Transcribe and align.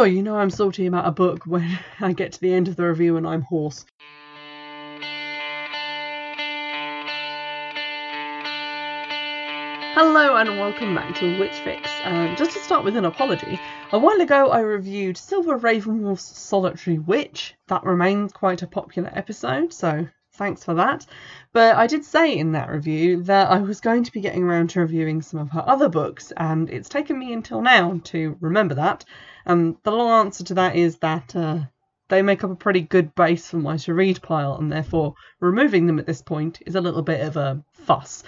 Oh, 0.00 0.04
you 0.04 0.22
know 0.22 0.36
I'm 0.36 0.48
salty 0.48 0.86
about 0.86 1.06
a 1.06 1.10
book 1.10 1.44
when 1.44 1.78
I 2.00 2.14
get 2.14 2.32
to 2.32 2.40
the 2.40 2.54
end 2.54 2.68
of 2.68 2.76
the 2.76 2.86
review 2.86 3.18
and 3.18 3.26
I'm 3.26 3.42
hoarse. 3.42 3.84
Hello 9.92 10.36
and 10.36 10.58
welcome 10.58 10.94
back 10.94 11.14
to 11.16 11.38
Witch 11.38 11.52
Fix. 11.52 11.90
Um, 12.04 12.34
just 12.34 12.52
to 12.52 12.60
start 12.60 12.82
with 12.82 12.96
an 12.96 13.04
apology, 13.04 13.60
a 13.92 13.98
while 13.98 14.22
ago 14.22 14.48
I 14.48 14.60
reviewed 14.60 15.18
Silver 15.18 15.58
Ravenwolf's 15.58 16.38
Solitary 16.38 16.98
Witch. 16.98 17.54
That 17.68 17.84
remains 17.84 18.32
quite 18.32 18.62
a 18.62 18.66
popular 18.66 19.10
episode, 19.12 19.70
so 19.74 20.08
thanks 20.32 20.64
for 20.64 20.74
that. 20.74 21.06
But 21.52 21.76
I 21.76 21.86
did 21.86 22.04
say 22.04 22.36
in 22.36 22.52
that 22.52 22.70
review 22.70 23.22
that 23.24 23.50
I 23.50 23.58
was 23.58 23.80
going 23.80 24.04
to 24.04 24.12
be 24.12 24.20
getting 24.20 24.42
around 24.42 24.70
to 24.70 24.80
reviewing 24.80 25.22
some 25.22 25.40
of 25.40 25.50
her 25.50 25.64
other 25.66 25.88
books, 25.88 26.32
and 26.36 26.70
it's 26.70 26.88
taken 26.88 27.18
me 27.18 27.32
until 27.32 27.60
now 27.60 28.00
to 28.04 28.36
remember 28.40 28.74
that. 28.74 29.04
And 29.46 29.76
the 29.82 29.90
long 29.90 30.26
answer 30.26 30.44
to 30.44 30.54
that 30.54 30.76
is 30.76 30.98
that 30.98 31.34
uh, 31.34 31.60
they 32.08 32.22
make 32.22 32.44
up 32.44 32.50
a 32.50 32.56
pretty 32.56 32.80
good 32.80 33.14
base 33.14 33.48
for 33.48 33.56
my 33.56 33.76
to 33.78 33.94
read 33.94 34.22
pile, 34.22 34.56
and 34.56 34.70
therefore 34.70 35.14
removing 35.40 35.86
them 35.86 35.98
at 35.98 36.06
this 36.06 36.22
point 36.22 36.62
is 36.66 36.74
a 36.74 36.80
little 36.80 37.02
bit 37.02 37.20
of 37.20 37.36
a 37.36 37.62
fuss. 37.72 38.22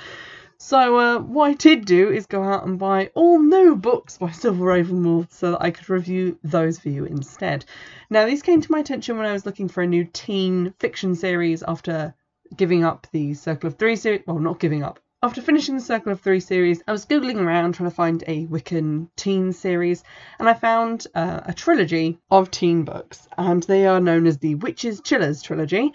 So 0.65 0.97
uh, 0.97 1.19
what 1.19 1.51
I 1.51 1.55
did 1.55 1.87
do 1.87 2.13
is 2.13 2.27
go 2.27 2.45
out 2.45 2.65
and 2.65 2.79
buy 2.79 3.11
all 3.15 3.41
new 3.41 3.75
books 3.75 4.17
by 4.17 4.31
Silver 4.43 4.65
Ravenwolf 4.65 5.33
so 5.33 5.51
that 5.51 5.63
I 5.63 5.73
could 5.73 5.91
review 5.91 6.39
those 6.45 6.79
for 6.79 6.89
you 6.89 7.05
instead. 7.05 7.65
Now 8.09 8.27
these 8.27 8.43
came 8.43 8.61
to 8.61 8.71
my 8.71 8.79
attention 8.79 9.17
when 9.17 9.27
I 9.27 9.33
was 9.33 9.45
looking 9.45 9.67
for 9.67 9.83
a 9.83 9.89
new 9.89 10.05
teen 10.05 10.73
fiction 10.79 11.17
series 11.17 11.65
after 11.65 12.15
giving 12.57 12.85
up 12.85 13.09
the 13.11 13.35
Circle 13.35 13.67
of 13.67 13.75
Three 13.77 13.97
series. 13.97 14.23
Well, 14.25 14.39
not 14.39 14.61
giving 14.61 14.85
up. 14.85 15.01
After 15.25 15.43
finishing 15.43 15.75
the 15.75 15.81
Circle 15.81 16.13
of 16.13 16.21
Three 16.21 16.41
series, 16.41 16.81
I 16.87 16.93
was 16.93 17.07
googling 17.07 17.41
around 17.41 17.75
trying 17.75 17.91
to 17.91 17.95
find 17.95 18.23
a 18.29 18.47
Wiccan 18.47 19.09
teen 19.17 19.53
series, 19.53 20.05
and 20.39 20.49
I 20.49 20.55
found 20.55 21.09
uh, 21.13 21.41
a 21.45 21.53
trilogy 21.53 22.21
of 22.31 22.53
teen 22.53 22.85
books, 22.85 23.27
and 23.37 23.65
they 23.65 23.87
are 23.87 24.01
known 24.01 24.29
as 24.29 24.39
the 24.39 24.55
Witches 24.55 25.01
Chillers 25.01 25.43
trilogy 25.43 25.93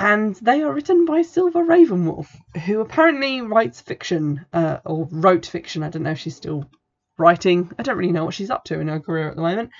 and 0.00 0.34
they 0.36 0.62
are 0.62 0.72
written 0.72 1.04
by 1.04 1.20
Silver 1.20 1.62
Ravenwolf, 1.62 2.34
who 2.64 2.80
apparently 2.80 3.42
writes 3.42 3.82
fiction, 3.82 4.46
uh, 4.50 4.78
or 4.86 5.06
wrote 5.10 5.44
fiction. 5.44 5.82
I 5.82 5.90
don't 5.90 6.04
know 6.04 6.12
if 6.12 6.18
she's 6.18 6.36
still 6.36 6.70
writing. 7.18 7.70
I 7.78 7.82
don't 7.82 7.98
really 7.98 8.10
know 8.10 8.24
what 8.24 8.32
she's 8.32 8.48
up 8.48 8.64
to 8.64 8.80
in 8.80 8.88
her 8.88 8.98
career 8.98 9.28
at 9.28 9.36
the 9.36 9.42
moment. 9.42 9.72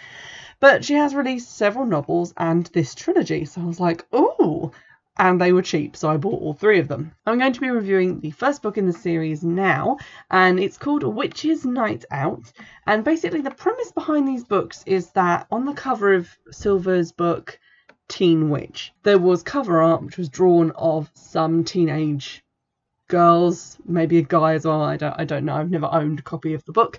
But 0.61 0.85
she 0.85 0.93
has 0.93 1.15
released 1.15 1.57
several 1.57 1.87
novels 1.87 2.35
and 2.37 2.67
this 2.67 2.95
trilogy. 2.95 3.47
So 3.47 3.63
I 3.63 3.65
was 3.65 3.81
like, 3.81 4.05
ooh. 4.15 4.73
And 5.17 5.41
they 5.41 5.55
were 5.55 5.63
cheap, 5.63 5.97
so 5.97 6.11
I 6.11 6.19
bought 6.19 6.43
all 6.43 6.53
three 6.53 6.81
of 6.81 6.89
them. 6.89 7.13
I'm 7.25 7.39
going 7.39 7.55
to 7.55 7.61
be 7.61 7.71
reviewing 7.71 8.21
the 8.21 8.31
first 8.31 8.61
book 8.61 8.77
in 8.77 8.87
the 8.87 8.93
series 8.93 9.43
now, 9.43 9.97
and 10.31 10.61
it's 10.61 10.79
called 10.79 11.03
Witch's 11.03 11.65
Night 11.65 12.05
Out. 12.11 12.53
And 12.87 13.05
basically, 13.05 13.41
the 13.41 13.51
premise 13.51 13.93
behind 13.93 14.29
these 14.29 14.45
books 14.45 14.83
is 14.87 15.11
that 15.13 15.47
on 15.51 15.65
the 15.65 15.73
cover 15.73 16.13
of 16.13 16.29
Silver's 16.51 17.13
book, 17.13 17.59
Teen 18.11 18.51
Witch. 18.51 18.93
There 19.05 19.19
was 19.19 19.43
cover 19.43 19.81
art 19.81 20.03
which 20.03 20.19
was 20.19 20.29
drawn 20.29 20.73
of 20.73 21.09
some 21.15 21.65
teenage 21.65 22.43
girls, 23.09 23.79
maybe 23.87 24.19
a 24.19 24.23
guy 24.23 24.55
as 24.55 24.67
well. 24.67 24.83
I 24.83 24.97
don't, 24.97 25.15
I 25.17 25.25
don't 25.25 25.45
know. 25.45 25.55
I've 25.55 25.71
never 25.71 25.89
owned 25.91 26.19
a 26.19 26.23
copy 26.23 26.55
of 26.55 26.65
the 26.65 26.73
book, 26.73 26.99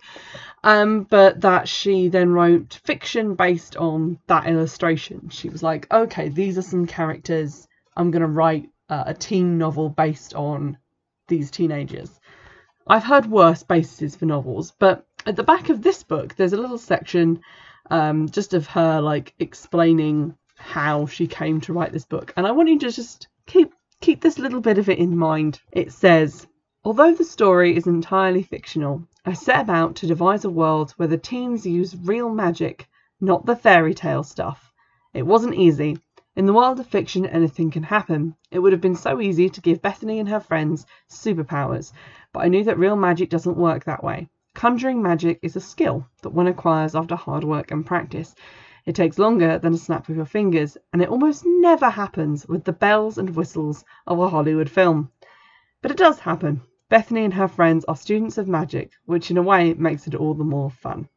um, 0.64 1.04
but 1.04 1.42
that 1.42 1.68
she 1.68 2.08
then 2.08 2.32
wrote 2.32 2.80
fiction 2.86 3.36
based 3.36 3.76
on 3.76 4.20
that 4.28 4.48
illustration. 4.48 5.30
She 5.30 5.50
was 5.50 5.62
like, 5.62 5.92
okay, 5.92 6.30
these 6.30 6.58
are 6.58 6.64
some 6.64 6.88
characters. 6.88 7.68
I'm 7.96 8.10
gonna 8.12 8.28
write 8.28 8.70
uh, 8.90 9.04
a 9.08 9.14
teen 9.14 9.58
novel 9.58 9.90
based 9.90 10.34
on 10.34 10.78
these 11.28 11.52
teenagers. 11.52 12.20
I've 12.88 13.04
heard 13.04 13.26
worse 13.26 13.64
bases 13.64 14.16
for 14.16 14.26
novels, 14.26 14.74
but 14.80 15.06
at 15.26 15.36
the 15.36 15.44
back 15.44 15.70
of 15.70 15.82
this 15.82 16.04
book, 16.04 16.36
there's 16.36 16.54
a 16.54 16.58
little 16.58 16.78
section 16.78 17.42
um, 17.90 18.30
just 18.30 18.54
of 18.54 18.68
her 18.68 19.02
like 19.02 19.34
explaining 19.40 20.36
how 20.62 21.06
she 21.06 21.28
came 21.28 21.60
to 21.62 21.74
write 21.74 21.92
this 21.92 22.06
book. 22.06 22.34
And 22.38 22.48
I 22.48 22.52
want 22.52 22.70
you 22.70 22.80
to 22.80 22.92
just 22.92 23.28
keep 23.46 23.74
keep 24.00 24.22
this 24.22 24.40
little 24.40 24.62
bit 24.62 24.78
of 24.78 24.90
it 24.90 25.00
in 25.00 25.18
mind. 25.18 25.60
It 25.72 25.92
says, 25.92 26.48
although 26.84 27.14
the 27.14 27.24
story 27.24 27.76
is 27.76 27.88
entirely 27.88 28.44
fictional, 28.44 29.08
I 29.26 29.34
set 29.34 29.62
about 29.62 29.96
to 29.98 30.08
devise 30.08 30.46
a 30.46 30.50
world 30.50 30.92
where 30.98 31.08
the 31.08 31.18
teens 31.18 31.66
use 31.66 31.96
real 31.96 32.30
magic, 32.30 32.88
not 33.20 33.46
the 33.46 33.56
fairy 33.56 33.94
tale 33.94 34.24
stuff. 34.24 34.72
It 35.14 35.24
wasn't 35.24 35.56
easy. 35.56 36.00
In 36.36 36.46
the 36.46 36.54
world 36.54 36.80
of 36.80 36.88
fiction, 36.88 37.26
anything 37.26 37.70
can 37.70 37.84
happen. 37.84 38.36
It 38.50 38.60
would 38.60 38.72
have 38.72 38.82
been 38.82 38.96
so 38.96 39.20
easy 39.20 39.50
to 39.50 39.62
give 39.62 39.82
Bethany 39.82 40.20
and 40.20 40.30
her 40.30 40.40
friends 40.40 40.86
superpowers, 41.10 41.92
but 42.32 42.40
I 42.40 42.48
knew 42.48 42.64
that 42.64 42.80
real 42.80 42.96
magic 42.96 43.30
doesn't 43.30 43.58
work 43.58 43.84
that 43.84 44.04
way. 44.04 44.30
Conjuring 44.56 45.02
magic 45.02 45.40
is 45.42 45.56
a 45.56 45.62
skill 45.62 46.08
that 46.22 46.34
one 46.34 46.48
acquires 46.48 46.96
after 46.96 47.16
hard 47.16 47.44
work 47.44 47.72
and 47.72 47.86
practice. 47.86 48.34
It 48.86 48.96
takes 48.96 49.20
longer 49.20 49.60
than 49.60 49.74
a 49.74 49.78
snap 49.78 50.10
of 50.10 50.16
your 50.16 50.26
fingers, 50.26 50.78
and 50.92 51.02
it 51.02 51.10
almost 51.10 51.44
never 51.46 51.90
happens 51.90 52.48
with 52.48 52.64
the 52.64 52.74
bells 52.74 53.18
and 53.18 53.36
whistles 53.36 53.86
of 54.08 54.20
a 54.20 54.30
Hollywood 54.30 54.70
film. 54.70 55.12
But 55.82 55.92
it 55.92 55.98
does 55.98 56.20
happen. 56.20 56.62
Bethany 56.90 57.24
and 57.24 57.34
her 57.34 57.48
friends 57.48 57.86
are 57.86 57.96
students 57.96 58.38
of 58.38 58.48
magic, 58.48 58.92
which 59.06 59.32
in 59.32 59.38
a 59.38 59.44
way 59.44 59.74
makes 59.74 60.08
it 60.08 60.16
all 60.16 60.34
the 60.34 60.44
more 60.44 60.70
fun. 60.70 61.08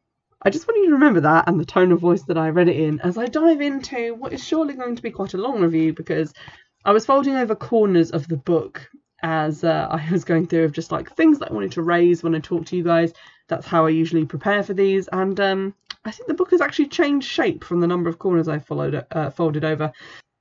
I 0.41 0.51
just 0.51 0.67
want 0.67 0.77
you 0.77 0.85
to 0.85 0.93
remember 0.93 1.21
that 1.21 1.47
and 1.47 1.59
the 1.59 1.65
tone 1.65 1.91
of 1.91 1.99
voice 1.99 2.21
that 2.23 2.37
I 2.37 2.49
read 2.49 2.69
it 2.69 2.79
in 2.79 2.99
as 3.01 3.17
I 3.17 3.25
dive 3.25 3.61
into 3.61 4.13
what 4.13 4.31
is 4.31 4.45
surely 4.45 4.75
going 4.75 4.95
to 4.95 5.01
be 5.01 5.09
quite 5.09 5.33
a 5.33 5.39
long 5.39 5.59
review 5.59 5.91
because 5.91 6.33
I 6.85 6.91
was 6.91 7.05
folding 7.05 7.35
over 7.35 7.55
corners 7.55 8.11
of 8.11 8.27
the 8.27 8.37
book 8.37 8.87
as 9.23 9.63
uh, 9.63 9.87
I 9.91 10.07
was 10.11 10.23
going 10.23 10.45
through 10.45 10.65
of 10.65 10.71
just 10.71 10.91
like 10.91 11.15
things 11.15 11.39
that 11.39 11.49
I 11.49 11.53
wanted 11.53 11.71
to 11.73 11.81
raise 11.81 12.21
when 12.21 12.35
I 12.35 12.39
talk 12.39 12.67
to 12.67 12.75
you 12.75 12.83
guys. 12.83 13.11
That's 13.47 13.67
how 13.67 13.85
I 13.85 13.89
usually 13.89 14.25
prepare 14.25 14.63
for 14.63 14.73
these, 14.73 15.07
and 15.09 15.39
um, 15.39 15.75
I 16.03 16.11
think 16.11 16.27
the 16.27 16.33
book 16.33 16.51
has 16.51 16.61
actually 16.61 16.87
changed 16.87 17.29
shape 17.29 17.63
from 17.63 17.79
the 17.79 17.87
number 17.87 18.09
of 18.09 18.17
corners 18.17 18.47
I 18.47 18.59
followed 18.59 19.05
uh, 19.11 19.29
folded 19.29 19.63
over. 19.63 19.91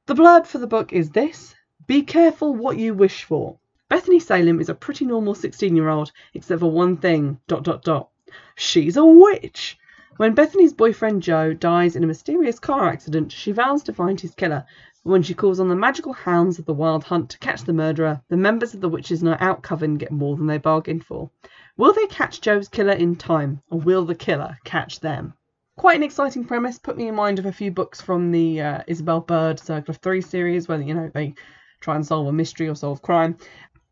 The 0.06 0.14
blurb 0.14 0.46
for 0.46 0.58
the 0.58 0.66
book 0.66 0.92
is 0.92 1.10
this: 1.10 1.54
Be 1.86 2.02
careful 2.02 2.54
what 2.54 2.78
you 2.78 2.94
wish 2.94 3.24
for. 3.24 3.58
Bethany 3.90 4.18
Salem 4.18 4.58
is 4.58 4.70
a 4.70 4.74
pretty 4.74 5.04
normal 5.04 5.34
16-year-old, 5.34 6.12
except 6.32 6.60
for 6.60 6.70
one 6.70 6.96
thing. 6.96 7.38
Dot 7.46 7.62
dot 7.62 7.82
dot. 7.82 8.08
She's 8.56 8.96
a 8.96 9.04
witch. 9.04 9.78
When 10.16 10.34
Bethany's 10.34 10.72
boyfriend 10.72 11.22
Joe 11.22 11.52
dies 11.52 11.96
in 11.96 12.04
a 12.04 12.06
mysterious 12.06 12.58
car 12.58 12.88
accident, 12.88 13.32
she 13.32 13.52
vows 13.52 13.82
to 13.82 13.92
find 13.92 14.18
his 14.18 14.34
killer. 14.34 14.64
When 15.02 15.22
she 15.22 15.34
calls 15.34 15.60
on 15.60 15.68
the 15.68 15.76
magical 15.76 16.14
hounds 16.14 16.58
of 16.58 16.64
the 16.64 16.72
Wild 16.72 17.04
Hunt 17.04 17.28
to 17.30 17.38
catch 17.38 17.64
the 17.64 17.74
murderer, 17.74 18.22
the 18.28 18.38
members 18.38 18.72
of 18.72 18.80
the 18.80 18.88
Witches' 18.88 19.22
Night 19.22 19.42
Out 19.42 19.62
coven 19.62 19.98
get 19.98 20.10
more 20.10 20.36
than 20.36 20.46
they 20.46 20.56
bargained 20.56 21.04
for. 21.04 21.30
Will 21.76 21.92
they 21.92 22.06
catch 22.06 22.40
Joe's 22.40 22.68
killer 22.68 22.92
in 22.92 23.16
time, 23.16 23.60
or 23.70 23.80
will 23.80 24.04
the 24.04 24.14
killer 24.14 24.58
catch 24.64 25.00
them? 25.00 25.34
quite 25.76 25.96
an 25.96 26.02
exciting 26.02 26.44
premise. 26.44 26.78
Put 26.78 26.96
me 26.96 27.08
in 27.08 27.14
mind 27.14 27.38
of 27.38 27.46
a 27.46 27.52
few 27.52 27.70
books 27.70 28.00
from 28.00 28.30
the 28.30 28.60
uh, 28.60 28.82
Isabel 28.86 29.20
Bird 29.20 29.58
Circle 29.58 29.92
of 29.92 29.98
Three 29.98 30.20
series, 30.20 30.68
where 30.68 30.80
you 30.80 30.94
know 30.94 31.10
they 31.12 31.34
try 31.80 31.96
and 31.96 32.06
solve 32.06 32.26
a 32.26 32.32
mystery 32.32 32.68
or 32.68 32.74
solve 32.74 33.02
crime. 33.02 33.36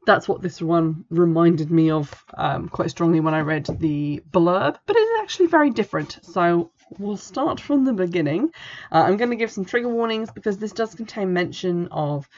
That's 0.05 0.27
what 0.27 0.43
this 0.43 0.61
one 0.61 1.05
reminded 1.11 1.71
me 1.71 1.91
of 1.91 2.13
um, 2.35 2.69
quite 2.69 2.91
strongly 2.91 3.21
when 3.21 3.35
I 3.35 3.41
read 3.41 3.67
the 3.67 4.21
blurb, 4.33 4.77
but 4.87 4.97
it's 4.99 5.23
actually 5.23 5.47
very 5.47 5.71
different. 5.71 6.19
So 6.23 6.73
we'll 6.99 7.17
start 7.17 7.61
from 7.61 7.85
the 7.85 7.93
beginning. 7.93 8.51
Uh, 8.91 9.05
I'm 9.07 9.17
going 9.17 9.31
to 9.31 9.37
give 9.37 9.53
some 9.53 9.65
trigger 9.65 9.89
warnings 9.89 10.33
because 10.33 10.59
this 10.59 10.73
does 10.73 10.97
contain 10.97 11.33
mention 11.33 11.87
of 11.93 12.29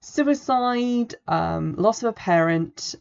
suicide, 0.00 1.14
um, 1.28 1.74
loss 1.76 2.02
of 2.02 2.08
a 2.08 2.12
parent, 2.14 2.94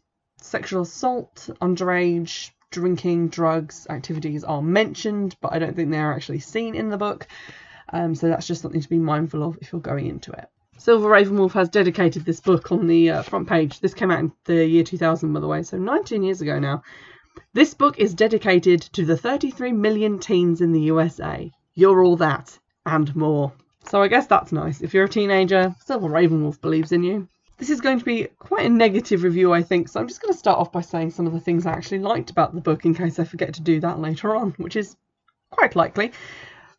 sexual 0.44 0.84
assault, 0.84 1.50
underage 1.62 2.52
drinking, 2.72 3.28
drugs, 3.28 3.86
activities 3.90 4.44
are 4.44 4.62
mentioned, 4.62 5.36
but 5.42 5.54
I 5.54 5.60
don't 5.60 5.76
think 5.76 5.92
they're 5.92 6.14
actually 6.14 6.40
seen 6.40 6.74
in 6.74 6.90
the 6.90 6.98
book. 6.98 7.28
Um, 7.94 8.16
so 8.16 8.30
that's 8.30 8.48
just 8.48 8.62
something 8.62 8.82
to 8.82 8.90
be 8.90 8.98
mindful 8.98 9.44
of 9.44 9.58
if 9.62 9.72
you're 9.72 9.82
going 9.82 10.08
into 10.08 10.32
it. 10.32 10.48
Silver 10.78 11.10
Ravenwolf 11.10 11.52
has 11.52 11.70
dedicated 11.70 12.26
this 12.26 12.40
book 12.40 12.72
on 12.72 12.88
the 12.88 13.12
uh, 13.12 13.22
front 13.22 13.48
page. 13.48 13.80
This 13.82 13.94
came 13.94 14.10
out 14.10 14.20
in 14.20 14.32
the 14.46 14.66
year 14.66 14.84
2000, 14.84 15.32
by 15.32 15.40
the 15.40 15.48
way, 15.48 15.62
so 15.64 15.78
19 15.78 16.24
years 16.24 16.42
ago 16.42 16.58
now. 16.58 16.82
This 17.54 17.74
book 17.74 18.00
is 18.00 18.14
dedicated 18.14 18.82
to 18.94 19.06
the 19.06 19.18
33 19.18 19.74
million 19.74 20.20
teens 20.20 20.62
in 20.62 20.72
the 20.72 20.82
USA. 20.82 21.52
You're 21.76 22.04
all 22.04 22.16
that 22.18 22.58
and 22.86 23.14
more. 23.16 23.52
So 23.90 24.02
I 24.02 24.08
guess 24.08 24.28
that's 24.28 24.52
nice. 24.52 24.82
If 24.82 24.94
you're 24.94 25.06
a 25.06 25.10
teenager, 25.10 25.76
Silver 25.86 26.08
Ravenwolf 26.08 26.62
believes 26.62 26.92
in 26.92 27.04
you. 27.04 27.28
This 27.62 27.70
is 27.70 27.80
going 27.80 28.00
to 28.00 28.06
be 28.06 28.28
quite 28.40 28.66
a 28.66 28.70
negative 28.70 29.22
review, 29.22 29.54
I 29.54 29.62
think, 29.62 29.88
so 29.88 30.00
I'm 30.00 30.08
just 30.08 30.20
going 30.20 30.34
to 30.34 30.40
start 30.40 30.58
off 30.58 30.72
by 30.72 30.82
saying 30.82 31.12
some 31.12 31.28
of 31.28 31.34
the 31.34 31.40
things 31.40 31.68
I 31.68 31.74
actually 31.74 32.00
liked 32.00 32.32
about 32.32 32.56
the 32.56 32.60
book 32.60 32.86
in 32.86 32.96
case 32.96 33.20
I 33.20 33.24
forget 33.24 33.54
to 33.54 33.62
do 33.62 33.80
that 33.82 34.00
later 34.00 34.36
on, 34.36 34.56
which 34.58 34.76
is 34.76 34.96
quite 35.52 35.76
likely. 35.76 36.12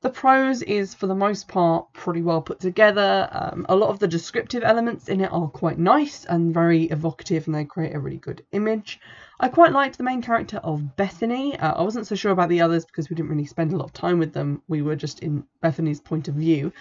The 0.01 0.11
prose 0.11 0.61
is, 0.63 0.93
for 0.93 1.07
the 1.07 1.15
most 1.15 1.47
part, 1.47 1.87
pretty 1.93 2.21
well 2.21 2.43
put 2.43 2.59
together. 2.59 3.29
Um, 3.31 3.65
a 3.69 3.77
lot 3.77 3.91
of 3.91 4.01
the 4.01 4.09
descriptive 4.09 4.65
elements 4.65 5.09
in 5.09 5.21
it 5.21 5.33
are 5.33 5.47
quite 5.47 5.79
nice 5.79 6.25
and 6.25 6.53
very 6.53 6.87
evocative, 6.87 7.47
and 7.47 7.55
they 7.55 7.65
create 7.65 7.95
a 7.95 8.01
really 8.01 8.17
good 8.17 8.45
image. 8.51 8.99
I 9.39 9.47
quite 9.51 9.71
liked 9.71 9.99
the 9.99 10.03
main 10.03 10.21
character 10.21 10.57
of 10.65 10.97
Bethany. 10.97 11.57
Uh, 11.61 11.75
I 11.75 11.83
wasn't 11.83 12.09
so 12.09 12.17
sure 12.17 12.33
about 12.33 12.49
the 12.49 12.61
others 12.61 12.85
because 12.85 13.09
we 13.09 13.15
didn't 13.15 13.31
really 13.31 13.47
spend 13.47 13.73
a 13.73 13.77
lot 13.77 13.85
of 13.85 13.93
time 13.93 14.19
with 14.19 14.33
them. 14.33 14.63
We 14.67 14.83
were 14.83 14.97
just 14.97 15.21
in 15.21 15.45
Bethany's 15.61 16.01
point 16.01 16.27
of 16.27 16.35
view. 16.35 16.73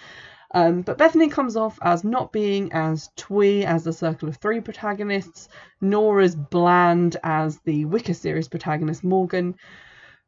Um, 0.54 0.82
but 0.82 0.98
Bethany 0.98 1.28
comes 1.28 1.56
off 1.56 1.78
as 1.82 2.04
not 2.04 2.32
being 2.32 2.72
as 2.72 3.10
twee 3.16 3.64
as 3.64 3.84
the 3.84 3.92
Circle 3.92 4.28
of 4.28 4.36
Three 4.36 4.60
protagonists, 4.60 5.48
nor 5.80 6.20
as 6.20 6.36
bland 6.36 7.16
as 7.22 7.58
the 7.60 7.86
Wicca 7.86 8.14
series 8.14 8.48
protagonist 8.48 9.02
Morgan. 9.02 9.54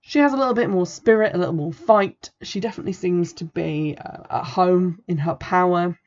She 0.01 0.19
has 0.19 0.33
a 0.33 0.37
little 0.37 0.55
bit 0.55 0.71
more 0.71 0.87
spirit, 0.87 1.35
a 1.35 1.39
little 1.39 1.55
more 1.55 1.73
fight. 1.73 2.31
She 2.43 2.61
definitely 2.61 2.93
seems 2.93 3.35
to 3.35 3.45
be 3.45 3.97
uh, 3.99 4.39
at 4.39 4.45
home 4.45 5.01
in 5.09 5.19
her 5.19 5.35
power, 5.35 5.99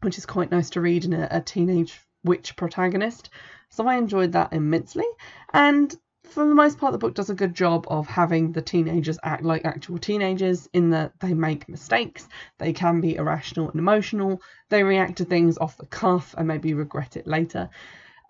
which 0.00 0.18
is 0.18 0.26
quite 0.26 0.50
nice 0.50 0.70
to 0.70 0.80
read 0.80 1.04
in 1.04 1.14
a, 1.14 1.28
a 1.30 1.40
teenage 1.40 1.98
witch 2.22 2.56
protagonist. 2.56 3.30
So 3.70 3.86
I 3.86 3.96
enjoyed 3.96 4.32
that 4.32 4.52
immensely. 4.52 5.06
And 5.52 5.94
for 6.34 6.48
the 6.48 6.54
most 6.54 6.78
part, 6.78 6.90
the 6.90 6.98
book 6.98 7.14
does 7.14 7.30
a 7.30 7.34
good 7.34 7.54
job 7.54 7.86
of 7.88 8.08
having 8.08 8.50
the 8.50 8.60
teenagers 8.60 9.18
act 9.22 9.44
like 9.44 9.64
actual 9.64 9.98
teenagers 9.98 10.68
in 10.72 10.90
that 10.90 11.12
they 11.20 11.32
make 11.32 11.68
mistakes, 11.68 12.28
they 12.58 12.72
can 12.72 13.00
be 13.00 13.14
irrational 13.14 13.70
and 13.70 13.78
emotional, 13.78 14.42
they 14.68 14.82
react 14.82 15.18
to 15.18 15.24
things 15.24 15.56
off 15.58 15.76
the 15.76 15.86
cuff 15.86 16.34
and 16.36 16.48
maybe 16.48 16.74
regret 16.74 17.16
it 17.16 17.28
later. 17.28 17.70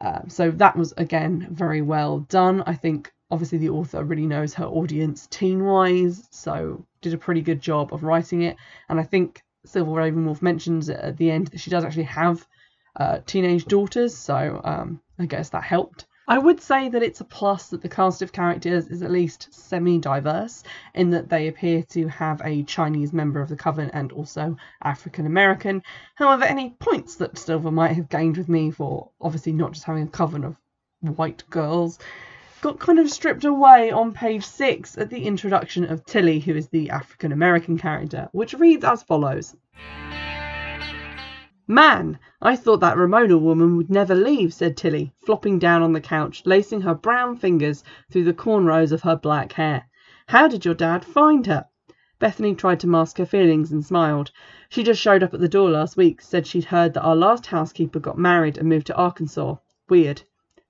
Uh, 0.03 0.21
so 0.29 0.51
that 0.51 0.77
was 0.77 0.93
again 0.99 1.49
very 1.51 1.81
well 1.81 2.21
done. 2.21 2.63
I 2.67 2.75
think 2.75 3.11
obviously 3.31 3.57
the 3.57 3.71
author 3.71 4.05
really 4.05 4.27
knows 4.27 4.53
her 4.53 4.67
audience 4.67 5.27
teen 5.29 5.65
wise, 5.65 6.29
so 6.31 6.85
did 7.01 7.15
a 7.15 7.19
pretty 7.19 7.41
good 7.41 7.63
job 7.63 7.95
of 7.95 8.05
writing 8.05 8.43
it. 8.43 8.57
And 8.91 9.01
I 9.01 9.05
think 9.05 9.43
Silver 9.65 9.93
Ravenwolf 9.93 10.43
mentions 10.43 10.91
at 10.91 11.17
the 11.17 11.31
end 11.31 11.47
that 11.47 11.61
she 11.61 11.71
does 11.71 11.85
actually 11.85 12.03
have 12.05 12.47
uh, 12.97 13.21
teenage 13.25 13.65
daughters, 13.65 14.15
so 14.15 14.61
um, 14.63 15.01
I 15.19 15.25
guess 15.25 15.49
that 15.51 15.63
helped. 15.63 16.05
I 16.27 16.39
would 16.39 16.63
say 16.63 16.89
that 16.89 17.03
it's 17.03 17.21
a 17.21 17.25
plus 17.25 17.69
that 17.69 17.83
the 17.83 17.89
cast 17.89 18.23
of 18.23 18.33
characters 18.33 18.87
is 18.89 19.03
at 19.03 19.11
least 19.11 19.53
semi 19.53 19.99
diverse 19.99 20.63
in 20.95 21.11
that 21.11 21.29
they 21.29 21.49
appear 21.49 21.83
to 21.91 22.09
have 22.09 22.41
a 22.43 22.63
Chinese 22.63 23.13
member 23.13 23.43
of 23.43 23.51
the 23.51 23.57
coven 23.57 23.91
and 23.93 24.11
also 24.11 24.57
African 24.83 25.27
American. 25.27 25.83
However, 26.15 26.45
any 26.45 26.71
points 26.79 27.17
that 27.17 27.37
Silver 27.37 27.71
might 27.71 27.93
have 27.93 28.09
gained 28.09 28.39
with 28.39 28.49
me 28.49 28.71
for 28.71 29.11
obviously 29.21 29.53
not 29.53 29.73
just 29.73 29.85
having 29.85 30.05
a 30.05 30.09
coven 30.09 30.45
of 30.45 30.57
white 31.03 31.45
girls 31.51 31.99
got 32.63 32.79
kind 32.79 32.99
of 32.99 33.11
stripped 33.11 33.45
away 33.45 33.91
on 33.91 34.15
page 34.15 34.47
six 34.47 34.97
at 34.97 35.11
the 35.11 35.27
introduction 35.27 35.85
of 35.85 36.07
Tilly, 36.07 36.41
who 36.41 36.55
is 36.55 36.69
the 36.69 36.89
African 36.89 37.33
American 37.33 37.77
character, 37.77 38.31
which 38.33 38.55
reads 38.55 38.85
as 38.85 39.03
follows. 39.03 39.55
Man, 41.67 42.19
I 42.43 42.57
thought 42.57 42.81
that 42.81 42.99
Ramona 42.99 43.39
woman 43.39 43.79
would 43.79 43.89
never 43.89 44.15
leave, 44.15 44.53
said 44.53 44.77
Tilly, 44.77 45.15
flopping 45.17 45.59
down 45.59 45.81
on 45.81 45.95
the 45.95 46.01
couch, 46.01 46.43
lacing 46.45 46.83
her 46.83 46.95
brown 46.95 47.39
fingers 47.39 47.83
through 48.11 48.25
the 48.25 48.35
cornrows 48.35 48.93
of 48.93 49.01
her 49.01 49.17
black 49.17 49.53
hair. 49.53 49.89
How 50.27 50.47
did 50.47 50.67
your 50.67 50.75
dad 50.75 51.07
find 51.07 51.47
her? 51.47 51.65
Bethany 52.19 52.55
tried 52.55 52.81
to 52.81 52.87
mask 52.87 53.17
her 53.17 53.25
feelings 53.25 53.73
and 53.73 53.83
smiled. 53.83 54.31
She 54.69 54.83
just 54.83 55.01
showed 55.01 55.23
up 55.23 55.33
at 55.33 55.41
the 55.41 55.49
door 55.49 55.71
last 55.71 55.97
week, 55.97 56.21
said 56.21 56.47
she'd 56.47 56.67
heard 56.67 56.93
that 56.93 57.03
our 57.03 57.17
last 57.17 57.47
housekeeper 57.47 57.99
got 57.99 58.19
married 58.19 58.59
and 58.59 58.69
moved 58.69 58.89
to 58.89 58.97
Arkansas. 58.97 59.57
Weird. 59.89 60.21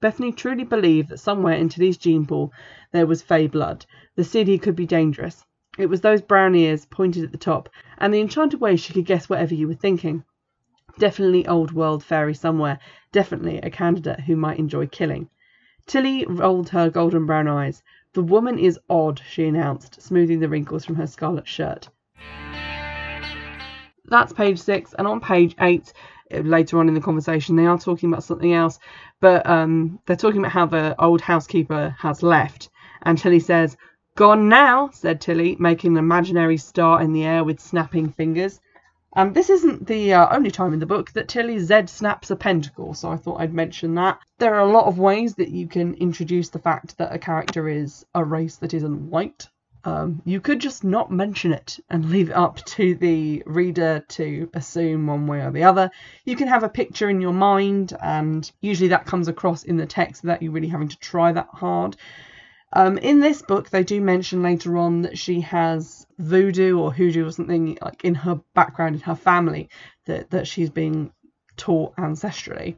Bethany 0.00 0.30
truly 0.30 0.62
believed 0.62 1.08
that 1.08 1.18
somewhere 1.18 1.56
in 1.56 1.68
Tilly's 1.68 1.98
gene 1.98 2.24
pool 2.24 2.52
there 2.92 3.06
was 3.06 3.20
fey 3.20 3.48
blood. 3.48 3.84
The 4.14 4.22
city 4.22 4.58
could 4.58 4.76
be 4.76 4.86
dangerous. 4.86 5.44
It 5.76 5.86
was 5.86 6.02
those 6.02 6.22
brown 6.22 6.54
ears 6.54 6.86
pointed 6.86 7.24
at 7.24 7.32
the 7.32 7.36
top, 7.36 7.68
and 7.98 8.14
the 8.14 8.20
enchanted 8.20 8.60
way 8.60 8.76
she 8.76 8.92
could 8.92 9.06
guess 9.06 9.28
whatever 9.28 9.56
you 9.56 9.66
were 9.66 9.74
thinking. 9.74 10.22
Definitely 10.98 11.46
old 11.46 11.72
world 11.72 12.04
fairy 12.04 12.34
somewhere. 12.34 12.78
Definitely 13.12 13.58
a 13.58 13.70
candidate 13.70 14.20
who 14.20 14.36
might 14.36 14.58
enjoy 14.58 14.86
killing. 14.86 15.28
Tilly 15.86 16.24
rolled 16.26 16.68
her 16.70 16.88
golden 16.88 17.26
brown 17.26 17.48
eyes. 17.48 17.82
The 18.12 18.22
woman 18.22 18.58
is 18.58 18.78
odd, 18.88 19.20
she 19.28 19.44
announced, 19.44 20.00
smoothing 20.00 20.40
the 20.40 20.48
wrinkles 20.48 20.84
from 20.84 20.94
her 20.94 21.06
scarlet 21.06 21.48
shirt. 21.48 21.88
That's 24.06 24.32
page 24.32 24.60
six, 24.60 24.94
and 24.94 25.06
on 25.06 25.20
page 25.20 25.56
eight, 25.60 25.92
later 26.30 26.78
on 26.78 26.88
in 26.88 26.94
the 26.94 27.00
conversation, 27.00 27.56
they 27.56 27.66
are 27.66 27.78
talking 27.78 28.08
about 28.08 28.22
something 28.22 28.52
else, 28.52 28.78
but 29.20 29.46
um, 29.48 29.98
they're 30.06 30.16
talking 30.16 30.40
about 30.40 30.52
how 30.52 30.66
the 30.66 30.94
old 31.02 31.20
housekeeper 31.20 31.96
has 31.98 32.22
left. 32.22 32.70
And 33.02 33.18
Tilly 33.18 33.40
says, 33.40 33.76
Gone 34.16 34.48
now, 34.48 34.90
said 34.92 35.20
Tilly, 35.20 35.56
making 35.58 35.92
an 35.92 35.98
imaginary 35.98 36.56
star 36.56 37.02
in 37.02 37.12
the 37.12 37.24
air 37.24 37.42
with 37.42 37.58
snapping 37.58 38.10
fingers. 38.10 38.60
Um, 39.16 39.32
this 39.32 39.48
isn't 39.48 39.86
the 39.86 40.12
uh, 40.12 40.34
only 40.34 40.50
time 40.50 40.72
in 40.72 40.80
the 40.80 40.86
book 40.86 41.12
that 41.12 41.28
Tilly 41.28 41.58
Z 41.60 41.86
snaps 41.86 42.30
a 42.30 42.36
pentacle, 42.36 42.94
so 42.94 43.10
I 43.10 43.16
thought 43.16 43.40
I'd 43.40 43.54
mention 43.54 43.94
that. 43.94 44.18
There 44.38 44.54
are 44.54 44.66
a 44.66 44.72
lot 44.72 44.86
of 44.86 44.98
ways 44.98 45.36
that 45.36 45.50
you 45.50 45.68
can 45.68 45.94
introduce 45.94 46.48
the 46.48 46.58
fact 46.58 46.98
that 46.98 47.14
a 47.14 47.18
character 47.18 47.68
is 47.68 48.04
a 48.14 48.24
race 48.24 48.56
that 48.56 48.74
isn't 48.74 49.10
white. 49.10 49.48
Um, 49.84 50.22
you 50.24 50.40
could 50.40 50.60
just 50.60 50.82
not 50.82 51.12
mention 51.12 51.52
it 51.52 51.78
and 51.90 52.10
leave 52.10 52.30
it 52.30 52.36
up 52.36 52.64
to 52.64 52.96
the 52.96 53.44
reader 53.46 54.04
to 54.08 54.50
assume 54.52 55.06
one 55.06 55.28
way 55.28 55.42
or 55.42 55.52
the 55.52 55.62
other. 55.62 55.90
You 56.24 56.34
can 56.34 56.48
have 56.48 56.64
a 56.64 56.68
picture 56.68 57.08
in 57.08 57.20
your 57.20 57.34
mind, 57.34 57.96
and 58.02 58.50
usually 58.60 58.88
that 58.88 59.06
comes 59.06 59.28
across 59.28 59.62
in 59.62 59.76
the 59.76 59.86
text 59.86 60.22
without 60.22 60.42
you 60.42 60.50
really 60.50 60.68
having 60.68 60.88
to 60.88 60.98
try 60.98 61.30
that 61.30 61.48
hard. 61.52 61.96
Um, 62.76 62.98
in 62.98 63.20
this 63.20 63.40
book, 63.40 63.70
they 63.70 63.84
do 63.84 64.00
mention 64.00 64.42
later 64.42 64.76
on 64.76 65.02
that 65.02 65.16
she 65.16 65.40
has 65.42 66.06
voodoo 66.18 66.78
or 66.78 66.92
hoodoo 66.92 67.26
or 67.26 67.30
something 67.30 67.78
like 67.80 68.04
in 68.04 68.16
her 68.16 68.40
background 68.54 68.96
in 68.96 69.00
her 69.02 69.14
family 69.14 69.70
that 70.06 70.30
that 70.30 70.48
she's 70.48 70.70
being 70.70 71.12
taught 71.56 71.94
ancestrally. 71.96 72.76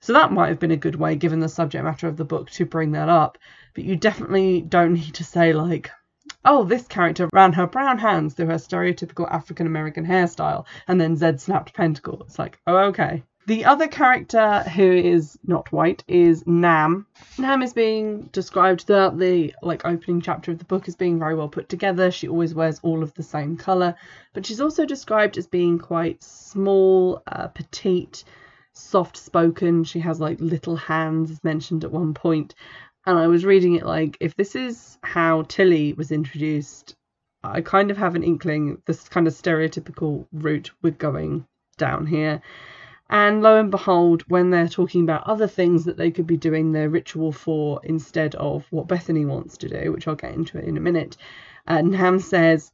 So 0.00 0.14
that 0.14 0.32
might 0.32 0.48
have 0.48 0.58
been 0.58 0.70
a 0.70 0.76
good 0.76 0.96
way, 0.96 1.16
given 1.16 1.40
the 1.40 1.48
subject 1.50 1.84
matter 1.84 2.08
of 2.08 2.16
the 2.16 2.24
book, 2.24 2.50
to 2.52 2.64
bring 2.64 2.92
that 2.92 3.10
up. 3.10 3.36
But 3.74 3.84
you 3.84 3.96
definitely 3.96 4.62
don't 4.62 4.94
need 4.94 5.14
to 5.14 5.24
say 5.24 5.52
like, 5.52 5.90
oh, 6.44 6.64
this 6.64 6.86
character 6.86 7.28
ran 7.34 7.52
her 7.52 7.66
brown 7.66 7.98
hands 7.98 8.32
through 8.32 8.46
her 8.46 8.54
stereotypical 8.54 9.30
African 9.30 9.66
American 9.66 10.06
hairstyle 10.06 10.64
and 10.88 10.98
then 10.98 11.16
Z 11.16 11.38
snapped 11.38 11.74
pentacle. 11.74 12.22
It's 12.22 12.38
like, 12.38 12.58
oh, 12.66 12.78
okay. 12.88 13.22
The 13.46 13.64
other 13.64 13.86
character 13.86 14.62
who 14.62 14.90
is 14.92 15.38
not 15.46 15.70
white 15.70 16.02
is 16.08 16.44
Nam. 16.46 17.06
Nam 17.38 17.62
is 17.62 17.72
being 17.72 18.22
described 18.32 18.82
throughout 18.82 19.18
the 19.18 19.54
like 19.62 19.84
opening 19.84 20.20
chapter 20.20 20.50
of 20.50 20.58
the 20.58 20.64
book 20.64 20.88
as 20.88 20.96
being 20.96 21.18
very 21.18 21.36
well 21.36 21.48
put 21.48 21.68
together. 21.68 22.10
She 22.10 22.28
always 22.28 22.54
wears 22.54 22.80
all 22.82 23.02
of 23.04 23.14
the 23.14 23.22
same 23.22 23.56
color, 23.56 23.94
but 24.32 24.44
she's 24.44 24.60
also 24.60 24.84
described 24.84 25.38
as 25.38 25.46
being 25.46 25.78
quite 25.78 26.22
small, 26.22 27.22
uh, 27.28 27.46
petite, 27.48 28.24
soft 28.72 29.16
spoken. 29.16 29.84
She 29.84 30.00
has 30.00 30.20
like 30.20 30.40
little 30.40 30.76
hands, 30.76 31.42
mentioned 31.44 31.84
at 31.84 31.92
one 31.92 32.14
point. 32.14 32.16
point, 32.16 32.54
and 33.06 33.16
I 33.16 33.28
was 33.28 33.44
reading 33.44 33.76
it 33.76 33.86
like, 33.86 34.16
if 34.20 34.34
this 34.34 34.56
is 34.56 34.98
how 35.02 35.42
Tilly 35.42 35.92
was 35.92 36.10
introduced, 36.10 36.96
I 37.44 37.60
kind 37.60 37.92
of 37.92 37.96
have 37.96 38.16
an 38.16 38.24
inkling 38.24 38.82
this 38.84 39.08
kind 39.08 39.28
of 39.28 39.32
stereotypical 39.32 40.26
route 40.32 40.72
we're 40.82 40.90
going 40.90 41.46
down 41.78 42.06
here. 42.06 42.42
And 43.08 43.42
lo 43.42 43.58
and 43.58 43.70
behold, 43.70 44.24
when 44.28 44.50
they're 44.50 44.68
talking 44.68 45.02
about 45.02 45.28
other 45.28 45.46
things 45.46 45.84
that 45.84 45.96
they 45.96 46.10
could 46.10 46.26
be 46.26 46.36
doing 46.36 46.72
their 46.72 46.88
ritual 46.88 47.30
for 47.30 47.80
instead 47.84 48.34
of 48.34 48.66
what 48.70 48.88
Bethany 48.88 49.24
wants 49.24 49.56
to 49.58 49.68
do, 49.68 49.92
which 49.92 50.08
I'll 50.08 50.16
get 50.16 50.34
into 50.34 50.58
in 50.58 50.76
a 50.76 50.80
minute, 50.80 51.16
uh, 51.68 51.82
Nam 51.82 52.18
says, 52.18 52.72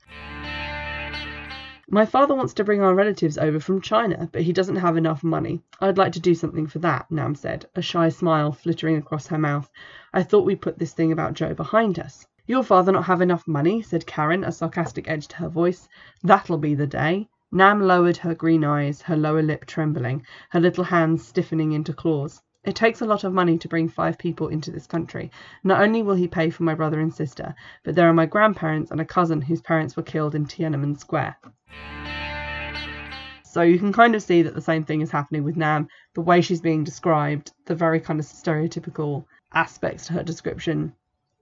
my 1.95 2.07
father 2.07 2.35
wants 2.35 2.55
to 2.55 2.65
bring 2.65 2.81
our 2.81 2.95
relatives 2.95 3.37
over 3.37 3.61
from 3.61 3.83
China, 3.83 4.27
but 4.33 4.41
he 4.41 4.55
doesn't 4.55 4.77
have 4.77 4.97
enough 4.97 5.23
money. 5.23 5.63
I'd 5.79 5.99
like 5.99 6.13
to 6.13 6.21
do 6.21 6.35
something 6.35 6.67
for 6.67 6.79
that, 6.79 7.11
Nam 7.11 7.35
said, 7.35 7.67
a 7.75 7.83
shy 7.83 8.09
smile 8.09 8.53
flittering 8.53 8.97
across 8.97 9.27
her 9.27 9.37
mouth. 9.37 9.71
I 10.15 10.23
thought 10.23 10.47
we'd 10.47 10.63
put 10.63 10.79
this 10.79 10.95
thing 10.95 11.13
about 11.13 11.35
Joe 11.35 11.53
behind 11.53 11.99
us. 11.99 12.27
Your 12.47 12.63
father 12.63 12.93
not 12.93 13.05
have 13.05 13.21
enough 13.21 13.47
money, 13.47 13.83
said 13.83 14.07
Karen, 14.07 14.43
a 14.43 14.53
sarcastic 14.53 15.07
edge 15.07 15.29
to 15.29 15.37
her 15.37 15.51
voice. 15.51 15.87
That'll 16.23 16.57
be 16.57 16.75
the 16.75 16.87
day. 16.87 17.29
Nam 17.55 17.83
lowered 17.83 18.17
her 18.17 18.35
green 18.35 18.65
eyes, 18.65 19.03
her 19.03 19.17
lower 19.17 19.43
lip 19.43 19.67
trembling, 19.67 20.25
her 20.49 20.59
little 20.59 20.85
hands 20.85 21.29
stiffening 21.29 21.73
into 21.73 21.93
claws. 21.93 22.41
It 22.65 22.75
takes 22.75 23.03
a 23.03 23.05
lot 23.05 23.25
of 23.25 23.35
money 23.35 23.59
to 23.59 23.69
bring 23.69 23.91
five 23.91 24.17
people 24.17 24.49
into 24.49 24.71
this 24.71 24.87
country. 24.87 25.31
Not 25.63 25.83
only 25.83 26.03
will 26.03 26.15
he 26.15 26.29
pay 26.29 26.49
for 26.49 26.63
my 26.63 26.75
brother 26.75 26.99
and 26.99 27.13
sister, 27.13 27.55
but 27.85 27.95
there 27.95 28.09
are 28.09 28.15
my 28.15 28.25
grandparents 28.25 28.91
and 28.91 29.03
a 29.03 29.05
cousin 29.05 29.43
whose 29.43 29.61
parents 29.61 29.97
were 29.97 30.03
killed 30.03 30.35
in 30.35 30.47
Tiananmen 30.47 30.99
Square. 30.99 31.37
So 33.45 33.61
you 33.61 33.79
can 33.79 33.93
kind 33.93 34.15
of 34.15 34.23
see 34.23 34.41
that 34.41 34.55
the 34.55 34.63
same 34.63 34.85
thing 34.85 35.03
is 35.03 35.11
happening 35.11 35.45
with 35.45 35.59
Nam. 35.59 35.89
The 36.15 36.23
way 36.23 36.41
she's 36.41 36.63
being 36.63 36.85
described, 36.85 37.53
the 37.67 37.75
very 37.75 38.01
kind 38.01 38.19
of 38.19 38.25
stereotypical 38.25 39.27
aspects 39.53 40.07
to 40.07 40.15
her 40.15 40.23
description. 40.23 40.95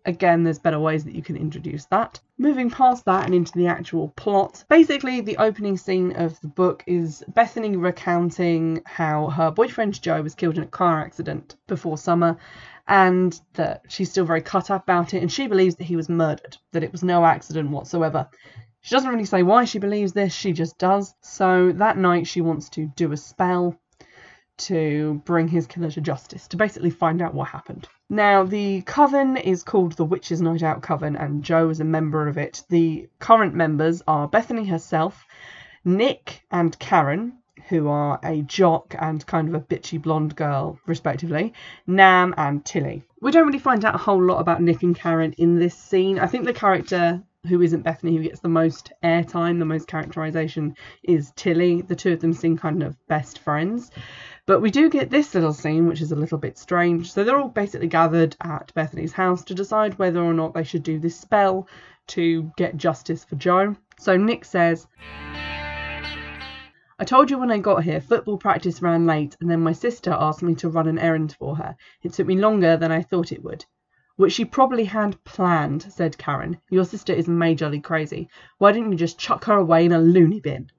Again, 0.07 0.45
there's 0.45 0.59
better 0.59 0.81
ways 0.81 1.05
that 1.05 1.15
you 1.15 1.23
can 1.23 1.37
introduce 1.37 1.85
that. 1.87 2.21
Moving 2.39 2.71
past 2.71 3.05
that 3.05 3.27
and 3.27 3.35
into 3.35 3.53
the 3.53 3.67
actual 3.67 4.09
plot, 4.17 4.65
basically, 4.69 5.21
the 5.21 5.37
opening 5.37 5.77
scene 5.77 6.13
of 6.17 6.41
the 6.41 6.49
book 6.49 6.83
is 6.87 7.23
Bethany 7.29 7.77
recounting 7.77 8.83
how 8.87 9.29
her 9.29 9.51
boyfriend 9.51 10.01
Joe 10.01 10.23
was 10.23 10.35
killed 10.35 10.57
in 10.57 10.63
a 10.65 10.67
car 10.67 11.01
accident 11.01 11.57
before 11.67 11.99
summer 11.99 12.39
and 12.89 13.41
that 13.55 13.83
she's 13.89 14.11
still 14.11 14.25
very 14.25 14.43
cut 14.43 14.71
up 14.71 14.83
about 14.85 15.15
it 15.15 15.23
and 15.23 15.31
she 15.31 15.47
believes 15.47 15.77
that 15.77 15.85
he 15.85 15.97
was 15.97 16.09
murdered, 16.09 16.57
that 16.73 16.83
it 16.83 16.93
was 16.93 17.05
no 17.05 17.25
accident 17.25 17.71
whatsoever. 17.71 18.29
She 18.83 18.95
doesn't 18.95 19.11
really 19.11 19.25
say 19.27 19.43
why 19.43 19.65
she 19.65 19.79
believes 19.79 20.13
this, 20.13 20.33
she 20.33 20.53
just 20.53 20.79
does. 20.79 21.15
So 21.21 21.73
that 21.73 21.99
night 21.99 22.27
she 22.27 22.41
wants 22.41 22.69
to 22.71 22.87
do 22.97 23.13
a 23.13 23.17
spell 23.17 23.80
to 24.61 25.21
bring 25.25 25.49
his 25.49 25.67
killer 25.67 25.91
to 25.91 26.01
justice, 26.01 26.47
to 26.49 26.57
basically 26.57 26.91
find 26.91 27.21
out 27.21 27.35
what 27.35 27.49
happened. 27.49 27.89
Now, 28.09 28.45
the 28.45 28.83
coven 28.83 29.37
is 29.37 29.63
called 29.63 29.93
the 29.93 30.05
Witches' 30.05 30.41
Night 30.41 30.63
Out 30.63 30.83
Coven, 30.83 31.17
and 31.17 31.43
Joe 31.43 31.69
is 31.71 31.81
a 31.81 31.85
member 31.85 32.29
of 32.29 32.39
it. 32.39 32.63
The 32.69 33.09
current 33.19 33.55
members 33.55 34.03
are 34.07 34.29
Bethany 34.29 34.65
herself, 34.67 35.27
Nick 35.85 36.43
and 36.51 36.79
Karen, 36.79 37.39
who 37.69 37.89
are 37.89 38.19
a 38.23 38.43
jock 38.43 38.95
and 38.99 39.25
kind 39.27 39.49
of 39.49 39.55
a 39.55 39.61
bitchy 39.61 40.01
blonde 40.01 40.35
girl, 40.37 40.79
respectively, 40.87 41.53
Nam 41.87 42.35
and 42.37 42.65
Tilly. 42.65 43.05
We 43.21 43.31
don't 43.31 43.47
really 43.47 43.59
find 43.59 43.85
out 43.85 43.95
a 43.95 43.99
whole 43.99 44.23
lot 44.23 44.41
about 44.41 44.63
Nick 44.63 44.83
and 44.83 44.97
Karen 44.97 45.33
in 45.35 45.59
this 45.59 45.77
scene. 45.77 46.19
I 46.19 46.27
think 46.27 46.45
the 46.45 46.53
character 46.53 47.23
who 47.47 47.63
isn't 47.63 47.83
Bethany 47.83 48.17
who 48.17 48.23
gets 48.23 48.41
the 48.41 48.49
most 48.49 48.93
airtime, 49.03 49.59
the 49.59 49.65
most 49.65 49.87
characterization 49.87 50.75
is 51.03 51.33
Tilly. 51.37 51.81
The 51.81 51.97
two 51.97 52.13
of 52.13 52.21
them 52.21 52.33
seem 52.33 52.59
kind 52.59 52.83
of 52.83 52.97
best 53.07 53.39
friends. 53.39 53.91
But 54.51 54.63
we 54.63 54.73
do 54.73 54.91
get 54.91 55.11
this 55.11 55.33
little 55.33 55.53
scene, 55.53 55.87
which 55.87 56.01
is 56.01 56.11
a 56.11 56.17
little 56.17 56.37
bit 56.37 56.59
strange. 56.59 57.13
So 57.13 57.23
they're 57.23 57.39
all 57.39 57.51
basically 57.51 57.87
gathered 57.87 58.35
at 58.41 58.75
Bethany's 58.75 59.13
house 59.13 59.45
to 59.45 59.55
decide 59.55 59.97
whether 59.97 60.21
or 60.21 60.35
not 60.35 60.55
they 60.55 60.65
should 60.65 60.83
do 60.83 60.99
this 60.99 61.17
spell 61.17 61.69
to 62.09 62.51
get 62.57 62.77
justice 62.77 63.23
for 63.23 63.37
Joe. 63.37 63.77
So 64.01 64.17
Nick 64.17 64.45
says, 64.45 64.89
I 66.99 67.05
told 67.07 67.31
you 67.31 67.39
when 67.39 67.53
I 67.53 67.59
got 67.59 67.85
here, 67.85 68.01
football 68.01 68.39
practice 68.39 68.83
ran 68.83 69.07
late, 69.07 69.37
and 69.41 69.49
then 69.49 69.61
my 69.61 69.71
sister 69.71 70.11
asked 70.11 70.43
me 70.43 70.57
to 70.57 70.69
run 70.69 70.89
an 70.89 70.99
errand 70.99 71.37
for 71.39 71.55
her. 71.55 71.77
It 72.03 72.15
took 72.15 72.27
me 72.27 72.35
longer 72.35 72.77
than 72.77 72.91
I 72.91 73.03
thought 73.03 73.31
it 73.31 73.45
would. 73.45 73.65
Which 74.17 74.33
she 74.33 74.45
probably 74.45 74.87
had 74.87 75.23
planned, 75.23 75.93
said 75.93 76.19
Karen. 76.19 76.59
Your 76.71 76.85
sister 76.85 77.13
is 77.13 77.29
majorly 77.29 77.81
crazy. 77.81 78.29
Why 78.59 78.73
didn't 78.73 78.91
you 78.91 78.99
just 78.99 79.17
chuck 79.17 79.45
her 79.45 79.55
away 79.55 79.85
in 79.85 79.93
a 79.93 80.01
loony 80.01 80.41
bin? 80.41 80.73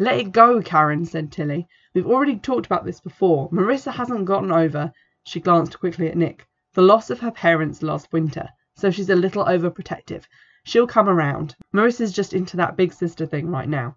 Let 0.00 0.18
it 0.18 0.32
go, 0.32 0.60
Karen, 0.60 1.04
said 1.04 1.30
Tilly. 1.30 1.68
We've 1.94 2.08
already 2.08 2.36
talked 2.38 2.66
about 2.66 2.84
this 2.84 3.00
before. 3.00 3.48
Marissa 3.50 3.92
hasn't 3.92 4.24
gotten 4.24 4.50
over, 4.50 4.92
she 5.22 5.38
glanced 5.38 5.78
quickly 5.78 6.08
at 6.08 6.16
Nick, 6.16 6.44
the 6.72 6.82
loss 6.82 7.08
of 7.08 7.20
her 7.20 7.30
parents 7.30 7.84
last 7.84 8.12
winter, 8.12 8.48
so 8.74 8.90
she's 8.90 9.10
a 9.10 9.14
little 9.14 9.44
overprotective. 9.44 10.24
She'll 10.64 10.88
come 10.88 11.08
around. 11.08 11.54
Marissa's 11.72 12.12
just 12.12 12.34
into 12.34 12.56
that 12.56 12.76
big 12.76 12.92
sister 12.92 13.26
thing 13.26 13.48
right 13.48 13.68
now. 13.68 13.96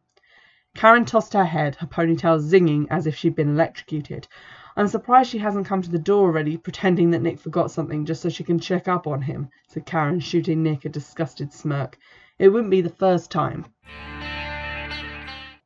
Karen 0.76 1.06
tossed 1.06 1.34
her 1.34 1.46
head, 1.46 1.74
her 1.78 1.88
ponytail 1.88 2.40
zinging 2.40 2.86
as 2.92 3.08
if 3.08 3.16
she'd 3.16 3.36
been 3.36 3.50
electrocuted. 3.50 4.28
I'm 4.76 4.88
surprised 4.88 5.32
she 5.32 5.40
hasn't 5.40 5.66
come 5.66 5.82
to 5.82 5.90
the 5.90 5.98
door 5.98 6.28
already, 6.28 6.56
pretending 6.56 7.10
that 7.12 7.24
Nick 7.24 7.40
forgot 7.40 7.72
something 7.72 8.06
just 8.06 8.22
so 8.22 8.30
she 8.30 8.44
can 8.44 8.60
check 8.60 8.88
up 8.88 9.08
on 9.08 9.24
him, 9.24 9.50
said 9.70 9.88
Karen, 9.88 10.20
shooting 10.20 10.62
Nick 10.62 10.86
a 10.86 10.90
disgusted 10.90 11.52
smirk. 11.52 11.98
It 12.38 12.50
wouldn't 12.50 12.70
be 12.70 12.82
the 12.82 12.90
first 12.90 13.32
time. 13.32 13.66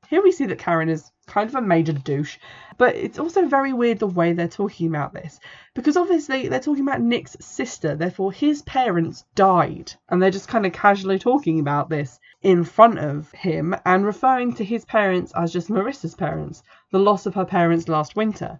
Here 0.07 0.23
we 0.23 0.31
see 0.31 0.45
that 0.45 0.59
Karen 0.59 0.87
is 0.87 1.10
kind 1.31 1.49
of 1.49 1.55
a 1.55 1.61
major 1.61 1.93
douche, 1.93 2.37
but 2.77 2.95
it's 2.95 3.17
also 3.17 3.45
very 3.45 3.71
weird 3.73 3.99
the 3.99 4.07
way 4.07 4.33
they're 4.33 4.47
talking 4.47 4.87
about 4.87 5.13
this. 5.13 5.39
Because 5.73 5.95
obviously 5.95 6.47
they're 6.47 6.59
talking 6.59 6.83
about 6.83 7.01
Nick's 7.01 7.37
sister, 7.39 7.95
therefore 7.95 8.31
his 8.33 8.61
parents 8.63 9.23
died. 9.33 9.93
And 10.09 10.21
they're 10.21 10.29
just 10.29 10.49
kind 10.49 10.65
of 10.65 10.73
casually 10.73 11.19
talking 11.19 11.59
about 11.59 11.89
this 11.89 12.19
in 12.41 12.63
front 12.63 12.99
of 12.99 13.31
him 13.31 13.75
and 13.85 14.05
referring 14.05 14.53
to 14.55 14.65
his 14.65 14.83
parents 14.83 15.31
as 15.35 15.53
just 15.53 15.69
Marissa's 15.69 16.15
parents, 16.15 16.63
the 16.91 16.99
loss 16.99 17.25
of 17.25 17.35
her 17.35 17.45
parents 17.45 17.87
last 17.87 18.15
winter. 18.15 18.59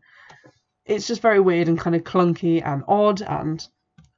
It's 0.86 1.08
just 1.08 1.22
very 1.22 1.40
weird 1.40 1.68
and 1.68 1.80
kind 1.80 1.96
of 1.96 2.04
clunky 2.04 2.66
and 2.66 2.84
odd 2.88 3.22
and 3.22 3.68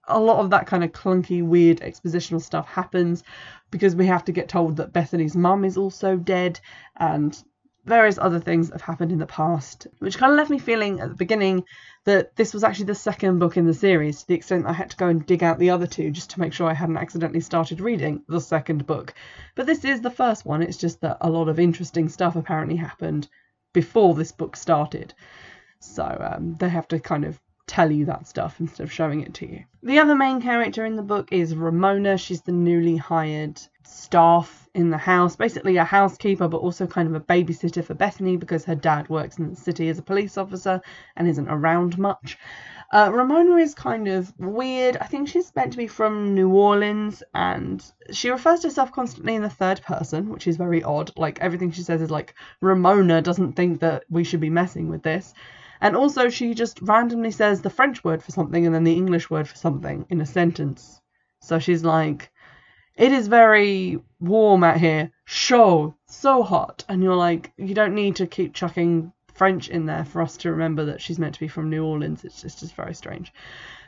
a 0.07 0.19
lot 0.19 0.39
of 0.39 0.49
that 0.49 0.67
kind 0.67 0.83
of 0.83 0.91
clunky, 0.91 1.41
weird 1.43 1.79
expositional 1.79 2.41
stuff 2.41 2.67
happens 2.67 3.23
because 3.71 3.95
we 3.95 4.05
have 4.05 4.25
to 4.25 4.31
get 4.31 4.49
told 4.49 4.77
that 4.77 4.93
Bethany's 4.93 5.35
mum 5.35 5.65
is 5.65 5.77
also 5.77 6.17
dead 6.17 6.59
and 6.97 7.41
various 7.85 8.17
other 8.17 8.39
things 8.39 8.71
have 8.71 8.81
happened 8.81 9.11
in 9.11 9.19
the 9.19 9.25
past, 9.25 9.87
which 9.99 10.17
kind 10.17 10.31
of 10.31 10.37
left 10.37 10.49
me 10.49 10.59
feeling 10.59 10.99
at 10.99 11.09
the 11.09 11.15
beginning 11.15 11.63
that 12.05 12.35
this 12.35 12.53
was 12.53 12.63
actually 12.63 12.85
the 12.85 12.95
second 12.95 13.39
book 13.39 13.57
in 13.57 13.65
the 13.65 13.73
series, 13.73 14.21
to 14.21 14.27
the 14.27 14.35
extent 14.35 14.65
I 14.65 14.73
had 14.73 14.89
to 14.91 14.97
go 14.97 15.07
and 15.07 15.25
dig 15.25 15.43
out 15.43 15.59
the 15.59 15.69
other 15.69 15.87
two 15.87 16.11
just 16.11 16.29
to 16.31 16.39
make 16.39 16.53
sure 16.53 16.69
I 16.69 16.73
hadn't 16.73 16.97
accidentally 16.97 17.41
started 17.41 17.81
reading 17.81 18.23
the 18.27 18.39
second 18.39 18.85
book. 18.85 19.13
But 19.55 19.65
this 19.65 19.83
is 19.83 20.01
the 20.01 20.09
first 20.09 20.45
one, 20.45 20.61
it's 20.61 20.77
just 20.77 21.01
that 21.01 21.17
a 21.21 21.29
lot 21.29 21.49
of 21.49 21.59
interesting 21.59 22.09
stuff 22.09 22.35
apparently 22.35 22.77
happened 22.77 23.27
before 23.73 24.13
this 24.13 24.31
book 24.31 24.55
started. 24.55 25.13
So 25.79 26.05
um, 26.33 26.55
they 26.59 26.69
have 26.69 26.87
to 26.89 26.99
kind 26.99 27.25
of 27.25 27.39
tell 27.67 27.91
you 27.91 28.05
that 28.05 28.27
stuff 28.27 28.59
instead 28.59 28.83
of 28.83 28.91
showing 28.91 29.21
it 29.21 29.33
to 29.35 29.49
you. 29.49 29.63
The 29.81 29.99
other 29.99 30.15
main 30.15 30.41
character 30.41 30.85
in 30.85 30.95
the 30.95 31.01
book 31.01 31.31
is 31.31 31.55
Ramona. 31.55 32.17
She's 32.17 32.41
the 32.41 32.51
newly 32.51 32.97
hired 32.97 33.61
staff 33.83 34.67
in 34.73 34.89
the 34.89 34.97
house, 34.97 35.35
basically 35.35 35.77
a 35.77 35.83
housekeeper, 35.83 36.47
but 36.47 36.57
also 36.57 36.87
kind 36.87 37.07
of 37.07 37.15
a 37.15 37.19
babysitter 37.19 37.83
for 37.83 37.93
Bethany 37.93 38.37
because 38.37 38.65
her 38.65 38.75
dad 38.75 39.07
works 39.09 39.37
in 39.37 39.49
the 39.49 39.55
city 39.55 39.87
as 39.89 39.99
a 39.99 40.03
police 40.03 40.37
officer 40.37 40.81
and 41.15 41.27
isn't 41.27 41.47
around 41.47 41.97
much. 41.97 42.37
Uh, 42.91 43.09
Ramona 43.11 43.55
is 43.55 43.73
kind 43.73 44.07
of 44.07 44.31
weird. 44.39 44.97
I 44.97 45.05
think 45.05 45.27
she's 45.27 45.55
meant 45.55 45.71
to 45.71 45.77
be 45.77 45.87
from 45.87 46.35
New 46.35 46.49
Orleans 46.49 47.23
and 47.33 47.83
she 48.11 48.29
refers 48.29 48.59
to 48.59 48.67
herself 48.67 48.91
constantly 48.91 49.33
in 49.33 49.41
the 49.41 49.49
third 49.49 49.81
person, 49.81 50.29
which 50.29 50.45
is 50.45 50.57
very 50.57 50.83
odd. 50.83 51.11
Like 51.17 51.39
everything 51.39 51.71
she 51.71 51.81
says 51.81 52.01
is 52.01 52.11
like, 52.11 52.35
Ramona 52.61 53.21
doesn't 53.21 53.53
think 53.53 53.79
that 53.79 54.03
we 54.09 54.23
should 54.23 54.41
be 54.41 54.51
messing 54.51 54.89
with 54.89 55.01
this. 55.01 55.33
And 55.83 55.97
also, 55.97 56.29
she 56.29 56.53
just 56.53 56.81
randomly 56.81 57.31
says 57.31 57.61
the 57.61 57.69
French 57.69 58.05
word 58.05 58.23
for 58.23 58.31
something 58.31 58.65
and 58.65 58.73
then 58.73 58.85
the 58.85 58.93
English 58.93 59.29
word 59.29 59.49
for 59.49 59.57
something 59.57 60.05
in 60.09 60.21
a 60.21 60.25
sentence. 60.25 61.01
So 61.41 61.59
she's 61.59 61.83
like, 61.83 62.31
it 62.95 63.11
is 63.11 63.27
very 63.27 63.99
warm 64.21 64.63
out 64.63 64.77
here. 64.77 65.11
Show, 65.25 65.93
so 66.05 66.41
hot. 66.41 66.85
And 66.87 67.03
you're 67.03 67.17
like, 67.17 67.51
you 67.57 67.75
don't 67.75 67.95
need 67.95 68.15
to 68.15 68.27
keep 68.27 68.53
chucking 68.53 69.11
French 69.33 69.67
in 69.67 69.85
there 69.85 70.05
for 70.05 70.21
us 70.21 70.37
to 70.37 70.51
remember 70.51 70.85
that 70.85 71.01
she's 71.01 71.19
meant 71.19 71.33
to 71.33 71.41
be 71.41 71.49
from 71.49 71.69
New 71.69 71.83
Orleans. 71.83 72.23
It's 72.23 72.41
just, 72.41 72.61
just 72.61 72.75
very 72.75 72.93
strange. 72.93 73.33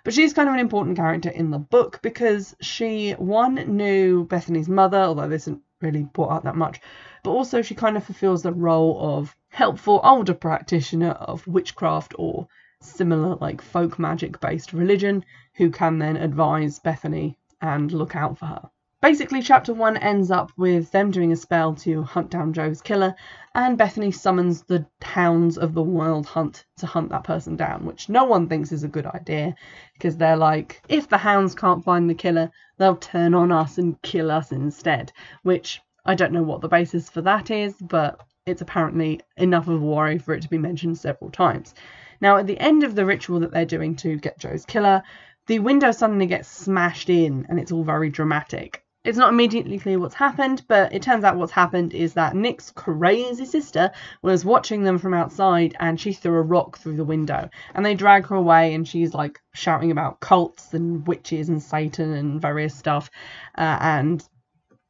But 0.03 0.13
she's 0.13 0.33
kind 0.33 0.49
of 0.49 0.53
an 0.53 0.59
important 0.59 0.97
character 0.97 1.29
in 1.29 1.49
the 1.49 1.59
book 1.59 2.01
because 2.01 2.57
she, 2.59 3.11
one, 3.13 3.55
knew 3.55 4.25
Bethany's 4.25 4.67
mother, 4.67 4.99
although 4.99 5.29
this 5.29 5.43
isn't 5.43 5.61
really 5.81 6.03
brought 6.03 6.31
out 6.31 6.43
that 6.43 6.57
much, 6.57 6.81
but 7.25 7.31
also 7.31 7.63
she 7.63 7.73
kind 7.73 7.97
of 7.97 8.03
fulfills 8.03 8.43
the 8.43 8.53
role 8.53 9.17
of 9.17 9.35
helpful 9.49 9.99
older 10.03 10.33
practitioner 10.33 11.09
of 11.09 11.47
witchcraft 11.47 12.13
or 12.19 12.47
similar 12.79 13.35
like 13.37 13.61
folk 13.61 13.97
magic 13.97 14.39
based 14.39 14.73
religion 14.73 15.25
who 15.55 15.71
can 15.71 15.97
then 15.97 16.15
advise 16.17 16.77
Bethany 16.77 17.35
and 17.61 17.91
look 17.91 18.15
out 18.15 18.37
for 18.37 18.45
her. 18.45 18.69
Basically, 19.01 19.41
chapter 19.41 19.73
one 19.73 19.97
ends 19.97 20.29
up 20.29 20.51
with 20.55 20.91
them 20.91 21.09
doing 21.09 21.31
a 21.31 21.35
spell 21.35 21.73
to 21.75 22.03
hunt 22.03 22.29
down 22.29 22.53
Joe's 22.53 22.81
killer, 22.81 23.15
and 23.55 23.77
Bethany 23.77 24.11
summons 24.11 24.61
the 24.61 24.85
hounds 25.01 25.57
of 25.57 25.73
the 25.73 25.81
wild 25.81 26.27
hunt 26.27 26.65
to 26.77 26.85
hunt 26.85 27.09
that 27.09 27.23
person 27.23 27.55
down, 27.55 27.85
which 27.85 28.07
no 28.07 28.23
one 28.23 28.47
thinks 28.47 28.71
is 28.71 28.83
a 28.83 28.87
good 28.87 29.07
idea 29.07 29.55
because 29.93 30.17
they're 30.17 30.37
like, 30.37 30.81
if 30.89 31.09
the 31.09 31.17
hounds 31.17 31.55
can't 31.55 31.83
find 31.83 32.07
the 32.09 32.13
killer, 32.13 32.51
they'll 32.77 32.95
turn 32.95 33.33
on 33.33 33.51
us 33.51 33.79
and 33.79 33.99
kill 34.03 34.29
us 34.29 34.51
instead. 34.51 35.11
Which 35.41 35.81
I 36.05 36.15
don't 36.15 36.33
know 36.33 36.43
what 36.43 36.61
the 36.61 36.67
basis 36.67 37.09
for 37.09 37.21
that 37.21 37.49
is, 37.49 37.73
but 37.81 38.21
it's 38.45 38.61
apparently 38.61 39.21
enough 39.37 39.67
of 39.67 39.81
a 39.81 39.85
worry 39.85 40.19
for 40.19 40.33
it 40.33 40.41
to 40.43 40.49
be 40.49 40.57
mentioned 40.57 40.97
several 40.97 41.31
times. 41.31 41.73
Now, 42.21 42.37
at 42.37 42.47
the 42.47 42.59
end 42.59 42.83
of 42.83 42.95
the 42.95 43.05
ritual 43.05 43.39
that 43.39 43.51
they're 43.51 43.65
doing 43.65 43.95
to 43.97 44.17
get 44.17 44.39
Joe's 44.39 44.65
killer, 44.65 45.03
the 45.47 45.59
window 45.59 45.91
suddenly 45.91 46.27
gets 46.27 46.47
smashed 46.47 47.09
in 47.09 47.45
and 47.49 47.59
it's 47.59 47.71
all 47.71 47.83
very 47.83 48.09
dramatic. 48.09 48.83
It's 49.03 49.17
not 49.17 49.31
immediately 49.31 49.77
clear 49.77 49.99
what's 49.99 50.15
happened, 50.15 50.63
but 50.67 50.91
it 50.91 51.03
turns 51.03 51.23
out 51.23 51.37
what's 51.37 51.51
happened 51.51 51.93
is 51.93 52.13
that 52.13 52.35
Nick's 52.35 52.71
crazy 52.71 53.45
sister 53.45 53.91
was 54.23 54.43
watching 54.43 54.83
them 54.83 54.97
from 54.97 55.13
outside 55.13 55.75
and 55.79 55.99
she 55.99 56.11
threw 56.11 56.37
a 56.37 56.41
rock 56.41 56.79
through 56.79 56.95
the 56.95 57.03
window. 57.03 57.49
And 57.75 57.85
they 57.85 57.93
drag 57.93 58.25
her 58.27 58.35
away 58.35 58.73
and 58.73 58.87
she's 58.87 59.13
like 59.13 59.39
shouting 59.53 59.91
about 59.91 60.21
cults 60.21 60.73
and 60.73 61.05
witches 61.05 61.49
and 61.49 61.61
Satan 61.61 62.13
and 62.13 62.41
various 62.41 62.75
stuff. 62.75 63.11
Uh, 63.55 63.77
and 63.79 64.27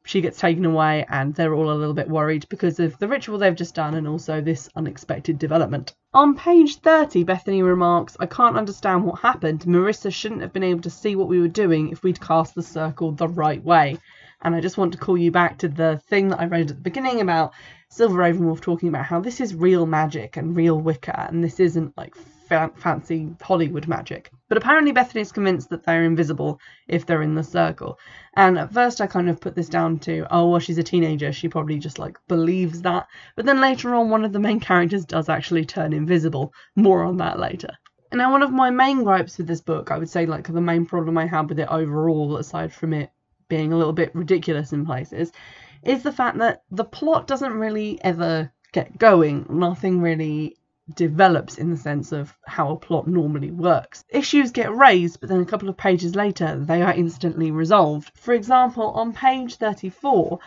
she 0.06 0.20
gets 0.20 0.38
taken 0.38 0.64
away 0.64 1.04
and 1.08 1.34
they're 1.34 1.52
all 1.52 1.70
a 1.70 1.74
little 1.74 1.92
bit 1.92 2.08
worried 2.08 2.48
because 2.48 2.78
of 2.78 2.96
the 2.98 3.08
ritual 3.08 3.38
they've 3.38 3.56
just 3.56 3.74
done 3.74 3.94
and 3.94 4.06
also 4.06 4.40
this 4.40 4.70
unexpected 4.76 5.36
development. 5.36 5.94
On 6.14 6.36
page 6.36 6.76
30, 6.76 7.24
Bethany 7.24 7.62
remarks, 7.62 8.16
I 8.20 8.26
can't 8.26 8.56
understand 8.56 9.04
what 9.04 9.18
happened. 9.18 9.62
Marissa 9.62 10.12
shouldn't 10.12 10.42
have 10.42 10.52
been 10.52 10.62
able 10.62 10.82
to 10.82 10.90
see 10.90 11.16
what 11.16 11.26
we 11.26 11.40
were 11.40 11.48
doing 11.48 11.90
if 11.90 12.04
we'd 12.04 12.20
cast 12.20 12.54
the 12.54 12.62
circle 12.62 13.10
the 13.10 13.26
right 13.26 13.62
way. 13.64 13.98
And 14.42 14.54
I 14.54 14.60
just 14.60 14.78
want 14.78 14.92
to 14.92 14.98
call 14.98 15.18
you 15.18 15.32
back 15.32 15.58
to 15.58 15.68
the 15.68 16.00
thing 16.06 16.28
that 16.28 16.40
I 16.40 16.46
read 16.46 16.70
at 16.70 16.76
the 16.76 16.82
beginning 16.82 17.20
about 17.20 17.52
Silver 17.88 18.18
Ravenwolf 18.18 18.60
talking 18.60 18.88
about 18.88 19.06
how 19.06 19.18
this 19.20 19.40
is 19.40 19.56
real 19.56 19.86
magic 19.86 20.36
and 20.36 20.54
real 20.56 20.80
Wicca, 20.80 21.26
and 21.28 21.42
this 21.42 21.58
isn't 21.58 21.96
like 21.96 22.14
fa- 22.48 22.72
fancy 22.76 23.34
Hollywood 23.40 23.88
magic. 23.88 24.30
But 24.48 24.58
apparently 24.58 24.92
Bethany's 24.92 25.32
convinced 25.32 25.70
that 25.70 25.84
they're 25.84 26.04
invisible 26.04 26.60
if 26.88 27.04
they're 27.04 27.22
in 27.22 27.34
the 27.34 27.42
circle. 27.42 27.98
And 28.34 28.58
at 28.58 28.72
first 28.72 29.00
I 29.00 29.06
kind 29.06 29.28
of 29.28 29.40
put 29.40 29.54
this 29.54 29.68
down 29.68 29.98
to, 30.00 30.26
oh, 30.30 30.50
well, 30.50 30.60
she's 30.60 30.78
a 30.78 30.82
teenager. 30.82 31.32
She 31.32 31.48
probably 31.48 31.78
just 31.78 31.98
like 31.98 32.18
believes 32.28 32.82
that. 32.82 33.08
But 33.34 33.46
then 33.46 33.60
later 33.60 33.94
on, 33.94 34.10
one 34.10 34.24
of 34.24 34.32
the 34.32 34.38
main 34.38 34.60
characters 34.60 35.04
does 35.04 35.28
actually 35.28 35.64
turn 35.64 35.92
invisible. 35.92 36.52
More 36.76 37.04
on 37.04 37.16
that 37.18 37.38
later. 37.38 37.70
And 38.12 38.18
now 38.18 38.30
one 38.30 38.42
of 38.42 38.52
my 38.52 38.70
main 38.70 39.02
gripes 39.02 39.36
with 39.36 39.48
this 39.48 39.60
book, 39.60 39.90
I 39.90 39.98
would 39.98 40.08
say 40.08 40.26
like 40.26 40.46
the 40.46 40.60
main 40.60 40.86
problem 40.86 41.18
I 41.18 41.26
had 41.26 41.48
with 41.48 41.58
it 41.58 41.68
overall, 41.68 42.36
aside 42.36 42.72
from 42.72 42.92
it 42.92 43.10
being 43.48 43.72
a 43.72 43.76
little 43.76 43.92
bit 43.92 44.14
ridiculous 44.14 44.72
in 44.72 44.86
places, 44.86 45.32
is 45.82 46.02
the 46.02 46.12
fact 46.12 46.38
that 46.38 46.62
the 46.70 46.84
plot 46.84 47.26
doesn't 47.26 47.52
really 47.52 48.02
ever 48.02 48.52
get 48.72 48.98
going. 48.98 49.46
Nothing 49.48 50.00
really 50.00 50.56
develops 50.94 51.58
in 51.58 51.70
the 51.70 51.76
sense 51.76 52.12
of 52.12 52.36
how 52.46 52.70
a 52.70 52.76
plot 52.76 53.08
normally 53.08 53.50
works. 53.50 54.04
Issues 54.08 54.52
get 54.52 54.74
raised, 54.74 55.20
but 55.20 55.28
then 55.28 55.40
a 55.40 55.46
couple 55.46 55.68
of 55.68 55.76
pages 55.76 56.14
later, 56.14 56.56
they 56.56 56.82
are 56.82 56.92
instantly 56.92 57.50
resolved. 57.50 58.12
For 58.14 58.34
example, 58.34 58.90
on 58.90 59.12
page 59.12 59.56
34, 59.56 60.38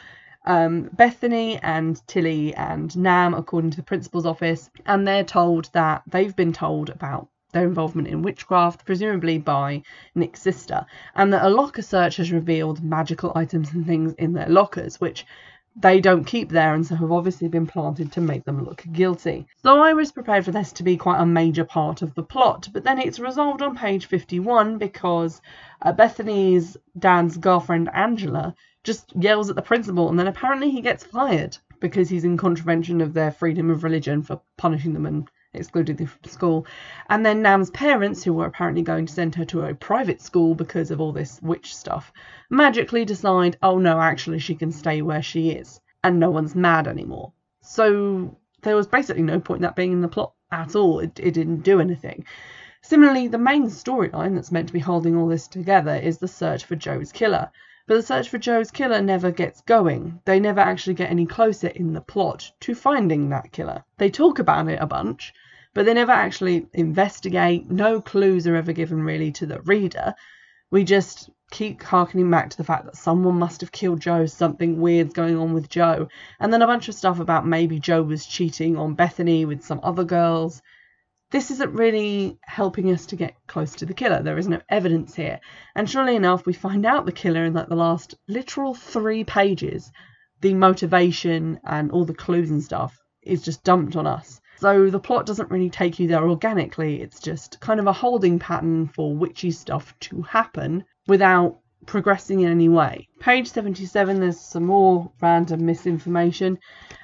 um, 0.46 0.90
Bethany 0.94 1.58
and 1.58 2.02
Tilly 2.08 2.54
and 2.56 2.96
Nam, 2.98 3.34
according 3.34 3.72
to 3.72 3.78
the 3.78 3.84
principal's 3.84 4.26
office, 4.26 4.70
and 4.86 5.08
they're 5.08 5.24
told 5.24 5.70
that 5.74 6.04
they've 6.08 6.36
been 6.36 6.54
told 6.54 6.90
about 6.90 7.28
their 7.52 7.68
involvement 7.68 8.08
in 8.08 8.22
witchcraft, 8.22 8.86
presumably 8.86 9.38
by 9.40 9.82
Nick's 10.16 10.42
sister, 10.42 10.86
and 11.16 11.34
that 11.34 11.44
a 11.44 11.50
locker 11.50 11.82
search 11.82 12.18
has 12.18 12.32
revealed 12.32 12.84
magical 12.84 13.32
items 13.36 13.74
and 13.74 13.86
things 13.86 14.14
in 14.14 14.34
their 14.34 14.48
lockers, 14.48 15.02
which 15.02 15.26
they 15.76 16.02
don't 16.02 16.26
keep 16.26 16.50
there 16.50 16.74
and 16.74 16.86
so 16.86 16.96
have 16.96 17.12
obviously 17.12 17.48
been 17.48 17.68
planted 17.68 18.12
to 18.12 18.22
make 18.22 18.44
them 18.44 18.64
look 18.64 18.84
guilty. 18.92 19.46
So 19.64 19.82
I 19.82 19.94
was 19.94 20.12
prepared 20.12 20.46
for 20.46 20.52
this 20.52 20.72
to 20.74 20.84
be 20.84 20.98
quite 20.98 21.22
a 21.22 21.26
major 21.26 21.64
part 21.64 22.02
of 22.02 22.16
the 22.16 22.24
plot, 22.24 22.70
but 22.74 22.84
then 22.84 23.00
it's 23.00 23.20
resolved 23.20 23.62
on 23.62 23.78
page 23.78 24.08
51 24.08 24.78
because 24.78 25.42
uh, 25.82 25.92
Bethany's 25.92 26.76
dad's 26.98 27.38
girlfriend 27.38 27.90
Angela 27.94 28.56
just 28.84 29.14
yells 29.16 29.50
at 29.50 29.56
the 29.56 29.62
principal 29.62 30.10
and 30.10 30.20
then 30.20 30.28
apparently 30.28 30.72
he 30.72 30.82
gets 30.82 31.04
fired 31.04 31.58
because 31.80 32.10
he's 32.10 32.26
in 32.26 32.38
contravention 32.38 33.02
of 33.02 33.14
their 33.14 33.32
freedom 33.32 33.70
of 33.70 33.84
religion 33.84 34.22
for 34.22 34.42
punishing 34.58 34.94
them 34.94 35.06
and 35.06 35.30
excluded 35.60 35.98
from 35.98 36.30
school. 36.30 36.66
And 37.10 37.26
then 37.26 37.42
Nam's 37.42 37.70
parents, 37.70 38.24
who 38.24 38.34
were 38.34 38.46
apparently 38.46 38.82
going 38.82 39.06
to 39.06 39.14
send 39.14 39.36
her 39.36 39.46
to 39.46 39.62
a 39.62 39.76
private 39.76 40.22
school 40.22 40.56
because 40.56 40.90
of 40.90 41.00
all 41.00 41.12
this 41.12 41.40
witch 41.42 41.76
stuff, 41.76 42.12
magically 42.50 43.06
decide, 43.06 43.58
oh 43.62 43.78
no, 43.78 44.00
actually 44.00 44.40
she 44.40 44.56
can 44.56 44.72
stay 44.72 45.02
where 45.02 45.22
she 45.22 45.52
is. 45.52 45.80
And 46.04 46.20
no 46.20 46.32
one's 46.32 46.56
mad 46.56 46.88
anymore. 46.88 47.34
So 47.62 48.38
there 48.62 48.76
was 48.76 48.88
basically 48.88 49.24
no 49.24 49.40
point 49.40 49.60
in 49.60 49.64
that 49.64 49.76
being 49.76 49.92
in 49.92 50.02
the 50.02 50.08
plot 50.08 50.34
at 50.52 50.76
all. 50.76 51.00
It, 51.00 51.20
it 51.20 51.34
didn't 51.34 51.62
do 51.64 51.80
anything. 51.80 52.26
Similarly, 52.82 53.28
the 53.28 53.38
main 53.38 53.66
storyline 53.66 54.36
that's 54.36 54.52
meant 54.52 54.68
to 54.68 54.74
be 54.74 54.80
holding 54.80 55.16
all 55.16 55.28
this 55.28 55.48
together 55.48 55.96
is 55.96 56.18
the 56.18 56.28
search 56.28 56.64
for 56.64 56.76
Joe's 56.76 57.12
killer. 57.12 57.52
But 57.88 57.96
the 57.96 58.04
search 58.04 58.30
for 58.30 58.38
Joe's 58.38 58.72
killer 58.72 59.02
never 59.02 59.32
gets 59.32 59.62
going. 59.62 60.22
They 60.26 60.40
never 60.40 60.62
actually 60.62 60.94
get 60.94 61.10
any 61.10 61.26
closer 61.26 61.68
in 61.68 61.94
the 61.94 62.02
plot 62.02 62.52
to 62.62 62.76
finding 62.76 63.30
that 63.30 63.52
killer. 63.52 63.84
They 63.98 64.10
talk 64.10 64.40
about 64.40 64.68
it 64.68 64.78
a 64.80 64.86
bunch, 64.86 65.34
but 65.74 65.86
they 65.86 65.94
never 65.94 66.12
actually 66.12 66.68
investigate. 66.74 67.70
No 67.70 68.02
clues 68.02 68.48
are 68.48 68.56
ever 68.56 68.74
given 68.74 69.04
really 69.04 69.32
to 69.34 69.46
the 69.46 69.62
reader. 69.62 70.16
We 70.72 70.84
just 70.84 71.30
keep 71.52 71.82
harkening 71.82 72.30
back 72.30 72.50
to 72.52 72.58
the 72.58 72.64
fact 72.64 72.86
that 72.86 72.96
someone 72.96 73.40
must 73.40 73.62
have 73.62 73.72
killed 73.72 74.00
Joe, 74.00 74.26
something 74.26 74.80
weird's 74.80 75.14
going 75.14 75.38
on 75.38 75.54
with 75.54 75.70
Joe, 75.70 76.08
and 76.40 76.54
then 76.54 76.62
a 76.62 76.68
bunch 76.68 76.90
of 76.90 76.96
stuff 76.96 77.20
about 77.20 77.48
maybe 77.48 77.80
Joe 77.80 78.04
was 78.04 78.26
cheating 78.26 78.78
on 78.78 78.94
Bethany 78.94 79.46
with 79.46 79.64
some 79.64 79.80
other 79.84 80.04
girls. 80.04 80.62
This 81.32 81.52
isn't 81.52 81.74
really 81.74 82.40
helping 82.42 82.92
us 82.92 83.06
to 83.08 83.16
get 83.16 83.36
close 83.48 83.76
to 83.76 83.86
the 83.86 83.94
killer. 83.94 84.24
There 84.24 84.38
is 84.38 84.48
no 84.48 84.62
evidence 84.70 85.16
here. 85.16 85.40
And 85.76 85.90
surely 85.90 86.16
enough, 86.16 86.46
we 86.46 86.54
find 86.54 86.86
out 86.86 87.06
the 87.06 87.12
killer 87.12 87.46
in 87.46 87.54
like 87.54 87.70
the 87.70 87.76
last 87.76 88.16
literal 88.28 88.74
three 88.74 89.24
pages. 89.24 89.92
The 90.42 90.54
motivation 90.56 91.60
and 91.64 91.92
all 91.92 92.06
the 92.06 92.14
clues 92.14 92.50
and 92.50 92.64
stuff 92.64 93.00
is 93.22 93.44
just 93.44 93.64
dumped 93.64 93.96
on 93.96 94.08
us. 94.08 94.42
So 94.60 94.90
the 94.90 95.00
plot 95.00 95.26
doesn't 95.26 95.50
really 95.50 95.70
take 95.70 96.00
you 96.00 96.08
there 96.10 96.30
organically. 96.30 97.02
It's 97.02 97.22
just 97.22 97.62
kind 97.62 97.80
of 97.80 97.88
a 97.88 97.94
holding 97.94 98.40
pattern 98.40 98.90
for 98.90 99.16
witchy 99.16 99.52
stuff 99.52 99.98
to 100.02 100.22
happen 100.24 100.84
without 101.08 101.60
progressing 101.86 102.42
in 102.42 102.52
any 102.52 102.68
way. 102.68 103.08
Page 103.22 103.48
77, 103.48 104.20
there's 104.20 104.38
some 104.38 104.66
more 104.66 105.10
random 105.22 105.66
misinformation. 105.66 106.60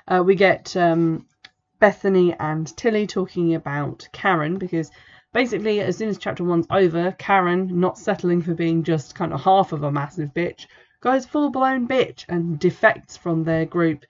Uh, 0.06 0.22
we 0.26 0.36
get 0.36 0.76
um, 0.76 1.28
Bethany 1.80 2.34
and 2.34 2.76
Tilly 2.76 3.08
talking 3.08 3.56
about 3.56 4.06
Karen 4.12 4.58
because 4.58 4.92
basically, 5.32 5.80
as 5.80 5.96
soon 5.96 6.10
as 6.10 6.18
chapter 6.18 6.44
one's 6.44 6.68
over, 6.70 7.14
Karen, 7.14 7.80
not 7.80 7.98
settling 7.98 8.42
for 8.42 8.54
being 8.54 8.84
just 8.84 9.16
kind 9.16 9.32
of 9.32 9.42
half 9.42 9.72
of 9.72 9.84
a 9.84 9.92
massive 9.94 10.34
bitch, 10.34 10.66
goes 11.00 11.26
full 11.26 11.52
blown 11.52 11.88
bitch 11.88 12.26
and 12.28 12.60
defects 12.60 13.16
from 13.16 13.46
their 13.46 13.66
group 13.66 14.04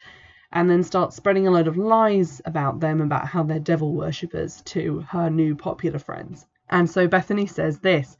and 0.55 0.69
then 0.69 0.81
starts 0.83 1.17
spreading 1.17 1.45
a 1.45 1.51
load 1.51 1.67
of 1.67 1.75
lies 1.75 2.41
about 2.45 2.79
them 2.79 3.01
about 3.01 3.27
how 3.27 3.43
they're 3.43 3.59
devil 3.59 3.93
worshippers 3.93 4.61
to 4.61 5.01
her 5.01 5.29
new 5.29 5.53
popular 5.53 5.99
friends. 5.99 6.45
And 6.69 6.89
so 6.89 7.09
Bethany 7.09 7.45
says 7.45 7.79
this 7.79 8.17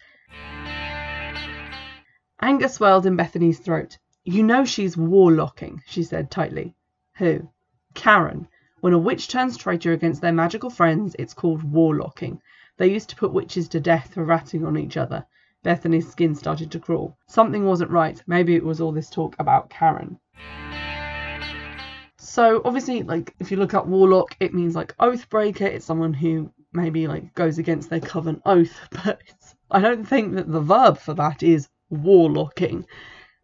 Anger 2.41 2.67
swelled 2.67 3.05
in 3.05 3.15
Bethany's 3.15 3.59
throat. 3.59 3.97
You 4.25 4.43
know 4.43 4.65
she's 4.65 4.97
warlocking, 4.97 5.79
she 5.87 6.03
said 6.03 6.29
tightly. 6.29 6.75
Who? 7.17 7.49
Karen. 7.93 8.49
When 8.81 8.91
a 8.91 8.99
witch 8.99 9.29
turns 9.29 9.55
traitor 9.55 9.93
against 9.93 10.21
their 10.21 10.33
magical 10.33 10.69
friends, 10.69 11.15
it's 11.17 11.33
called 11.33 11.63
warlocking. 11.63 12.39
They 12.75 12.91
used 12.91 13.09
to 13.11 13.15
put 13.15 13.31
witches 13.31 13.69
to 13.69 13.79
death 13.79 14.13
for 14.13 14.25
ratting 14.25 14.65
on 14.65 14.77
each 14.77 14.97
other. 14.97 15.25
Bethany's 15.63 16.11
skin 16.11 16.35
started 16.35 16.69
to 16.71 16.79
crawl. 16.79 17.17
Something 17.27 17.65
wasn't 17.65 17.91
right. 17.91 18.21
Maybe 18.27 18.55
it 18.55 18.65
was 18.65 18.81
all 18.81 18.91
this 18.91 19.09
talk 19.09 19.37
about 19.39 19.69
Karen. 19.69 20.19
So 22.35 22.61
obviously, 22.65 23.01
like 23.01 23.33
if 23.39 23.49
you 23.49 23.55
look 23.55 23.73
up 23.73 23.87
warlock, 23.87 24.35
it 24.41 24.53
means 24.53 24.75
like 24.75 24.93
oath 24.99 25.29
breaker. 25.29 25.65
It's 25.65 25.85
someone 25.85 26.13
who 26.13 26.51
maybe 26.73 27.07
like 27.07 27.33
goes 27.33 27.59
against 27.59 27.89
their 27.89 28.01
coven 28.01 28.41
oath, 28.45 28.77
but 28.91 29.21
I 29.71 29.79
don't 29.79 30.03
think 30.03 30.35
that 30.35 30.51
the 30.51 30.59
verb 30.59 30.97
for 30.97 31.13
that 31.13 31.43
is 31.43 31.69
warlocking. 31.89 32.87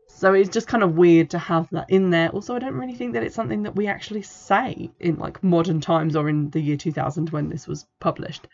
So 0.09 0.33
it's 0.33 0.49
just 0.49 0.67
kind 0.67 0.83
of 0.83 0.97
weird 0.97 1.29
to 1.29 1.39
have 1.39 1.69
that 1.71 1.89
in 1.89 2.09
there. 2.09 2.31
Also, 2.31 2.53
I 2.53 2.59
don't 2.59 2.73
really 2.73 2.93
think 2.93 3.13
that 3.13 3.23
it's 3.23 3.33
something 3.33 3.63
that 3.63 3.77
we 3.77 3.87
actually 3.87 4.23
say 4.23 4.91
in 4.99 5.15
like 5.15 5.41
modern 5.41 5.79
times 5.79 6.17
or 6.17 6.27
in 6.27 6.49
the 6.49 6.59
year 6.59 6.75
2000 6.75 7.29
when 7.29 7.47
this 7.47 7.67
was 7.67 7.87
published. 8.01 8.45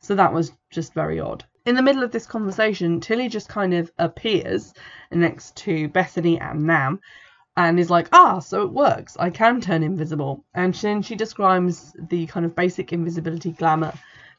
So 0.00 0.14
that 0.16 0.34
was 0.34 0.52
just 0.68 0.92
very 0.92 1.18
odd. 1.18 1.46
In 1.64 1.74
the 1.74 1.82
middle 1.82 2.02
of 2.02 2.12
this 2.12 2.26
conversation, 2.26 3.00
Tilly 3.00 3.30
just 3.30 3.48
kind 3.48 3.72
of 3.72 3.90
appears 3.98 4.74
next 5.10 5.56
to 5.56 5.88
Bethany 5.88 6.38
and 6.38 6.64
Nam 6.64 7.00
and 7.58 7.80
is 7.80 7.90
like, 7.90 8.08
ah, 8.12 8.38
so 8.38 8.62
it 8.62 8.70
works. 8.70 9.16
I 9.18 9.30
can 9.30 9.60
turn 9.60 9.82
invisible. 9.82 10.44
And 10.54 10.72
then 10.74 11.02
she 11.02 11.16
describes 11.16 11.92
the 12.08 12.24
kind 12.26 12.46
of 12.46 12.54
basic 12.54 12.92
invisibility 12.92 13.50
glamour 13.50 13.94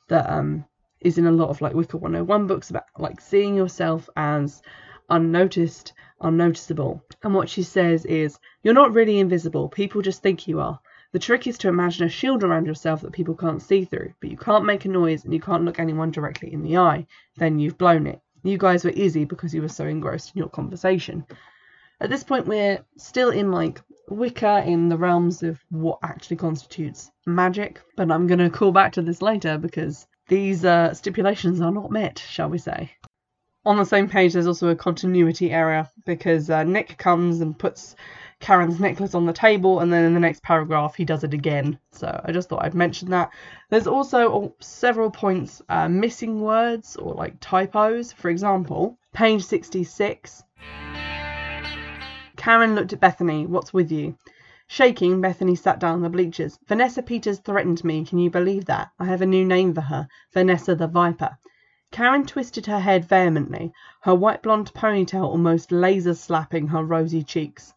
that 0.07 0.29
um, 0.29 0.63
is 1.01 1.17
in 1.17 1.27
a 1.27 1.31
lot 1.31 1.49
of 1.49 1.59
like 1.59 1.73
Wicca 1.73 1.97
101 1.97 2.47
books 2.47 2.69
about 2.69 2.85
like 2.97 3.19
seeing 3.19 3.55
yourself 3.55 4.09
as 4.15 4.61
unnoticed, 5.09 5.91
unnoticeable. 6.21 7.03
And 7.21 7.33
what 7.33 7.49
she 7.49 7.61
says 7.61 8.05
is, 8.05 8.39
you're 8.63 8.73
not 8.73 8.93
really 8.93 9.19
invisible. 9.19 9.67
People 9.67 10.01
just 10.01 10.23
think 10.23 10.47
you 10.47 10.61
are. 10.61 10.79
The 11.11 11.19
trick 11.19 11.45
is 11.45 11.57
to 11.57 11.67
imagine 11.67 12.05
a 12.05 12.09
shield 12.09 12.45
around 12.45 12.67
yourself 12.67 13.01
that 13.01 13.11
people 13.11 13.35
can't 13.35 13.61
see 13.61 13.83
through, 13.83 14.13
but 14.21 14.31
you 14.31 14.37
can't 14.37 14.63
make 14.63 14.85
a 14.85 14.89
noise 14.89 15.25
and 15.25 15.33
you 15.33 15.41
can't 15.41 15.65
look 15.65 15.77
anyone 15.77 16.11
directly 16.11 16.53
in 16.53 16.63
the 16.63 16.77
eye. 16.77 17.05
Then 17.35 17.59
you've 17.59 17.77
blown 17.77 18.07
it. 18.07 18.21
You 18.43 18.57
guys 18.57 18.85
were 18.85 18.91
easy 18.91 19.25
because 19.25 19.53
you 19.53 19.61
were 19.61 19.67
so 19.67 19.85
engrossed 19.87 20.33
in 20.33 20.39
your 20.39 20.47
conversation. 20.47 21.25
At 22.01 22.09
this 22.09 22.23
point, 22.23 22.47
we're 22.47 22.79
still 22.97 23.29
in 23.29 23.51
like 23.51 23.81
Wicca 24.09 24.63
in 24.65 24.89
the 24.89 24.97
realms 24.97 25.43
of 25.43 25.59
what 25.69 25.99
actually 26.01 26.37
constitutes 26.37 27.11
magic, 27.25 27.81
but 27.95 28.09
I'm 28.09 28.27
going 28.27 28.39
to 28.39 28.49
call 28.49 28.71
back 28.71 28.93
to 28.93 29.01
this 29.01 29.21
later 29.21 29.57
because 29.57 30.07
these 30.27 30.63
uh, 30.63 30.93
stipulations 30.93 31.59
are 31.59 31.71
not 31.71 31.91
met, 31.91 32.19
shall 32.19 32.49
we 32.49 32.57
say. 32.57 32.91
On 33.65 33.77
the 33.77 33.85
same 33.85 34.07
page, 34.07 34.33
there's 34.33 34.47
also 34.47 34.69
a 34.69 34.75
continuity 34.75 35.51
error 35.51 35.89
because 36.05 36.49
uh, 36.49 36.63
Nick 36.63 36.97
comes 36.97 37.41
and 37.41 37.59
puts 37.59 37.95
Karen's 38.39 38.79
necklace 38.79 39.13
on 39.13 39.25
the 39.25 39.33
table, 39.33 39.81
and 39.81 39.91
then 39.91 40.05
in 40.05 40.13
the 40.13 40.19
next 40.21 40.41
paragraph, 40.41 40.95
he 40.95 41.03
does 41.03 41.25
it 41.25 41.33
again. 41.33 41.77
So 41.91 42.21
I 42.23 42.31
just 42.31 42.47
thought 42.47 42.63
I'd 42.63 42.73
mention 42.73 43.09
that. 43.09 43.31
There's 43.69 43.87
also 43.87 44.55
several 44.61 45.11
points 45.11 45.61
uh, 45.67 45.89
missing 45.89 46.39
words 46.39 46.95
or 46.95 47.13
like 47.13 47.41
typos. 47.41 48.13
For 48.13 48.29
example, 48.29 48.97
page 49.13 49.43
66 49.43 50.43
Karen 52.49 52.73
looked 52.73 52.93
at 52.93 52.99
Bethany. 52.99 53.45
What's 53.45 53.75
with 53.75 53.91
you? 53.91 54.17
Shaking, 54.65 55.21
Bethany 55.21 55.53
sat 55.53 55.77
down 55.77 55.93
on 55.93 56.01
the 56.01 56.09
bleachers. 56.09 56.57
Vanessa 56.67 57.03
Peters 57.03 57.37
threatened 57.37 57.83
me. 57.83 58.03
Can 58.03 58.17
you 58.17 58.31
believe 58.31 58.65
that? 58.65 58.89
I 58.97 59.05
have 59.05 59.21
a 59.21 59.27
new 59.27 59.45
name 59.45 59.75
for 59.75 59.81
her 59.81 60.07
Vanessa 60.33 60.73
the 60.73 60.87
Viper. 60.87 61.37
Karen 61.91 62.25
twisted 62.25 62.65
her 62.65 62.79
head 62.79 63.05
vehemently, 63.05 63.71
her 64.01 64.15
white 64.15 64.41
blonde 64.41 64.73
ponytail 64.73 65.25
almost 65.25 65.71
laser 65.71 66.15
slapping 66.15 66.69
her 66.69 66.83
rosy 66.83 67.21
cheeks. 67.21 67.75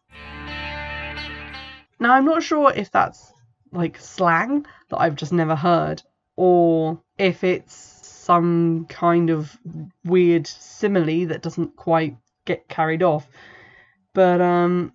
Now, 1.99 2.15
I'm 2.15 2.25
not 2.25 2.41
sure 2.41 2.73
if 2.75 2.89
that's 2.89 3.31
like 3.71 3.99
slang 3.99 4.65
that 4.89 4.99
I've 4.99 5.15
just 5.15 5.33
never 5.33 5.55
heard, 5.55 6.01
or 6.35 6.99
if 7.19 7.43
it's 7.43 7.75
some 7.75 8.87
kind 8.89 9.29
of 9.29 9.55
weird 10.03 10.47
simile 10.47 11.27
that 11.27 11.43
doesn't 11.43 11.75
quite 11.75 12.17
get 12.45 12.67
carried 12.67 13.03
off 13.03 13.27
but 14.13 14.41
um, 14.41 14.93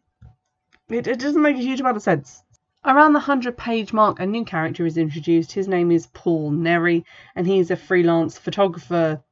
it, 0.88 1.06
it 1.06 1.18
doesn't 1.18 1.42
make 1.42 1.56
a 1.56 1.62
huge 1.62 1.80
amount 1.80 1.96
of 1.96 2.02
sense. 2.02 2.42
Around 2.84 3.12
the 3.12 3.18
100 3.18 3.56
page 3.56 3.92
mark, 3.92 4.20
a 4.20 4.26
new 4.26 4.44
character 4.44 4.86
is 4.86 4.96
introduced. 4.96 5.52
His 5.52 5.68
name 5.68 5.90
is 5.90 6.06
Paul 6.14 6.52
Nery, 6.52 7.04
and 7.34 7.46
he's 7.46 7.70
a 7.70 7.76
freelance 7.76 8.38
photographer, 8.38 9.22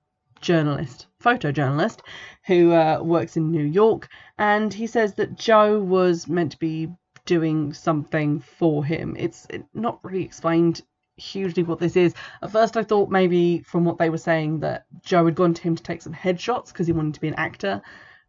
journalist, 0.41 1.07
photojournalist, 1.23 2.01
who 2.47 2.73
uh, 2.73 3.01
works 3.03 3.37
in 3.37 3.51
New 3.51 3.65
York. 3.65 4.09
And 4.37 4.75
he 4.75 4.87
says 4.87 5.15
that 5.15 5.39
Joe 5.39 5.79
was 5.79 6.29
meant 6.29 6.53
to 6.53 6.59
be 6.59 6.89
doing 7.25 7.73
something 7.73 8.41
for 8.41 8.85
him. 8.85 9.17
It's 9.19 9.47
not 9.73 10.01
really 10.03 10.25
explained 10.25 10.83
hugely 11.17 11.63
what 11.63 11.79
this 11.79 11.97
is. 11.97 12.15
At 12.43 12.51
first, 12.51 12.77
I 12.77 12.83
thought 12.83 13.11
maybe 13.11 13.61
from 13.61 13.85
what 13.85 13.99
they 13.99 14.11
were 14.11 14.19
saying 14.19 14.61
that 14.61 14.87
Joe 15.03 15.25
had 15.25 15.35
gone 15.35 15.55
to 15.55 15.63
him 15.63 15.77
to 15.77 15.83
take 15.83 16.03
some 16.03 16.13
headshots 16.13 16.69
because 16.69 16.87
he 16.87 16.93
wanted 16.93 17.15
to 17.15 17.21
be 17.21 17.29
an 17.29 17.35
actor 17.35 17.81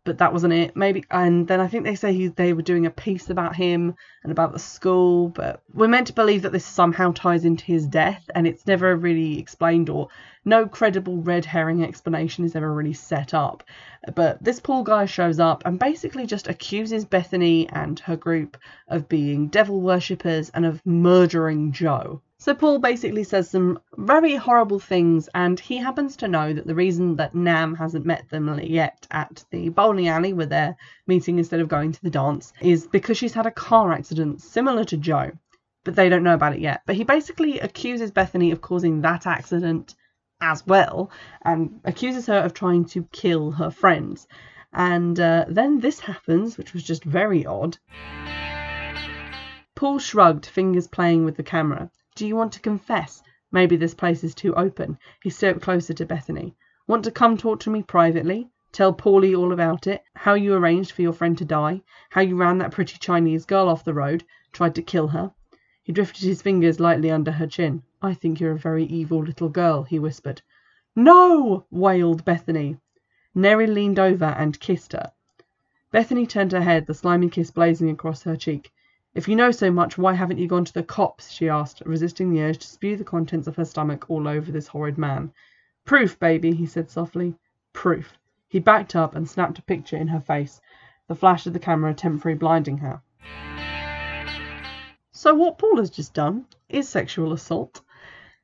but 0.08 0.20
that 0.20 0.32
wasn't 0.32 0.54
it. 0.54 0.74
Maybe, 0.74 1.04
and 1.12 1.46
then 1.50 1.60
I 1.60 1.68
think 1.68 1.84
they 1.84 1.96
say 1.96 2.14
he, 2.14 2.28
they 2.28 2.54
were 2.54 2.62
doing 2.62 2.86
a 2.86 2.90
piece 2.90 3.30
about 3.30 3.58
him 3.58 3.94
and 4.24 4.32
about 4.32 4.54
the 4.54 4.60
school, 4.60 5.28
but 5.28 5.62
we're 5.74 5.90
meant 5.90 6.08
to 6.08 6.14
believe 6.14 6.44
that 6.44 6.54
this 6.54 6.64
somehow 6.64 7.12
ties 7.12 7.44
into 7.44 7.66
his 7.66 7.86
death, 7.86 8.30
and 8.34 8.48
it's 8.48 8.66
never 8.66 8.96
really 8.96 9.38
explained, 9.38 9.90
or 9.90 10.08
no 10.46 10.66
credible 10.66 11.18
red 11.18 11.44
herring 11.44 11.84
explanation 11.84 12.46
is 12.46 12.56
ever 12.56 12.74
really 12.74 12.94
set 12.94 13.34
up. 13.34 13.66
But 14.16 14.42
this 14.42 14.62
Paul 14.62 14.84
guy 14.84 15.08
shows 15.08 15.42
up 15.42 15.64
and 15.66 15.78
basically 15.78 16.26
just 16.26 16.48
accuses 16.48 17.04
Bethany 17.04 17.68
and 17.68 18.00
her 18.00 18.16
group 18.16 18.56
of 18.88 19.10
being 19.10 19.50
devil 19.50 19.82
worshippers 19.82 20.50
and 20.52 20.66
of 20.66 20.82
murdering 20.86 21.74
Joe. 21.74 22.22
So 22.40 22.54
Paul 22.54 22.78
basically 22.78 23.24
says 23.24 23.50
some 23.50 23.80
very 23.98 24.36
horrible 24.36 24.80
things, 24.80 25.28
and 25.34 25.60
he 25.60 25.78
happens 25.78 26.16
to 26.18 26.28
know 26.28 26.54
that 26.54 26.68
the 26.68 26.76
reason 26.76 27.16
that 27.16 27.34
Nam 27.34 27.74
hasn't 27.74 28.06
met 28.06 28.30
them 28.30 28.60
yet 28.62 29.08
at 29.10 29.44
the 29.50 29.70
bowling 29.70 30.08
alley 30.08 30.34
where 30.34 30.46
they're 30.46 30.78
meeting 31.08 31.40
instead 31.40 31.62
of 31.62 31.68
going 31.68 31.92
to 31.94 32.02
the 32.04 32.12
dance 32.12 32.54
is 32.62 32.86
because 32.86 33.18
she's 33.18 33.34
had 33.34 33.48
a 33.48 33.52
car 33.52 33.92
accident 33.92 34.42
similar 34.42 34.84
to 34.84 34.98
Joe, 34.98 35.32
but 35.84 35.96
they 35.96 36.10
don't 36.10 36.22
know 36.22 36.36
about 36.36 36.54
it 36.54 36.60
yet. 36.60 36.84
But 36.86 36.96
he 36.96 37.04
basically 37.04 37.60
accuses 37.60 38.12
Bethany 38.12 38.52
of 38.52 38.62
causing 38.62 39.02
that 39.02 39.26
accident 39.26 39.96
as 40.40 40.66
well, 40.68 41.10
and 41.42 41.80
accuses 41.86 42.28
her 42.28 42.38
of 42.38 42.54
trying 42.54 42.86
to 42.86 43.04
kill 43.12 43.50
her 43.50 43.72
friends. 43.72 44.28
And 44.72 45.20
uh, 45.20 45.46
then 45.50 45.80
this 45.80 46.00
happens, 46.02 46.56
which 46.56 46.74
was 46.74 46.84
just 46.84 47.04
very 47.04 47.48
odd. 47.48 47.80
Paul 49.74 49.98
shrugged, 49.98 50.46
fingers 50.46 50.88
playing 50.88 51.26
with 51.26 51.36
the 51.36 51.44
camera. 51.44 51.90
Do 52.18 52.26
you 52.26 52.36
want 52.36 52.52
to 52.54 52.60
confess? 52.60 53.22
Maybe 53.52 53.76
this 53.76 53.94
place 53.94 54.24
is 54.24 54.34
too 54.34 54.56
open. 54.56 54.98
He 55.22 55.30
stepped 55.30 55.62
closer 55.62 55.94
to 55.94 56.04
Bethany. 56.04 56.56
Want 56.88 57.04
to 57.04 57.12
come 57.12 57.38
talk 57.38 57.60
to 57.60 57.70
me 57.70 57.84
privately? 57.84 58.50
Tell 58.72 58.92
Paulie 58.92 59.38
all 59.38 59.54
about 59.54 59.86
it. 59.86 60.02
How 60.16 60.34
you 60.34 60.56
arranged 60.56 60.94
for 60.94 61.04
your 61.04 61.14
friend 61.14 61.38
to 61.38 61.46
die. 61.46 61.84
How 62.10 62.22
you 62.22 62.36
ran 62.36 62.58
that 62.58 62.72
pretty 62.72 62.98
Chinese 62.98 63.46
girl 63.46 63.70
off 63.70 63.84
the 63.84 63.94
road. 63.94 64.24
Tried 64.52 64.74
to 64.74 64.82
kill 64.82 65.10
her. 65.10 65.32
He 65.84 65.94
drifted 65.94 66.24
his 66.24 66.42
fingers 66.42 66.80
lightly 66.80 67.12
under 67.12 67.30
her 67.30 67.46
chin. 67.46 67.84
I 68.02 68.16
think 68.16 68.40
you're 68.40 68.54
a 68.54 68.58
very 68.58 68.86
evil 68.86 69.20
little 69.20 69.50
girl, 69.50 69.84
he 69.84 70.00
whispered. 70.00 70.42
No! 70.96 71.68
wailed 71.70 72.26
Bethany. 72.26 72.78
Neri 73.36 73.68
leaned 73.68 74.00
over 74.00 74.26
and 74.26 74.60
kissed 74.60 74.94
her. 74.94 75.12
Bethany 75.92 76.26
turned 76.26 76.54
her 76.54 76.62
head, 76.62 76.88
the 76.88 76.96
slimy 76.96 77.30
kiss 77.30 77.52
blazing 77.52 77.92
across 77.92 78.24
her 78.24 78.36
cheek. 78.36 78.72
If 79.18 79.28
you 79.28 79.36
know 79.36 79.50
so 79.50 79.72
much, 79.72 79.98
why 79.98 80.14
haven't 80.14 80.38
you 80.38 80.48
gone 80.48 80.66
to 80.66 80.74
the 80.74 80.84
cops? 80.84 81.32
she 81.32 81.50
asked, 81.50 81.82
resisting 81.88 82.30
the 82.30 82.44
urge 82.44 82.60
to 82.60 82.68
spew 82.68 82.96
the 82.96 83.04
contents 83.04 83.48
of 83.48 83.56
her 83.56 83.66
stomach 83.66 84.12
all 84.12 84.28
over 84.28 84.52
this 84.52 84.68
horrid 84.68 84.96
man. 85.00 85.34
Proof, 85.86 86.20
baby, 86.20 86.54
he 86.54 86.68
said 86.68 86.92
softly. 86.92 87.34
Proof. 87.74 88.14
He 88.48 88.60
backed 88.60 88.96
up 88.96 89.16
and 89.16 89.28
snapped 89.28 89.58
a 89.58 89.64
picture 89.64 89.98
in 89.98 90.08
her 90.10 90.20
face, 90.20 90.62
the 91.08 91.16
flash 91.16 91.48
of 91.48 91.54
the 91.54 91.60
camera 91.60 91.96
temporarily 91.96 92.38
blinding 92.38 92.78
her. 92.78 93.02
So 95.14 95.34
what 95.34 95.58
Paul 95.58 95.78
has 95.78 95.90
just 95.90 96.14
done 96.14 96.46
is 96.70 96.88
sexual 96.88 97.34
assault. 97.34 97.82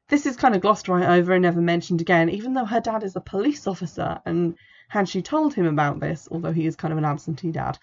This 0.08 0.26
is 0.26 0.36
kind 0.36 0.56
of 0.56 0.62
glossed 0.62 0.90
right 0.90 1.20
over 1.20 1.34
and 1.34 1.44
never 1.44 1.62
mentioned 1.62 2.02
again, 2.02 2.32
even 2.32 2.56
though 2.56 2.66
her 2.66 2.82
dad 2.82 3.04
is 3.04 3.16
a 3.16 3.22
police 3.22 3.68
officer, 3.68 4.20
and 4.26 4.56
had 4.88 5.08
she 5.08 5.22
told 5.22 5.54
him 5.54 5.68
about 5.68 6.00
this, 6.00 6.28
although 6.32 6.52
he 6.52 6.66
is 6.66 6.76
kind 6.76 6.92
of 6.92 6.98
an 6.98 7.06
absentee 7.06 7.52
dad, 7.52 7.78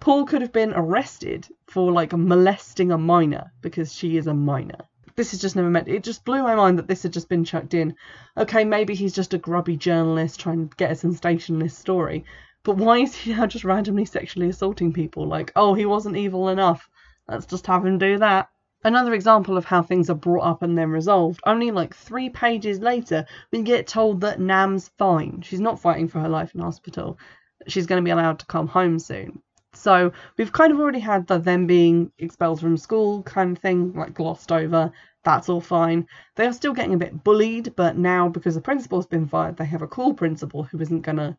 Paul 0.00 0.26
could 0.26 0.42
have 0.42 0.52
been 0.52 0.72
arrested 0.74 1.48
for 1.66 1.90
like 1.90 2.12
molesting 2.12 2.92
a 2.92 2.98
minor 2.98 3.52
because 3.60 3.92
she 3.92 4.16
is 4.16 4.26
a 4.26 4.34
minor. 4.34 4.80
This 5.16 5.32
is 5.32 5.40
just 5.40 5.56
never 5.56 5.70
meant. 5.70 5.88
It 5.88 6.04
just 6.04 6.24
blew 6.24 6.42
my 6.42 6.54
mind 6.54 6.78
that 6.78 6.88
this 6.88 7.02
had 7.02 7.12
just 7.12 7.28
been 7.28 7.44
chucked 7.44 7.72
in. 7.72 7.94
Okay, 8.36 8.64
maybe 8.64 8.94
he's 8.94 9.14
just 9.14 9.32
a 9.32 9.38
grubby 9.38 9.76
journalist 9.76 10.38
trying 10.38 10.68
to 10.68 10.76
get 10.76 10.90
a 10.90 10.94
sensationalist 10.94 11.78
story, 11.78 12.24
but 12.62 12.76
why 12.76 12.98
is 12.98 13.14
he 13.14 13.32
now 13.32 13.46
just 13.46 13.64
randomly 13.64 14.04
sexually 14.04 14.48
assaulting 14.48 14.92
people? 14.92 15.26
Like, 15.26 15.52
oh, 15.56 15.72
he 15.72 15.86
wasn't 15.86 16.16
evil 16.16 16.48
enough. 16.48 16.90
Let's 17.28 17.46
just 17.46 17.66
have 17.66 17.86
him 17.86 17.96
do 17.96 18.18
that. 18.18 18.50
Another 18.84 19.14
example 19.14 19.56
of 19.56 19.64
how 19.64 19.82
things 19.82 20.10
are 20.10 20.14
brought 20.14 20.44
up 20.44 20.62
and 20.62 20.76
then 20.76 20.90
resolved. 20.90 21.40
Only 21.46 21.70
like 21.70 21.94
three 21.94 22.28
pages 22.28 22.80
later, 22.80 23.24
we 23.50 23.62
get 23.62 23.86
told 23.86 24.20
that 24.20 24.40
Nam's 24.40 24.88
fine. 24.98 25.42
She's 25.42 25.60
not 25.60 25.80
fighting 25.80 26.08
for 26.08 26.20
her 26.20 26.28
life 26.28 26.54
in 26.54 26.60
hospital. 26.60 27.18
She's 27.66 27.86
going 27.86 28.02
to 28.02 28.04
be 28.04 28.10
allowed 28.10 28.40
to 28.40 28.46
come 28.46 28.68
home 28.68 28.98
soon. 28.98 29.42
So 29.76 30.12
we've 30.36 30.52
kind 30.52 30.72
of 30.72 30.80
already 30.80 30.98
had 31.00 31.26
the 31.26 31.38
them 31.38 31.66
being 31.66 32.10
expelled 32.18 32.60
from 32.60 32.76
school 32.76 33.22
kind 33.22 33.56
of 33.56 33.62
thing, 33.62 33.92
like 33.92 34.14
glossed 34.14 34.50
over. 34.50 34.92
That's 35.22 35.48
all 35.48 35.60
fine. 35.60 36.06
They 36.36 36.46
are 36.46 36.52
still 36.52 36.72
getting 36.72 36.94
a 36.94 36.98
bit 36.98 37.24
bullied, 37.24 37.74
but 37.76 37.96
now 37.96 38.28
because 38.28 38.54
the 38.54 38.60
principal's 38.60 39.06
been 39.06 39.26
fired, 39.26 39.56
they 39.56 39.64
have 39.64 39.82
a 39.82 39.88
cool 39.88 40.14
principal 40.14 40.62
who 40.62 40.80
isn't 40.80 41.02
gonna, 41.02 41.36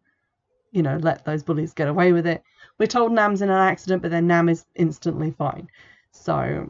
you 0.71 0.81
know, 0.81 0.97
let 0.97 1.25
those 1.25 1.43
bullies 1.43 1.73
get 1.73 1.87
away 1.87 2.11
with 2.11 2.27
it. 2.27 2.43
We're 2.77 2.87
told 2.87 3.11
Nam's 3.11 3.41
in 3.41 3.49
an 3.49 3.55
accident, 3.55 4.01
but 4.01 4.11
then 4.11 4.27
Nam 4.27 4.49
is 4.49 4.65
instantly 4.75 5.31
fine. 5.31 5.69
So 6.11 6.69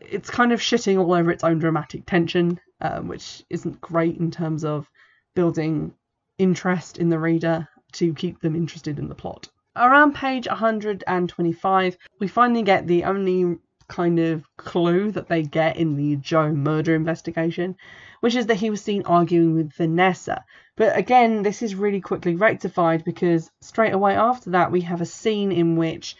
it's 0.00 0.30
kind 0.30 0.52
of 0.52 0.60
shitting 0.60 0.98
all 0.98 1.12
over 1.12 1.30
its 1.30 1.44
own 1.44 1.58
dramatic 1.58 2.06
tension, 2.06 2.60
um, 2.80 3.08
which 3.08 3.44
isn't 3.50 3.80
great 3.80 4.18
in 4.18 4.30
terms 4.30 4.64
of 4.64 4.88
building 5.34 5.94
interest 6.38 6.98
in 6.98 7.08
the 7.08 7.18
reader 7.18 7.68
to 7.92 8.14
keep 8.14 8.40
them 8.40 8.56
interested 8.56 8.98
in 8.98 9.08
the 9.08 9.14
plot. 9.14 9.48
Around 9.76 10.16
page 10.16 10.48
125, 10.48 11.98
we 12.18 12.26
finally 12.26 12.62
get 12.62 12.88
the 12.88 13.04
only 13.04 13.58
kind 13.86 14.18
of 14.18 14.44
clue 14.56 15.12
that 15.12 15.28
they 15.28 15.42
get 15.42 15.76
in 15.76 15.96
the 15.96 16.16
Joe 16.16 16.52
murder 16.52 16.94
investigation, 16.94 17.76
which 18.20 18.34
is 18.34 18.46
that 18.46 18.56
he 18.56 18.70
was 18.70 18.82
seen 18.82 19.02
arguing 19.04 19.54
with 19.54 19.72
Vanessa. 19.74 20.44
But 20.76 20.96
again, 20.96 21.42
this 21.42 21.62
is 21.62 21.74
really 21.76 22.00
quickly 22.00 22.34
rectified 22.34 23.04
because 23.04 23.50
straight 23.60 23.92
away 23.92 24.14
after 24.14 24.50
that, 24.50 24.72
we 24.72 24.80
have 24.82 25.00
a 25.00 25.06
scene 25.06 25.52
in 25.52 25.76
which 25.76 26.16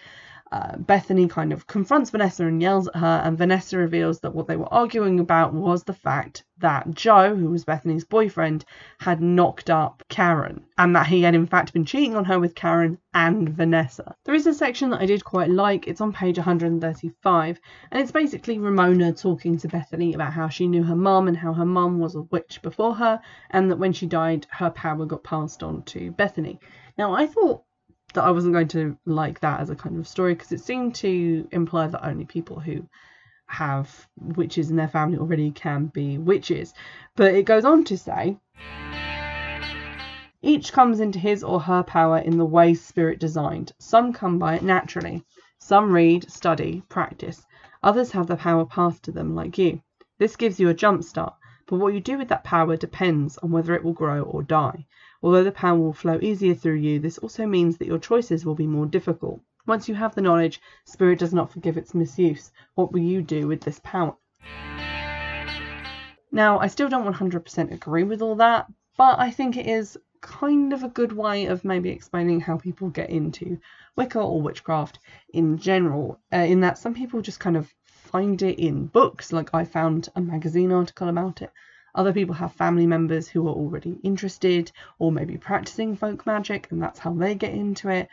uh, 0.52 0.76
Bethany 0.78 1.28
kind 1.28 1.52
of 1.52 1.68
confronts 1.68 2.10
Vanessa 2.10 2.44
and 2.44 2.60
yells 2.60 2.88
at 2.88 2.96
her, 2.96 3.22
and 3.24 3.38
Vanessa 3.38 3.78
reveals 3.78 4.18
that 4.20 4.34
what 4.34 4.48
they 4.48 4.56
were 4.56 4.72
arguing 4.72 5.20
about 5.20 5.52
was 5.52 5.84
the 5.84 5.92
fact 5.92 6.42
that 6.58 6.90
Joe, 6.90 7.36
who 7.36 7.50
was 7.50 7.64
Bethany's 7.64 8.04
boyfriend, 8.04 8.64
had 8.98 9.22
knocked 9.22 9.70
up 9.70 10.02
Karen, 10.08 10.64
and 10.76 10.96
that 10.96 11.06
he 11.06 11.22
had 11.22 11.36
in 11.36 11.46
fact 11.46 11.72
been 11.72 11.84
cheating 11.84 12.16
on 12.16 12.24
her 12.24 12.40
with 12.40 12.56
Karen 12.56 12.98
and 13.14 13.48
Vanessa. 13.50 14.16
There 14.24 14.34
is 14.34 14.46
a 14.48 14.52
section 14.52 14.90
that 14.90 15.00
I 15.00 15.06
did 15.06 15.24
quite 15.24 15.50
like, 15.50 15.86
it's 15.86 16.00
on 16.00 16.12
page 16.12 16.36
135, 16.36 17.60
and 17.92 18.00
it's 18.00 18.12
basically 18.12 18.58
Ramona 18.58 19.12
talking 19.12 19.56
to 19.58 19.68
Bethany 19.68 20.14
about 20.14 20.32
how 20.32 20.48
she 20.48 20.66
knew 20.66 20.82
her 20.82 20.96
mum 20.96 21.28
and 21.28 21.36
how 21.36 21.52
her 21.52 21.64
mum 21.64 22.00
was 22.00 22.16
a 22.16 22.22
witch 22.22 22.60
before 22.60 22.96
her, 22.96 23.20
and 23.50 23.70
that 23.70 23.78
when 23.78 23.92
she 23.92 24.06
died, 24.06 24.48
her 24.50 24.70
power 24.70 25.06
got 25.06 25.22
passed 25.22 25.62
on 25.62 25.84
to 25.84 26.10
Bethany. 26.10 26.58
Now, 26.98 27.14
I 27.14 27.28
thought 27.28 27.62
that 28.14 28.24
I 28.24 28.30
wasn't 28.30 28.54
going 28.54 28.68
to 28.68 28.96
like 29.06 29.40
that 29.40 29.60
as 29.60 29.70
a 29.70 29.76
kind 29.76 29.98
of 29.98 30.08
story 30.08 30.34
because 30.34 30.52
it 30.52 30.60
seemed 30.60 30.94
to 30.96 31.48
imply 31.52 31.86
that 31.86 32.06
only 32.06 32.24
people 32.24 32.60
who 32.60 32.86
have 33.46 34.08
witches 34.16 34.70
in 34.70 34.76
their 34.76 34.88
family 34.88 35.18
already 35.18 35.50
can 35.50 35.86
be 35.86 36.18
witches. 36.18 36.72
But 37.16 37.34
it 37.34 37.44
goes 37.44 37.64
on 37.64 37.84
to 37.84 37.98
say 37.98 38.38
each 40.42 40.72
comes 40.72 41.00
into 41.00 41.18
his 41.18 41.44
or 41.44 41.60
her 41.60 41.82
power 41.82 42.16
in 42.16 42.38
the 42.38 42.46
way 42.46 42.72
spirit 42.72 43.20
designed. 43.20 43.72
Some 43.78 44.12
come 44.12 44.38
by 44.38 44.54
it 44.54 44.62
naturally. 44.62 45.22
Some 45.58 45.92
read, 45.92 46.30
study, 46.30 46.82
practice. 46.88 47.46
Others 47.82 48.12
have 48.12 48.26
the 48.26 48.36
power 48.36 48.64
passed 48.64 49.02
to 49.02 49.12
them, 49.12 49.34
like 49.34 49.58
you. 49.58 49.82
This 50.18 50.36
gives 50.36 50.58
you 50.58 50.70
a 50.70 50.74
jump 50.74 51.04
start, 51.04 51.34
but 51.66 51.76
what 51.76 51.92
you 51.92 52.00
do 52.00 52.16
with 52.16 52.28
that 52.28 52.44
power 52.44 52.76
depends 52.76 53.36
on 53.38 53.50
whether 53.50 53.74
it 53.74 53.84
will 53.84 53.92
grow 53.92 54.22
or 54.22 54.42
die. 54.42 54.86
Although 55.22 55.44
the 55.44 55.52
power 55.52 55.78
will 55.78 55.92
flow 55.92 56.18
easier 56.22 56.54
through 56.54 56.76
you, 56.76 56.98
this 56.98 57.18
also 57.18 57.46
means 57.46 57.76
that 57.76 57.86
your 57.86 57.98
choices 57.98 58.46
will 58.46 58.54
be 58.54 58.66
more 58.66 58.86
difficult. 58.86 59.40
Once 59.66 59.88
you 59.88 59.94
have 59.94 60.14
the 60.14 60.22
knowledge, 60.22 60.60
Spirit 60.84 61.18
does 61.18 61.34
not 61.34 61.52
forgive 61.52 61.76
its 61.76 61.94
misuse. 61.94 62.50
What 62.74 62.92
will 62.92 63.02
you 63.02 63.20
do 63.20 63.46
with 63.46 63.60
this 63.60 63.80
power? 63.84 64.16
Now, 66.32 66.58
I 66.58 66.68
still 66.68 66.88
don't 66.88 67.12
100% 67.12 67.72
agree 67.72 68.04
with 68.04 68.22
all 68.22 68.36
that, 68.36 68.66
but 68.96 69.18
I 69.18 69.30
think 69.30 69.56
it 69.56 69.66
is 69.66 69.98
kind 70.20 70.72
of 70.72 70.82
a 70.82 70.88
good 70.88 71.12
way 71.12 71.46
of 71.46 71.64
maybe 71.64 71.90
explaining 71.90 72.40
how 72.40 72.56
people 72.56 72.88
get 72.88 73.10
into 73.10 73.58
Wicca 73.96 74.20
or 74.20 74.40
witchcraft 74.40 74.98
in 75.34 75.58
general, 75.58 76.18
uh, 76.32 76.36
in 76.36 76.60
that 76.60 76.78
some 76.78 76.94
people 76.94 77.20
just 77.20 77.40
kind 77.40 77.56
of 77.56 77.74
find 77.84 78.40
it 78.42 78.58
in 78.58 78.86
books, 78.86 79.32
like 79.32 79.54
I 79.54 79.64
found 79.64 80.08
a 80.16 80.20
magazine 80.20 80.72
article 80.72 81.08
about 81.08 81.42
it. 81.42 81.50
Other 81.94 82.12
people 82.12 82.34
have 82.34 82.52
family 82.52 82.86
members 82.86 83.28
who 83.28 83.46
are 83.48 83.54
already 83.54 83.98
interested 84.02 84.70
or 84.98 85.10
maybe 85.10 85.36
practicing 85.36 85.96
folk 85.96 86.26
magic, 86.26 86.68
and 86.70 86.82
that's 86.82 86.98
how 86.98 87.12
they 87.12 87.34
get 87.34 87.52
into 87.52 87.88
it. 87.88 88.08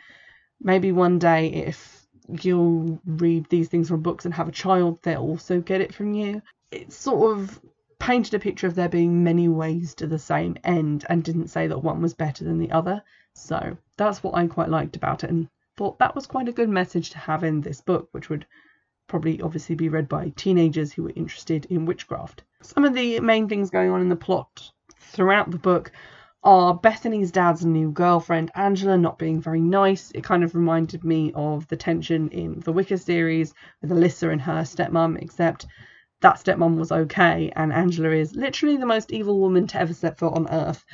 Maybe 0.60 0.92
one 0.92 1.18
day, 1.18 1.48
if 1.48 2.06
you'll 2.42 3.00
read 3.06 3.48
these 3.48 3.68
things 3.68 3.88
from 3.88 4.02
books 4.02 4.24
and 4.24 4.34
have 4.34 4.48
a 4.48 4.52
child, 4.52 4.98
they'll 5.02 5.20
also 5.22 5.60
get 5.60 5.80
it 5.80 5.94
from 5.94 6.14
you. 6.14 6.42
It 6.70 6.92
sort 6.92 7.38
of 7.38 7.60
painted 7.98 8.34
a 8.34 8.38
picture 8.38 8.66
of 8.66 8.74
there 8.74 8.88
being 8.88 9.24
many 9.24 9.48
ways 9.48 9.94
to 9.94 10.06
the 10.06 10.18
same 10.18 10.56
end 10.64 11.04
and 11.08 11.24
didn't 11.24 11.48
say 11.48 11.66
that 11.66 11.82
one 11.82 12.00
was 12.00 12.14
better 12.14 12.44
than 12.44 12.58
the 12.58 12.70
other. 12.70 13.02
So 13.34 13.76
that's 13.96 14.22
what 14.22 14.34
I 14.34 14.46
quite 14.46 14.68
liked 14.68 14.96
about 14.96 15.24
it 15.24 15.30
and 15.30 15.48
thought 15.76 15.98
that 15.98 16.14
was 16.14 16.26
quite 16.26 16.48
a 16.48 16.52
good 16.52 16.68
message 16.68 17.10
to 17.10 17.18
have 17.18 17.44
in 17.44 17.60
this 17.60 17.80
book, 17.80 18.08
which 18.12 18.28
would 18.28 18.46
probably 19.08 19.40
obviously 19.40 19.74
be 19.74 19.88
read 19.88 20.08
by 20.08 20.32
teenagers 20.36 20.92
who 20.92 21.02
were 21.02 21.12
interested 21.16 21.66
in 21.66 21.86
witchcraft. 21.86 22.44
Some 22.62 22.84
of 22.84 22.94
the 22.94 23.20
main 23.20 23.48
things 23.48 23.70
going 23.70 23.90
on 23.90 24.00
in 24.00 24.08
the 24.08 24.16
plot 24.16 24.70
throughout 25.00 25.50
the 25.50 25.58
book 25.58 25.90
are 26.44 26.74
Bethany's 26.74 27.32
dad's 27.32 27.64
new 27.64 27.90
girlfriend, 27.90 28.50
Angela, 28.54 28.96
not 28.96 29.18
being 29.18 29.40
very 29.40 29.60
nice. 29.60 30.12
It 30.14 30.22
kind 30.22 30.44
of 30.44 30.54
reminded 30.54 31.02
me 31.02 31.32
of 31.34 31.66
the 31.66 31.76
tension 31.76 32.28
in 32.28 32.60
the 32.60 32.72
Wicca 32.72 32.98
series 32.98 33.52
with 33.82 33.90
Alyssa 33.90 34.30
and 34.30 34.40
her 34.42 34.62
stepmom, 34.62 35.20
except 35.20 35.66
that 36.20 36.36
stepmom 36.36 36.76
was 36.76 36.92
okay, 36.92 37.52
and 37.56 37.72
Angela 37.72 38.10
is 38.10 38.36
literally 38.36 38.76
the 38.76 38.86
most 38.86 39.12
evil 39.12 39.38
woman 39.40 39.66
to 39.68 39.80
ever 39.80 39.94
set 39.94 40.18
foot 40.18 40.34
on 40.34 40.48
Earth, 40.48 40.84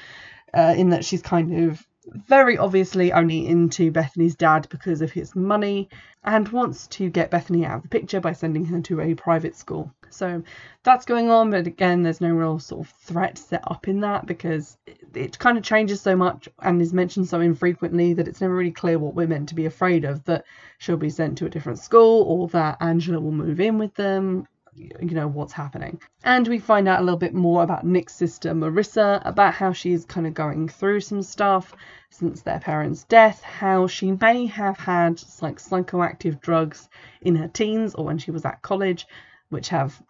uh, 0.55 0.75
in 0.77 0.91
that 0.91 1.05
she's 1.05 1.23
kind 1.23 1.69
of 1.69 1.87
very 2.07 2.59
obviously 2.59 3.13
only 3.13 3.47
into 3.47 3.91
Bethany's 3.91 4.35
dad 4.35 4.67
because 4.71 5.01
of 5.01 5.13
his 5.13 5.35
money 5.35 5.89
and 6.23 6.49
wants 6.49 6.87
to 6.89 7.11
get 7.11 7.31
Bethany 7.31 7.65
out 7.65 7.77
of 7.77 7.83
the 7.83 7.89
picture 7.89 8.21
by 8.21 8.33
sending 8.33 8.65
her 8.67 8.81
to 8.83 9.01
a 9.01 9.15
private 9.15 9.57
school. 9.57 9.93
So 10.11 10.43
that's 10.85 11.05
going 11.05 11.31
on, 11.31 11.51
but 11.51 11.67
again, 11.67 12.03
there's 12.03 12.21
no 12.21 12.31
real 12.31 12.59
sort 12.59 12.87
of 12.87 12.95
threat 13.01 13.37
set 13.37 13.63
up 13.67 13.89
in 13.89 14.01
that 14.01 14.27
because 14.27 14.77
it, 14.87 14.99
it 15.15 15.39
kind 15.39 15.59
of 15.59 15.65
changes 15.65 16.01
so 16.01 16.15
much 16.15 16.49
and 16.61 16.81
is 16.81 16.93
mentioned 16.93 17.29
so 17.29 17.41
infrequently 17.41 18.15
that 18.15 18.29
it's 18.29 18.41
never 18.41 18.55
really 18.55 18.71
clear 18.71 18.99
what 18.99 19.15
we're 19.15 19.27
meant 19.27 19.49
to 19.49 19.55
be 19.55 19.67
afraid 19.67 20.05
of 20.05 20.25
that 20.25 20.45
she'll 20.79 20.97
be 20.97 21.11
sent 21.11 21.39
to 21.39 21.47
a 21.47 21.51
different 21.51 21.79
school 21.79 22.23
or 22.23 22.49
that 22.49 22.77
Angela 22.81 23.21
will 23.21 23.33
move 23.33 23.61
in 23.61 23.79
with 23.79 23.95
them 23.95 24.47
you 24.77 25.11
know 25.11 25.29
what's 25.29 25.53
happening. 25.53 26.01
And 26.25 26.47
we 26.49 26.59
find 26.59 26.89
out 26.89 27.01
a 27.01 27.05
little 27.05 27.19
bit 27.19 27.35
more 27.35 27.63
about 27.63 27.85
nick's 27.85 28.15
sister 28.15 28.53
marissa 28.53 29.23
about 29.25 29.55
how 29.55 29.73
she's 29.73 30.05
kind 30.05 30.27
of 30.27 30.35
going 30.35 30.69
through 30.69 31.01
some 31.01 31.23
stuff 31.23 31.75
since 32.11 32.43
their 32.43 32.61
parents 32.61 33.05
death 33.05 33.43
how 33.43 33.87
she 33.87 34.13
may 34.13 34.47
have 34.47 34.79
had 34.79 35.23
like 35.43 35.59
psychoactive 35.59 36.41
drugs 36.41 36.89
in 37.23 37.37
her 37.37 37.49
teens 37.49 37.95
or 37.95 38.05
when 38.05 38.19
she 38.19 38.31
was 38.31 38.45
at 38.45 38.63
college 38.63 39.07
which 39.49 39.69
have 39.69 40.01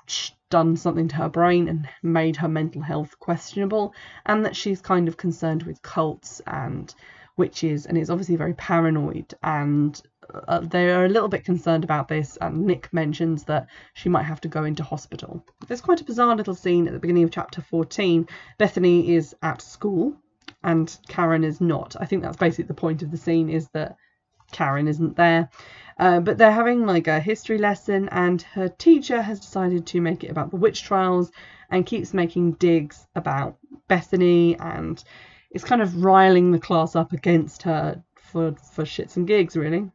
done 0.50 0.76
something 0.76 1.08
to 1.08 1.16
her 1.16 1.28
brain 1.28 1.68
and 1.68 1.88
made 2.02 2.36
her 2.36 2.48
mental 2.48 2.82
health 2.82 3.18
questionable 3.18 3.94
and 4.26 4.44
that 4.44 4.56
she's 4.56 4.80
kind 4.80 5.08
of 5.08 5.16
concerned 5.16 5.62
with 5.64 5.82
cults 5.82 6.40
and 6.46 6.94
witches 7.36 7.86
and 7.86 7.98
is 7.98 8.10
obviously 8.10 8.36
very 8.36 8.54
paranoid 8.54 9.34
and 9.42 10.00
uh, 10.48 10.60
they 10.60 10.90
are 10.90 11.04
a 11.04 11.08
little 11.08 11.28
bit 11.28 11.44
concerned 11.44 11.84
about 11.84 12.08
this, 12.08 12.36
and 12.40 12.66
Nick 12.66 12.92
mentions 12.92 13.44
that 13.44 13.68
she 13.94 14.08
might 14.08 14.24
have 14.24 14.40
to 14.42 14.48
go 14.48 14.64
into 14.64 14.82
hospital. 14.82 15.44
There's 15.66 15.80
quite 15.80 16.00
a 16.00 16.04
bizarre 16.04 16.36
little 16.36 16.54
scene 16.54 16.86
at 16.86 16.92
the 16.92 16.98
beginning 16.98 17.24
of 17.24 17.30
chapter 17.30 17.60
14. 17.60 18.28
Bethany 18.58 19.14
is 19.14 19.34
at 19.42 19.62
school, 19.62 20.14
and 20.62 20.96
Karen 21.08 21.44
is 21.44 21.60
not. 21.60 21.96
I 21.98 22.06
think 22.06 22.22
that's 22.22 22.36
basically 22.36 22.66
the 22.66 22.74
point 22.74 23.02
of 23.02 23.10
the 23.10 23.16
scene 23.16 23.48
is 23.48 23.68
that 23.70 23.96
Karen 24.52 24.88
isn't 24.88 25.16
there. 25.16 25.50
Uh, 25.98 26.20
but 26.20 26.38
they're 26.38 26.50
having 26.50 26.86
like 26.86 27.06
a 27.06 27.20
history 27.20 27.58
lesson, 27.58 28.08
and 28.10 28.42
her 28.42 28.68
teacher 28.68 29.22
has 29.22 29.40
decided 29.40 29.86
to 29.86 30.00
make 30.00 30.24
it 30.24 30.30
about 30.30 30.50
the 30.50 30.56
witch 30.56 30.82
trials 30.82 31.30
and 31.70 31.86
keeps 31.86 32.14
making 32.14 32.52
digs 32.52 33.06
about 33.14 33.56
Bethany 33.88 34.56
and 34.58 35.02
it's 35.50 35.64
kind 35.64 35.80
of 35.80 36.04
riling 36.04 36.50
the 36.50 36.58
class 36.58 36.96
up 36.96 37.12
against 37.12 37.62
her 37.62 38.02
for, 38.30 38.52
for 38.72 38.84
shits 38.84 39.16
and 39.16 39.26
gigs, 39.26 39.56
really. 39.56 39.90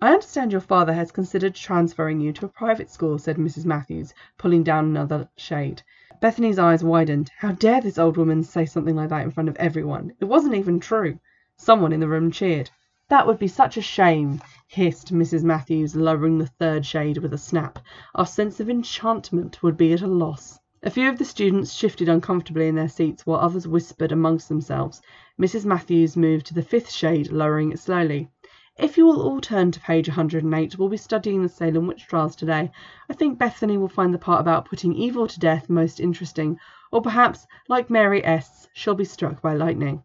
I 0.00 0.12
understand 0.12 0.52
your 0.52 0.60
father 0.60 0.92
has 0.92 1.10
considered 1.10 1.54
transferring 1.54 2.20
you 2.20 2.32
to 2.34 2.46
a 2.46 2.48
private 2.48 2.90
school, 2.90 3.18
said 3.18 3.36
Mrs. 3.36 3.64
Matthews, 3.64 4.14
pulling 4.38 4.62
down 4.62 4.84
another 4.84 5.28
shade. 5.36 5.82
Bethany's 6.20 6.58
eyes 6.58 6.84
widened. 6.84 7.30
How 7.38 7.52
dare 7.52 7.80
this 7.80 7.98
old 7.98 8.16
woman 8.16 8.42
say 8.42 8.64
something 8.66 8.94
like 8.94 9.08
that 9.08 9.24
in 9.24 9.30
front 9.30 9.48
of 9.48 9.56
everyone? 9.56 10.12
It 10.20 10.26
wasn't 10.26 10.54
even 10.54 10.80
true. 10.80 11.18
Someone 11.56 11.92
in 11.92 12.00
the 12.00 12.08
room 12.08 12.30
cheered. 12.30 12.70
That 13.08 13.26
would 13.26 13.38
be 13.38 13.48
such 13.48 13.76
a 13.76 13.82
shame, 13.82 14.40
hissed 14.66 15.14
Mrs. 15.14 15.44
Matthews, 15.44 15.94
lowering 15.94 16.38
the 16.38 16.46
third 16.46 16.84
shade 16.84 17.18
with 17.18 17.32
a 17.32 17.38
snap. 17.38 17.78
Our 18.14 18.26
sense 18.26 18.60
of 18.60 18.68
enchantment 18.68 19.62
would 19.62 19.76
be 19.76 19.92
at 19.92 20.02
a 20.02 20.06
loss. 20.06 20.58
A 20.86 20.90
few 20.90 21.08
of 21.08 21.18
the 21.18 21.24
students 21.24 21.72
shifted 21.72 22.08
uncomfortably 22.08 22.68
in 22.68 22.76
their 22.76 22.88
seats 22.88 23.26
while 23.26 23.40
others 23.40 23.66
whispered 23.66 24.12
amongst 24.12 24.48
themselves. 24.48 25.02
Mrs. 25.36 25.64
Matthews 25.64 26.16
moved 26.16 26.46
to 26.46 26.54
the 26.54 26.62
fifth 26.62 26.92
shade, 26.92 27.32
lowering 27.32 27.72
it 27.72 27.80
slowly. 27.80 28.30
If 28.78 28.96
you 28.96 29.04
will 29.04 29.20
all 29.20 29.40
turn 29.40 29.72
to 29.72 29.80
page 29.80 30.06
108, 30.06 30.78
we'll 30.78 30.88
be 30.88 30.96
studying 30.96 31.42
the 31.42 31.48
Salem 31.48 31.88
witch 31.88 32.06
trials 32.06 32.36
today. 32.36 32.70
I 33.10 33.14
think 33.14 33.36
Bethany 33.36 33.76
will 33.76 33.88
find 33.88 34.14
the 34.14 34.18
part 34.18 34.40
about 34.40 34.66
putting 34.66 34.94
evil 34.94 35.26
to 35.26 35.40
death 35.40 35.68
most 35.68 35.98
interesting, 35.98 36.56
or 36.92 37.02
perhaps, 37.02 37.48
like 37.68 37.90
Mary 37.90 38.24
S., 38.24 38.68
she'll 38.72 38.94
be 38.94 39.04
struck 39.04 39.42
by 39.42 39.54
lightning. 39.54 40.04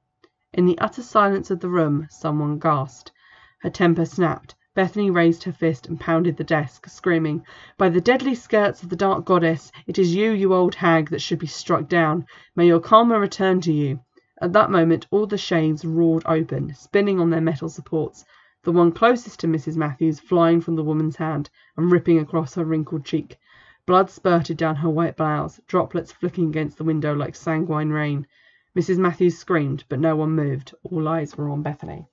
In 0.51 0.65
the 0.65 0.79
utter 0.79 1.03
silence 1.03 1.51
of 1.51 1.59
the 1.59 1.69
room, 1.69 2.07
someone 2.09 2.57
gasped. 2.57 3.11
Her 3.59 3.69
temper 3.69 4.05
snapped. 4.05 4.55
Bethany 4.73 5.09
raised 5.09 5.43
her 5.43 5.51
fist 5.51 5.89
and 5.89 5.99
pounded 5.99 6.37
the 6.37 6.45
desk, 6.45 6.87
screaming, 6.87 7.43
By 7.77 7.89
the 7.89 7.99
deadly 7.99 8.33
skirts 8.33 8.81
of 8.81 8.87
the 8.87 8.95
dark 8.95 9.25
goddess, 9.25 9.69
it 9.85 9.99
is 9.99 10.15
you, 10.15 10.31
you 10.31 10.53
old 10.53 10.75
hag, 10.75 11.09
that 11.09 11.19
should 11.21 11.39
be 11.39 11.47
struck 11.47 11.89
down. 11.89 12.25
May 12.55 12.67
your 12.67 12.79
karma 12.79 13.19
return 13.19 13.59
to 13.61 13.73
you. 13.73 13.99
At 14.41 14.53
that 14.53 14.71
moment 14.71 15.07
all 15.11 15.27
the 15.27 15.37
shades 15.37 15.83
roared 15.83 16.23
open, 16.25 16.73
spinning 16.73 17.19
on 17.19 17.29
their 17.29 17.41
metal 17.41 17.67
supports, 17.67 18.23
the 18.63 18.71
one 18.71 18.93
closest 18.93 19.41
to 19.41 19.47
Mrs. 19.47 19.75
Matthews 19.75 20.21
flying 20.21 20.61
from 20.61 20.77
the 20.77 20.85
woman's 20.85 21.17
hand 21.17 21.49
and 21.75 21.91
ripping 21.91 22.19
across 22.19 22.55
her 22.55 22.63
wrinkled 22.63 23.03
cheek. 23.03 23.37
Blood 23.85 24.09
spurted 24.09 24.55
down 24.55 24.77
her 24.77 24.89
white 24.89 25.17
blouse, 25.17 25.59
droplets 25.67 26.13
flicking 26.13 26.47
against 26.47 26.77
the 26.77 26.85
window 26.85 27.13
like 27.13 27.35
sanguine 27.35 27.89
rain. 27.89 28.25
Mrs. 28.73 28.99
Matthews 28.99 29.37
screamed, 29.37 29.83
but 29.89 29.99
no 29.99 30.15
one 30.15 30.31
moved. 30.31 30.73
All 30.83 31.09
eyes 31.09 31.37
were 31.37 31.49
on 31.49 31.61
Bethany 31.61 32.07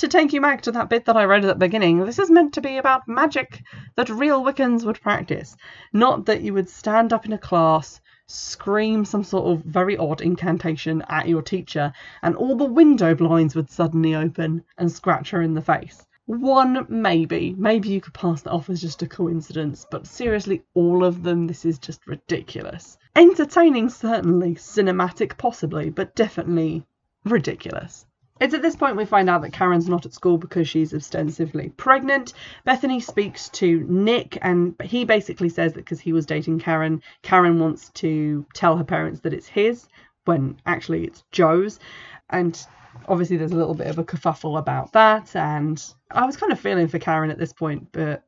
to 0.00 0.08
take 0.08 0.32
you 0.32 0.40
back 0.40 0.62
to 0.62 0.72
that 0.72 0.88
bit 0.88 1.04
that 1.04 1.16
I 1.18 1.24
read 1.24 1.44
at 1.44 1.48
the 1.48 1.66
beginning, 1.66 2.04
this 2.04 2.18
is 2.18 2.30
meant 2.30 2.54
to 2.54 2.62
be 2.62 2.78
about 2.78 3.06
magic 3.06 3.62
that 3.96 4.08
real 4.08 4.42
Wiccans 4.42 4.82
would 4.84 4.98
practice. 5.00 5.56
Not 5.92 6.24
that 6.24 6.40
you 6.40 6.54
would 6.54 6.70
stand 6.70 7.12
up 7.12 7.26
in 7.26 7.34
a 7.34 7.38
class, 7.38 8.00
scream 8.26 9.04
some 9.04 9.22
sort 9.22 9.46
of 9.46 9.64
very 9.64 9.98
odd 9.98 10.22
incantation 10.22 11.02
at 11.10 11.28
your 11.28 11.42
teacher, 11.42 11.92
and 12.22 12.34
all 12.34 12.56
the 12.56 12.64
window 12.64 13.14
blinds 13.14 13.54
would 13.54 13.68
suddenly 13.68 14.14
open 14.14 14.64
and 14.78 14.90
scratch 14.90 15.30
her 15.30 15.42
in 15.42 15.52
the 15.52 15.60
face. 15.60 16.06
One, 16.24 16.86
maybe. 16.88 17.54
Maybe 17.58 17.90
you 17.90 18.00
could 18.00 18.14
pass 18.14 18.40
that 18.42 18.52
off 18.52 18.70
as 18.70 18.80
just 18.80 19.02
a 19.02 19.06
coincidence, 19.06 19.84
but 19.90 20.06
seriously, 20.06 20.62
all 20.72 21.04
of 21.04 21.22
them, 21.22 21.46
this 21.46 21.66
is 21.66 21.78
just 21.78 22.06
ridiculous. 22.06 22.96
Entertaining, 23.14 23.90
certainly. 23.90 24.54
Cinematic, 24.54 25.36
possibly, 25.36 25.90
but 25.90 26.14
definitely 26.14 26.86
ridiculous. 27.24 28.06
It's 28.40 28.54
at 28.54 28.62
this 28.62 28.74
point 28.74 28.96
we 28.96 29.04
find 29.04 29.28
out 29.28 29.42
that 29.42 29.52
Karen's 29.52 29.88
not 29.88 30.06
at 30.06 30.14
school 30.14 30.38
because 30.38 30.66
she's 30.66 30.94
ostensibly 30.94 31.68
pregnant. 31.76 32.32
Bethany 32.64 32.98
speaks 32.98 33.50
to 33.50 33.84
Nick, 33.86 34.38
and 34.40 34.74
he 34.82 35.04
basically 35.04 35.50
says 35.50 35.74
that 35.74 35.84
because 35.84 36.00
he 36.00 36.14
was 36.14 36.24
dating 36.24 36.60
Karen, 36.60 37.02
Karen 37.22 37.60
wants 37.60 37.90
to 37.90 38.46
tell 38.54 38.78
her 38.78 38.84
parents 38.84 39.20
that 39.20 39.34
it's 39.34 39.46
his 39.46 39.86
when 40.24 40.58
actually 40.64 41.04
it's 41.04 41.22
Joe's. 41.32 41.78
And 42.30 42.58
obviously, 43.06 43.36
there's 43.36 43.52
a 43.52 43.56
little 43.56 43.74
bit 43.74 43.88
of 43.88 43.98
a 43.98 44.04
kerfuffle 44.04 44.58
about 44.58 44.94
that. 44.94 45.36
And 45.36 45.82
I 46.10 46.24
was 46.24 46.38
kind 46.38 46.50
of 46.50 46.58
feeling 46.58 46.88
for 46.88 46.98
Karen 46.98 47.30
at 47.30 47.38
this 47.38 47.52
point, 47.52 47.88
but 47.92 48.24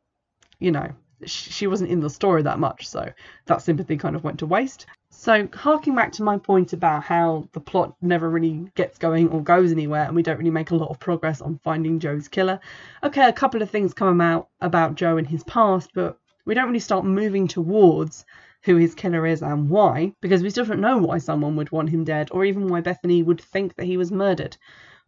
you 0.58 0.72
know, 0.72 0.92
she 1.26 1.66
wasn't 1.66 1.90
in 1.90 2.00
the 2.00 2.10
story 2.10 2.42
that 2.42 2.58
much, 2.58 2.88
so 2.88 3.12
that 3.46 3.62
sympathy 3.62 3.96
kind 3.96 4.16
of 4.16 4.24
went 4.24 4.38
to 4.40 4.46
waste. 4.46 4.86
So, 5.10 5.48
harking 5.52 5.94
back 5.94 6.12
to 6.12 6.22
my 6.22 6.38
point 6.38 6.72
about 6.72 7.04
how 7.04 7.48
the 7.52 7.60
plot 7.60 7.94
never 8.00 8.28
really 8.28 8.66
gets 8.74 8.98
going 8.98 9.28
or 9.28 9.42
goes 9.42 9.70
anywhere, 9.70 10.04
and 10.04 10.16
we 10.16 10.22
don't 10.22 10.38
really 10.38 10.50
make 10.50 10.70
a 10.70 10.76
lot 10.76 10.90
of 10.90 10.98
progress 10.98 11.40
on 11.40 11.60
finding 11.62 12.00
Joe's 12.00 12.28
killer. 12.28 12.58
Okay, 13.04 13.28
a 13.28 13.32
couple 13.32 13.62
of 13.62 13.70
things 13.70 13.94
come 13.94 14.20
out 14.20 14.48
about 14.60 14.94
Joe 14.94 15.18
and 15.18 15.26
his 15.26 15.44
past, 15.44 15.90
but 15.94 16.18
we 16.44 16.54
don't 16.54 16.66
really 16.66 16.80
start 16.80 17.04
moving 17.04 17.46
towards 17.46 18.24
who 18.62 18.76
his 18.76 18.94
killer 18.94 19.26
is 19.26 19.42
and 19.42 19.68
why, 19.68 20.12
because 20.20 20.42
we 20.42 20.50
still 20.50 20.64
don't 20.64 20.80
know 20.80 20.98
why 20.98 21.18
someone 21.18 21.56
would 21.56 21.72
want 21.72 21.90
him 21.90 22.04
dead, 22.04 22.28
or 22.32 22.44
even 22.44 22.68
why 22.68 22.80
Bethany 22.80 23.22
would 23.22 23.40
think 23.40 23.74
that 23.76 23.86
he 23.86 23.96
was 23.96 24.10
murdered. 24.10 24.56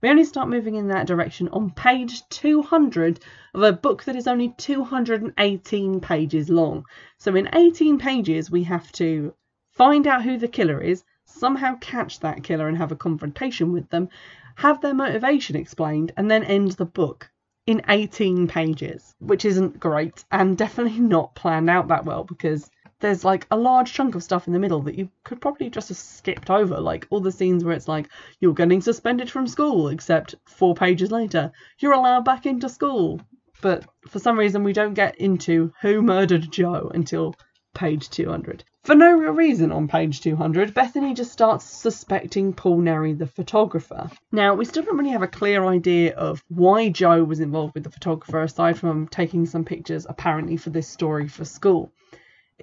We 0.05 0.11
only 0.11 0.25
start 0.25 0.51
moving 0.51 0.75
in 0.75 0.89
that 0.89 1.07
direction 1.07 1.49
on 1.49 1.71
page 1.71 2.29
200 2.29 3.21
of 3.55 3.63
a 3.63 3.73
book 3.73 4.05
that 4.05 4.17
is 4.17 4.27
only 4.27 4.51
218 4.59 6.01
pages 6.01 6.51
long. 6.51 6.85
So 7.17 7.35
in 7.35 7.49
18 7.55 7.97
pages, 7.97 8.51
we 8.51 8.65
have 8.65 8.93
to 8.93 9.33
find 9.71 10.07
out 10.07 10.23
who 10.23 10.37
the 10.37 10.47
killer 10.47 10.79
is, 10.79 11.05
somehow 11.25 11.79
catch 11.81 12.21
that 12.21 12.45
killer 12.45 12.69
and 12.69 12.77
have 12.77 12.93
a 12.93 12.97
confrontation 12.97 13.73
with 13.73 13.89
them, 13.89 14.11
have 14.57 14.83
their 14.83 14.93
motivation 14.93 15.57
explained, 15.57 16.13
and 16.19 16.31
then 16.31 16.45
end 16.45 16.73
the 16.73 16.85
book 16.85 17.31
in 17.67 17.81
18 17.89 18.47
pages, 18.47 19.15
which 19.21 19.47
isn't 19.47 19.81
great 19.81 20.23
and 20.31 20.59
definitely 20.65 21.01
not 21.01 21.35
planned 21.35 21.71
out 21.71 21.89
that 21.89 22.05
well 22.05 22.25
because 22.25 22.71
there's 23.01 23.25
like 23.25 23.47
a 23.51 23.57
large 23.57 23.93
chunk 23.93 24.15
of 24.15 24.23
stuff 24.23 24.47
in 24.47 24.53
the 24.53 24.59
middle 24.59 24.83
that 24.83 24.95
you 24.95 25.11
could 25.25 25.41
probably 25.41 25.71
just 25.71 25.89
have 25.89 25.99
skipped 25.99 26.51
over, 26.51 26.81
like 26.81 27.07
all 27.11 27.21
the 27.21 27.33
scenes 27.33 27.65
where 27.65 27.75
it's 27.75 27.89
like 27.89 28.09
you're 28.41 28.55
getting 28.55 28.81
suspended 28.81 29.31
from 29.31 29.47
school, 29.47 29.89
except 29.89 30.35
four 30.45 30.75
pages 30.75 31.11
later 31.11 31.53
you're 31.79 31.93
allowed 31.93 32.25
back 32.25 32.47
into 32.47 32.69
school. 32.69 33.21
But 33.61 33.85
for 34.09 34.19
some 34.19 34.39
reason 34.39 34.65
we 34.65 34.73
don't 34.73 34.95
get 34.95 35.17
into 35.17 35.73
who 35.81 36.03
murdered 36.03 36.51
Joe 36.51 36.91
until 36.95 37.35
page 37.75 38.09
200. 38.11 38.65
For 38.85 38.95
no 38.95 39.13
real 39.13 39.33
reason 39.33 39.73
on 39.73 39.89
page 39.89 40.21
200, 40.21 40.75
Bethany 40.75 41.15
just 41.15 41.33
starts 41.33 41.65
suspecting 41.65 42.53
Paul 42.53 42.83
Neary, 42.83 43.17
the 43.19 43.27
photographer. 43.27 44.11
Now, 44.31 44.55
we 44.55 44.67
still 44.67 44.83
don't 44.83 44.99
really 44.99 45.11
have 45.11 45.23
a 45.23 45.27
clear 45.27 45.65
idea 45.65 46.15
of 46.15 46.45
why 46.49 46.91
Joe 46.91 47.25
was 47.25 47.41
involved 47.41 47.75
with 47.75 47.85
the 47.85 47.91
photographer, 47.91 48.43
aside 48.43 48.79
from 48.79 49.09
taking 49.09 49.47
some 49.47 49.65
pictures 49.65 50.07
apparently 50.07 50.59
for 50.59 50.69
this 50.69 50.87
story 50.87 51.29
for 51.29 51.47
school 51.47 51.93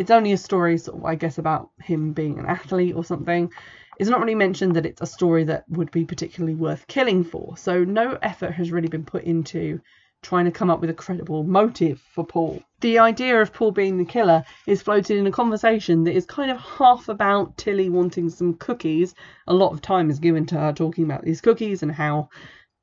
It's 0.02 0.10
only 0.10 0.32
a 0.32 0.38
story, 0.38 0.80
sort 0.80 0.98
of, 0.98 1.06
I 1.06 1.14
guess, 1.14 1.38
about 1.38 1.70
him 1.80 2.14
being 2.14 2.40
an 2.40 2.48
athlete 2.48 2.96
or 2.96 3.04
something. 3.04 3.52
It's 4.00 4.10
not 4.10 4.20
really 4.20 4.34
mentioned 4.34 4.76
that 4.76 4.88
it's 4.88 5.00
a 5.00 5.06
story 5.06 5.44
that 5.44 5.64
would 5.70 5.92
be 5.92 6.06
particularly 6.06 6.56
worth 6.56 6.88
killing 6.88 7.24
for. 7.24 7.56
So 7.56 7.84
no 7.84 8.18
effort 8.24 8.50
has 8.54 8.72
really 8.72 8.88
been 8.88 9.06
put 9.06 9.26
into 9.26 9.80
trying 10.24 10.46
to 10.46 10.52
come 10.52 10.72
up 10.72 10.82
with 10.82 10.90
a 10.90 10.96
credible 10.96 11.44
motive 11.44 12.02
for 12.16 12.26
Paul. 12.26 12.64
The 12.80 12.98
idea 12.98 13.40
of 13.40 13.54
Paul 13.54 13.74
being 13.74 14.00
the 14.00 14.06
killer 14.06 14.44
is 14.66 14.82
floated 14.82 15.18
in 15.18 15.28
a 15.28 15.32
conversation 15.32 16.04
that 16.06 16.16
is 16.16 16.26
kind 16.26 16.50
of 16.50 16.58
half 16.58 17.08
about 17.08 17.56
Tilly 17.58 17.90
wanting 17.90 18.32
some 18.32 18.56
cookies. 18.56 19.14
A 19.46 19.54
lot 19.54 19.72
of 19.72 19.84
time 19.84 20.10
is 20.10 20.18
given 20.18 20.48
to 20.48 20.58
her 20.58 20.74
talking 20.74 21.04
about 21.04 21.24
these 21.24 21.42
cookies 21.42 21.84
and 21.84 21.92
how 21.92 22.30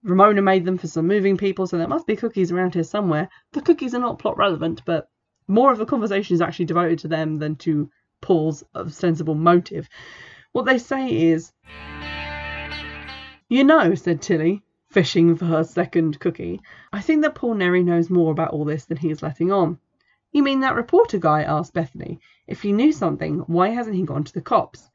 Ramona 0.05 0.41
made 0.41 0.65
them 0.65 0.79
for 0.79 0.87
some 0.87 1.09
moving 1.09 1.37
people, 1.37 1.67
so 1.67 1.79
there 1.79 1.89
must 1.89 2.07
be 2.07 2.15
cookies 2.15 2.53
around 2.53 2.75
here 2.75 2.85
somewhere. 2.85 3.29
The 3.55 3.61
cookies 3.61 3.93
are 3.93 3.99
not 3.99 4.21
plot 4.21 4.37
relevant, 4.37 4.83
but 4.85 5.09
more 5.49 5.73
of 5.73 5.79
the 5.79 5.87
conversation 5.87 6.35
is 6.35 6.43
actually 6.43 6.67
devoted 6.67 7.01
to 7.01 7.09
them 7.09 7.39
than 7.39 7.57
to 7.57 7.91
Paul's 8.21 8.63
ostensible 8.75 9.35
motive. 9.35 9.89
What 10.53 10.67
they 10.67 10.79
say 10.79 11.09
is, 11.11 11.53
You 13.49 13.65
know, 13.65 13.95
said 13.95 14.21
Tilly, 14.21 14.63
fishing 14.91 15.37
for 15.37 15.47
her 15.47 15.65
second 15.65 16.21
cookie. 16.21 16.61
I 16.93 17.01
think 17.01 17.23
that 17.23 17.35
Paul 17.35 17.55
Neary 17.55 17.85
knows 17.85 18.11
more 18.11 18.31
about 18.31 18.51
all 18.51 18.65
this 18.65 18.85
than 18.85 18.99
he 18.99 19.11
is 19.11 19.23
letting 19.23 19.51
on. 19.51 19.79
You 20.33 20.43
mean 20.43 20.61
that 20.61 20.75
reporter 20.75 21.19
guy? 21.19 21.43
asked 21.43 21.73
Bethany. 21.73 22.21
If 22.47 22.61
he 22.61 22.73
knew 22.73 22.93
something, 22.93 23.39
why 23.47 23.71
hasn't 23.71 23.97
he 23.97 24.03
gone 24.03 24.25
to 24.25 24.33
the 24.35 24.43
cops? 24.43 24.91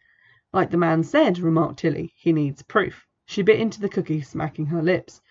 Like 0.51 0.69
the 0.69 0.77
man 0.77 1.03
said, 1.03 1.39
remarked 1.39 1.79
Tilly, 1.79 2.13
he 2.15 2.31
needs 2.31 2.61
proof. 2.61 3.07
She 3.25 3.41
bit 3.41 3.59
into 3.59 3.81
the 3.81 3.89
cookie, 3.89 4.21
smacking 4.21 4.67
her 4.67 4.83
lips. 4.83 5.21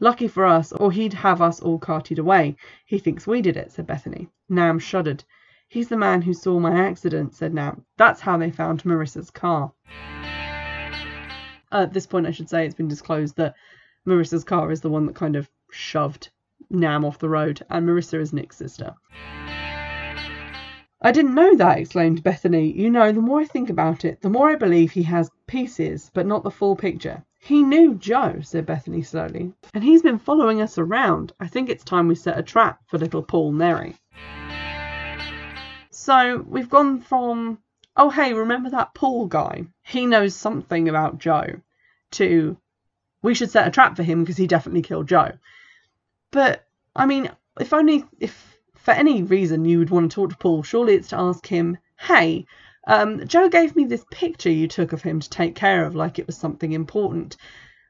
Lucky 0.00 0.26
for 0.26 0.44
us, 0.44 0.72
or 0.72 0.90
he'd 0.90 1.12
have 1.14 1.40
us 1.40 1.60
all 1.60 1.78
carted 1.78 2.18
away. 2.18 2.56
He 2.84 2.98
thinks 2.98 3.26
we 3.26 3.40
did 3.40 3.56
it, 3.56 3.70
said 3.70 3.86
Bethany. 3.86 4.28
Nam 4.48 4.78
shuddered. 4.78 5.24
He's 5.68 5.88
the 5.88 5.96
man 5.96 6.22
who 6.22 6.34
saw 6.34 6.58
my 6.58 6.78
accident, 6.86 7.34
said 7.34 7.54
Nam. 7.54 7.84
That's 7.96 8.20
how 8.20 8.36
they 8.36 8.50
found 8.50 8.82
Marissa's 8.82 9.30
car. 9.30 9.72
At 11.70 11.92
this 11.92 12.06
point, 12.06 12.26
I 12.26 12.32
should 12.32 12.50
say 12.50 12.66
it's 12.66 12.74
been 12.74 12.88
disclosed 12.88 13.36
that 13.36 13.54
Marissa's 14.06 14.44
car 14.44 14.70
is 14.70 14.80
the 14.80 14.90
one 14.90 15.06
that 15.06 15.14
kind 15.14 15.36
of 15.36 15.48
shoved 15.70 16.30
Nam 16.70 17.04
off 17.04 17.18
the 17.18 17.28
road, 17.28 17.64
and 17.70 17.86
Marissa 17.86 18.20
is 18.20 18.32
Nick's 18.32 18.56
sister. 18.56 18.94
I 21.00 21.12
didn't 21.12 21.34
know 21.34 21.54
that, 21.56 21.78
exclaimed 21.78 22.22
Bethany. 22.22 22.72
You 22.72 22.90
know, 22.90 23.12
the 23.12 23.20
more 23.20 23.40
I 23.40 23.44
think 23.44 23.70
about 23.70 24.04
it, 24.04 24.22
the 24.22 24.30
more 24.30 24.50
I 24.50 24.56
believe 24.56 24.92
he 24.92 25.02
has 25.02 25.30
pieces, 25.46 26.10
but 26.14 26.26
not 26.26 26.42
the 26.42 26.50
full 26.50 26.76
picture. 26.76 27.24
He 27.44 27.62
knew 27.62 27.94
Joe, 27.96 28.40
said 28.40 28.64
Bethany 28.64 29.02
slowly, 29.02 29.52
and 29.74 29.84
he's 29.84 30.00
been 30.00 30.18
following 30.18 30.62
us 30.62 30.78
around. 30.78 31.34
I 31.38 31.46
think 31.46 31.68
it's 31.68 31.84
time 31.84 32.08
we 32.08 32.14
set 32.14 32.38
a 32.38 32.42
trap 32.42 32.80
for 32.86 32.96
little 32.96 33.22
Paul 33.22 33.52
Neary. 33.52 33.98
So 35.90 36.42
we've 36.48 36.70
gone 36.70 37.02
from, 37.02 37.58
oh, 37.98 38.08
hey, 38.08 38.32
remember 38.32 38.70
that 38.70 38.94
Paul 38.94 39.26
guy? 39.26 39.66
He 39.82 40.06
knows 40.06 40.34
something 40.34 40.88
about 40.88 41.18
Joe, 41.18 41.60
to 42.12 42.56
we 43.20 43.34
should 43.34 43.50
set 43.50 43.68
a 43.68 43.70
trap 43.70 43.94
for 43.94 44.02
him 44.02 44.20
because 44.20 44.38
he 44.38 44.46
definitely 44.46 44.80
killed 44.80 45.08
Joe. 45.08 45.32
But 46.30 46.66
I 46.96 47.04
mean, 47.04 47.30
if 47.60 47.74
only 47.74 48.06
if 48.20 48.56
for 48.74 48.92
any 48.92 49.22
reason 49.22 49.66
you 49.66 49.80
would 49.80 49.90
want 49.90 50.10
to 50.10 50.14
talk 50.14 50.30
to 50.30 50.36
Paul, 50.38 50.62
surely 50.62 50.94
it's 50.94 51.08
to 51.08 51.20
ask 51.20 51.46
him, 51.46 51.76
"Hey, 51.98 52.46
um, 52.86 53.26
Joe 53.26 53.48
gave 53.48 53.76
me 53.76 53.84
this 53.84 54.04
picture 54.10 54.50
you 54.50 54.68
took 54.68 54.92
of 54.92 55.02
him 55.02 55.20
to 55.20 55.30
take 55.30 55.54
care 55.54 55.84
of, 55.84 55.94
like 55.94 56.18
it 56.18 56.26
was 56.26 56.36
something 56.36 56.72
important. 56.72 57.36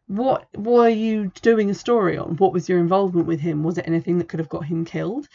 What 0.06 0.46
were 0.56 0.88
you 0.88 1.32
doing 1.42 1.70
a 1.70 1.74
story 1.74 2.18
on? 2.18 2.36
What 2.36 2.52
was 2.52 2.68
your 2.68 2.78
involvement 2.78 3.26
with 3.26 3.40
him? 3.40 3.62
Was 3.62 3.78
it 3.78 3.88
anything 3.88 4.18
that 4.18 4.28
could 4.28 4.40
have 4.40 4.48
got 4.48 4.66
him 4.66 4.84
killed?" 4.84 5.28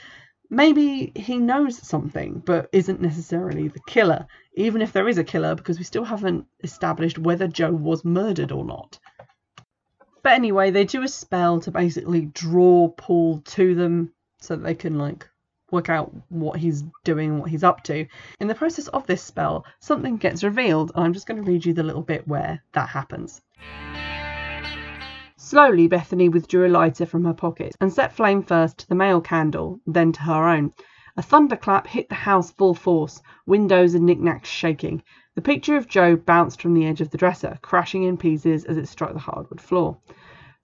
Maybe 0.52 1.12
he 1.16 1.38
knows 1.38 1.78
something, 1.78 2.42
but 2.44 2.70
isn't 2.72 3.02
necessarily 3.02 3.68
the 3.68 3.82
killer, 3.86 4.26
even 4.56 4.82
if 4.82 4.92
there 4.92 5.08
is 5.08 5.20
a 5.20 5.24
killer, 5.24 5.54
because 5.54 5.78
we 5.78 5.84
still 5.84 6.04
haven't 6.04 6.48
established 6.64 7.20
whether 7.20 7.48
Joe 7.48 7.72
was 7.72 8.04
murdered 8.04 8.52
or 8.52 8.66
not. 8.66 8.98
But 10.24 10.34
anyway, 10.34 10.72
they 10.72 10.86
do 10.86 11.04
a 11.04 11.08
spell 11.08 11.60
to 11.62 11.72
basically 11.72 12.26
draw 12.26 12.90
Paul 12.90 13.42
to 13.42 13.76
them 13.76 14.12
so 14.40 14.56
that 14.56 14.64
they 14.64 14.76
can 14.76 14.98
like 14.98 15.30
work 15.72 15.90
out 15.90 16.14
what 16.30 16.60
he's 16.60 16.84
doing, 17.04 17.40
what 17.40 17.50
he's 17.50 17.64
up 17.64 17.84
to. 17.84 18.06
In 18.40 18.48
the 18.48 18.56
process 18.56 18.88
of 18.90 19.06
this 19.08 19.24
spell, 19.24 19.66
something 19.80 20.18
gets 20.18 20.44
revealed, 20.44 20.92
and 20.96 21.04
I'm 21.04 21.14
just 21.14 21.28
going 21.28 21.44
to 21.44 21.50
read 21.50 21.66
you 21.66 21.74
the 21.74 21.84
little 21.84 22.02
bit 22.02 22.28
where 22.28 22.64
that 22.74 22.90
happens. 22.90 23.42
Slowly, 25.38 25.88
Bethany 25.88 26.30
withdrew 26.30 26.68
a 26.68 26.70
lighter 26.70 27.06
from 27.06 27.26
her 27.26 27.34
pocket 27.34 27.76
and 27.82 27.92
set 27.92 28.14
flame 28.14 28.44
first 28.44 28.78
to 28.80 28.88
the 28.88 28.96
male 28.96 29.22
candle, 29.22 29.80
then 29.88 30.12
to 30.12 30.22
her 30.22 30.48
own. 30.48 30.74
A 31.18 31.22
thunderclap 31.22 31.88
hit 31.88 32.08
the 32.08 32.16
house 32.16 32.52
full 32.52 32.74
force, 32.74 33.22
windows 33.46 33.96
and 33.96 34.06
knickknacks 34.06 34.48
shaking. 34.48 35.02
The 35.36 35.42
picture 35.42 35.76
of 35.76 35.88
Joe 35.88 36.16
bounced 36.16 36.62
from 36.62 36.74
the 36.74 36.86
edge 36.86 37.02
of 37.02 37.10
the 37.10 37.18
dresser, 37.18 37.58
crashing 37.62 38.04
in 38.04 38.18
pieces 38.18 38.64
as 38.66 38.78
it 38.78 38.88
struck 38.88 39.14
the 39.14 39.20
hardwood 39.20 39.60
floor. 39.60 39.98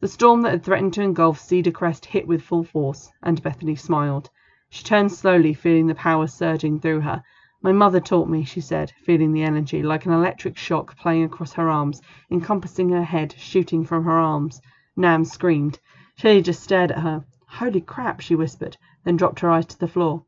The 0.02 0.08
storm 0.08 0.44
that 0.44 0.52
had 0.52 0.64
threatened 0.64 0.94
to 0.94 1.02
engulf 1.02 1.40
Cedar 1.40 1.72
Crest 1.72 2.06
hit 2.06 2.28
with 2.28 2.44
full 2.44 2.64
force, 2.64 3.12
and 3.24 3.42
Bethany 3.42 3.76
smiled. 3.76 4.30
She 4.78 4.84
turned 4.84 5.14
slowly, 5.14 5.54
feeling 5.54 5.88
the 5.88 5.96
power 5.96 6.28
surging 6.28 6.82
through 6.82 7.00
her. 7.00 7.24
My 7.62 7.72
mother 7.72 8.02
taught 8.02 8.28
me, 8.28 8.44
she 8.44 8.60
said, 8.60 8.92
feeling 9.06 9.32
the 9.32 9.42
energy, 9.42 9.82
like 9.82 10.06
an 10.06 10.12
electric 10.12 10.58
shock 10.58 10.98
playing 10.98 11.24
across 11.24 11.54
her 11.54 11.70
arms, 11.70 12.02
encompassing 12.30 12.90
her 12.90 13.06
head, 13.06 13.34
shooting 13.38 13.86
from 13.86 14.04
her 14.04 14.20
arms. 14.20 14.62
Nam 14.98 15.24
screamed. 15.24 15.80
Tilly 16.18 16.42
just 16.42 16.62
stared 16.62 16.92
at 16.92 17.00
her. 17.00 17.24
Holy 17.48 17.80
crap, 17.80 18.20
she 18.20 18.36
whispered, 18.36 18.76
then 19.06 19.16
dropped 19.16 19.40
her 19.40 19.50
eyes 19.50 19.66
to 19.68 19.80
the 19.80 19.88
floor. 19.88 20.26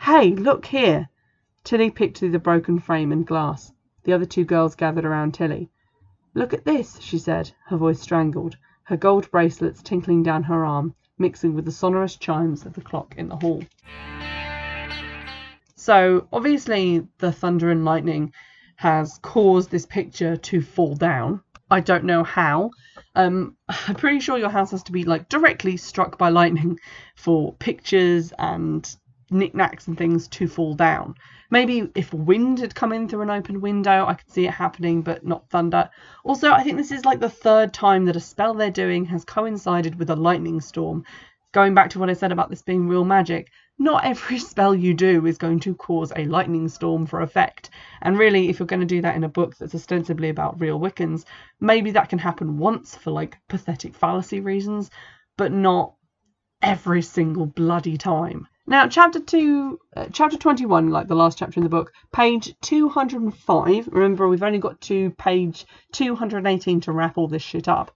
Hey, 0.00 0.30
look 0.34 0.66
here! 0.66 1.08
Tilly 1.62 1.92
picked 1.92 2.18
through 2.18 2.32
the 2.32 2.40
broken 2.40 2.80
frame 2.80 3.12
and 3.12 3.24
glass. 3.24 3.72
The 4.02 4.12
other 4.12 4.26
two 4.26 4.44
girls 4.44 4.74
gathered 4.74 5.04
around 5.04 5.32
Tilly. 5.34 5.70
"Look 6.34 6.52
at 6.52 6.64
this," 6.64 6.98
she 6.98 7.18
said, 7.18 7.52
her 7.68 7.76
voice 7.76 8.00
strangled, 8.00 8.56
her 8.82 8.96
gold 8.96 9.30
bracelets 9.30 9.80
tinkling 9.80 10.24
down 10.24 10.42
her 10.42 10.64
arm, 10.64 10.96
mixing 11.18 11.54
with 11.54 11.64
the 11.64 11.72
sonorous 11.72 12.16
chimes 12.16 12.66
of 12.66 12.74
the 12.74 12.80
clock 12.80 13.14
in 13.16 13.28
the 13.28 13.36
hall. 13.36 13.62
So, 15.76 16.26
obviously, 16.32 17.06
the 17.18 17.32
thunder 17.32 17.70
and 17.70 17.84
lightning 17.84 18.32
has 18.76 19.18
caused 19.22 19.70
this 19.70 19.86
picture 19.86 20.36
to 20.36 20.60
fall 20.60 20.94
down. 20.94 21.40
I 21.70 21.80
don't 21.80 22.04
know 22.04 22.24
how. 22.24 22.70
Um, 23.14 23.56
I'm 23.68 23.94
pretty 23.94 24.20
sure 24.20 24.38
your 24.38 24.50
house 24.50 24.70
has 24.70 24.82
to 24.84 24.92
be 24.92 25.04
like 25.04 25.28
directly 25.28 25.76
struck 25.76 26.18
by 26.18 26.28
lightning 26.28 26.78
for 27.14 27.54
pictures 27.54 28.32
and 28.38 28.88
knickknacks 29.30 29.88
and 29.88 29.96
things 29.96 30.28
to 30.28 30.46
fall 30.46 30.74
down. 30.74 31.14
Maybe 31.50 31.90
if 31.94 32.12
wind 32.12 32.58
had 32.58 32.74
come 32.74 32.92
in 32.92 33.08
through 33.08 33.22
an 33.22 33.30
open 33.30 33.60
window, 33.60 34.04
I 34.06 34.14
could 34.14 34.30
see 34.30 34.46
it 34.46 34.52
happening, 34.52 35.02
but 35.02 35.24
not 35.24 35.48
thunder. 35.48 35.90
Also, 36.24 36.50
I 36.50 36.62
think 36.62 36.76
this 36.76 36.90
is 36.90 37.04
like 37.04 37.20
the 37.20 37.30
third 37.30 37.72
time 37.72 38.04
that 38.06 38.16
a 38.16 38.20
spell 38.20 38.54
they're 38.54 38.70
doing 38.70 39.04
has 39.06 39.24
coincided 39.24 39.96
with 39.96 40.10
a 40.10 40.16
lightning 40.16 40.60
storm. 40.60 41.04
Going 41.52 41.74
back 41.74 41.90
to 41.90 41.98
what 41.98 42.10
I 42.10 42.14
said 42.14 42.32
about 42.32 42.50
this 42.50 42.62
being 42.62 42.88
real 42.88 43.04
magic, 43.04 43.50
not 43.78 44.04
every 44.04 44.38
spell 44.52 44.74
you 44.74 44.92
do 44.94 45.26
is 45.26 45.38
going 45.38 45.60
to 45.60 45.74
cause 45.74 46.12
a 46.16 46.24
lightning 46.24 46.68
storm 46.68 47.06
for 47.06 47.20
effect. 47.20 47.70
And 48.02 48.18
really, 48.18 48.48
if 48.48 48.58
you're 48.58 48.66
going 48.66 48.80
to 48.80 48.86
do 48.86 49.02
that 49.02 49.16
in 49.16 49.24
a 49.24 49.28
book 49.28 49.56
that's 49.56 49.74
ostensibly 49.74 50.28
about 50.28 50.60
real 50.60 50.80
Wiccans, 50.80 51.24
maybe 51.60 51.92
that 51.92 52.08
can 52.08 52.18
happen 52.18 52.58
once 52.58 52.96
for 52.96 53.10
like 53.12 53.38
pathetic 53.48 53.94
fallacy 53.94 54.40
reasons, 54.40 54.90
but 55.36 55.52
not 55.52 55.94
every 56.60 57.02
single 57.02 57.46
bloody 57.46 57.96
time. 57.96 58.48
Now, 58.68 58.88
chapter 58.88 59.20
two, 59.20 59.78
uh, 59.96 60.06
chapter 60.12 60.36
twenty-one, 60.36 60.90
like 60.90 61.06
the 61.06 61.14
last 61.14 61.38
chapter 61.38 61.60
in 61.60 61.62
the 61.62 61.70
book, 61.70 61.92
page 62.12 62.52
two 62.60 62.88
hundred 62.88 63.22
and 63.22 63.32
five. 63.32 63.86
Remember, 63.86 64.28
we've 64.28 64.42
only 64.42 64.58
got 64.58 64.80
to 64.82 65.10
page 65.12 65.64
two 65.92 66.16
hundred 66.16 66.38
and 66.38 66.48
eighteen 66.48 66.80
to 66.80 66.92
wrap 66.92 67.16
all 67.16 67.28
this 67.28 67.42
shit 67.42 67.68
up. 67.68 67.92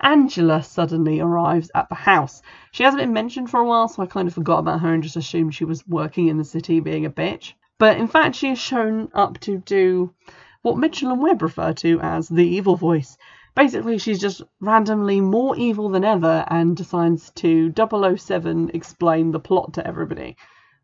Angela 0.00 0.62
suddenly 0.62 1.20
arrives 1.20 1.70
at 1.74 1.90
the 1.90 1.94
house. 1.94 2.40
She 2.72 2.82
hasn't 2.82 3.02
been 3.02 3.12
mentioned 3.12 3.50
for 3.50 3.60
a 3.60 3.66
while, 3.66 3.88
so 3.88 4.02
I 4.02 4.06
kind 4.06 4.26
of 4.26 4.32
forgot 4.32 4.60
about 4.60 4.80
her 4.80 4.94
and 4.94 5.02
just 5.02 5.16
assumed 5.16 5.54
she 5.54 5.66
was 5.66 5.86
working 5.86 6.28
in 6.28 6.38
the 6.38 6.44
city 6.44 6.80
being 6.80 7.04
a 7.04 7.10
bitch. 7.10 7.52
But 7.78 7.98
in 7.98 8.08
fact, 8.08 8.36
she 8.36 8.48
is 8.48 8.58
shown 8.58 9.10
up 9.12 9.38
to 9.40 9.58
do 9.58 10.14
what 10.62 10.78
Mitchell 10.78 11.12
and 11.12 11.20
Webb 11.20 11.42
refer 11.42 11.74
to 11.74 12.00
as 12.00 12.26
the 12.26 12.46
evil 12.46 12.76
voice. 12.76 13.18
Basically, 13.56 13.96
she's 13.96 14.20
just 14.20 14.42
randomly 14.60 15.22
more 15.22 15.56
evil 15.56 15.88
than 15.88 16.04
ever 16.04 16.44
and 16.48 16.76
decides 16.76 17.30
to 17.36 17.72
007 17.74 18.70
explain 18.74 19.32
the 19.32 19.40
plot 19.40 19.72
to 19.72 19.86
everybody, 19.86 20.36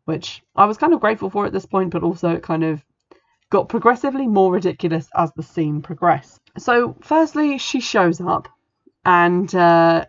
which 0.05 0.41
I 0.55 0.65
was 0.65 0.77
kind 0.77 0.91
of 0.91 0.99
grateful 0.99 1.29
for 1.29 1.45
at 1.45 1.53
this 1.53 1.67
point, 1.67 1.91
but 1.91 2.01
also 2.01 2.31
it 2.31 2.41
kind 2.41 2.63
of 2.63 2.83
got 3.51 3.69
progressively 3.69 4.27
more 4.27 4.51
ridiculous 4.51 5.07
as 5.15 5.31
the 5.33 5.43
scene 5.43 5.83
progressed. 5.83 6.41
So, 6.57 6.95
firstly, 7.01 7.59
she 7.59 7.79
shows 7.79 8.19
up, 8.19 8.49
and 9.05 9.53
uh, 9.53 10.05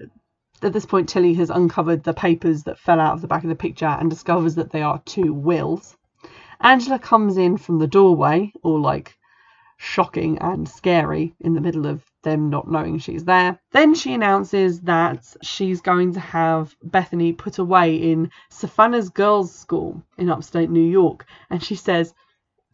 at 0.63 0.73
this 0.73 0.87
point, 0.87 1.11
Tilly 1.11 1.35
has 1.35 1.51
uncovered 1.51 2.03
the 2.03 2.15
papers 2.15 2.63
that 2.63 2.79
fell 2.79 2.99
out 2.99 3.13
of 3.13 3.21
the 3.21 3.29
back 3.29 3.43
of 3.43 3.51
the 3.51 3.55
picture 3.55 3.85
and 3.85 4.09
discovers 4.09 4.55
that 4.55 4.71
they 4.71 4.81
are 4.81 5.03
two 5.05 5.35
wills. 5.35 5.99
Angela 6.63 6.99
comes 6.99 7.37
in 7.37 7.59
from 7.59 7.79
the 7.79 7.87
doorway, 7.87 8.55
all 8.63 8.81
like 8.81 9.19
shocking 9.77 10.39
and 10.39 10.69
scary 10.69 11.35
in 11.41 11.55
the 11.55 11.61
middle 11.61 11.87
of 11.87 12.05
them 12.23 12.49
not 12.51 12.71
knowing 12.71 12.99
she's 12.99 13.25
there. 13.25 13.59
Then 13.73 13.95
she 13.95 14.15
announces 14.15 14.81
that 14.83 15.37
she's 15.43 15.81
going 15.81 16.15
to 16.15 16.21
have 16.21 16.75
Bethany 16.83 17.33
put 17.33 17.59
away 17.59 17.97
in 17.97 18.31
Savannah's 18.51 19.11
Girls' 19.11 19.55
School 19.55 20.03
in 20.17 20.31
upstate 20.31 20.71
New 20.71 20.89
York. 20.89 21.27
And 21.51 21.63
she 21.63 21.75
says, 21.75 22.15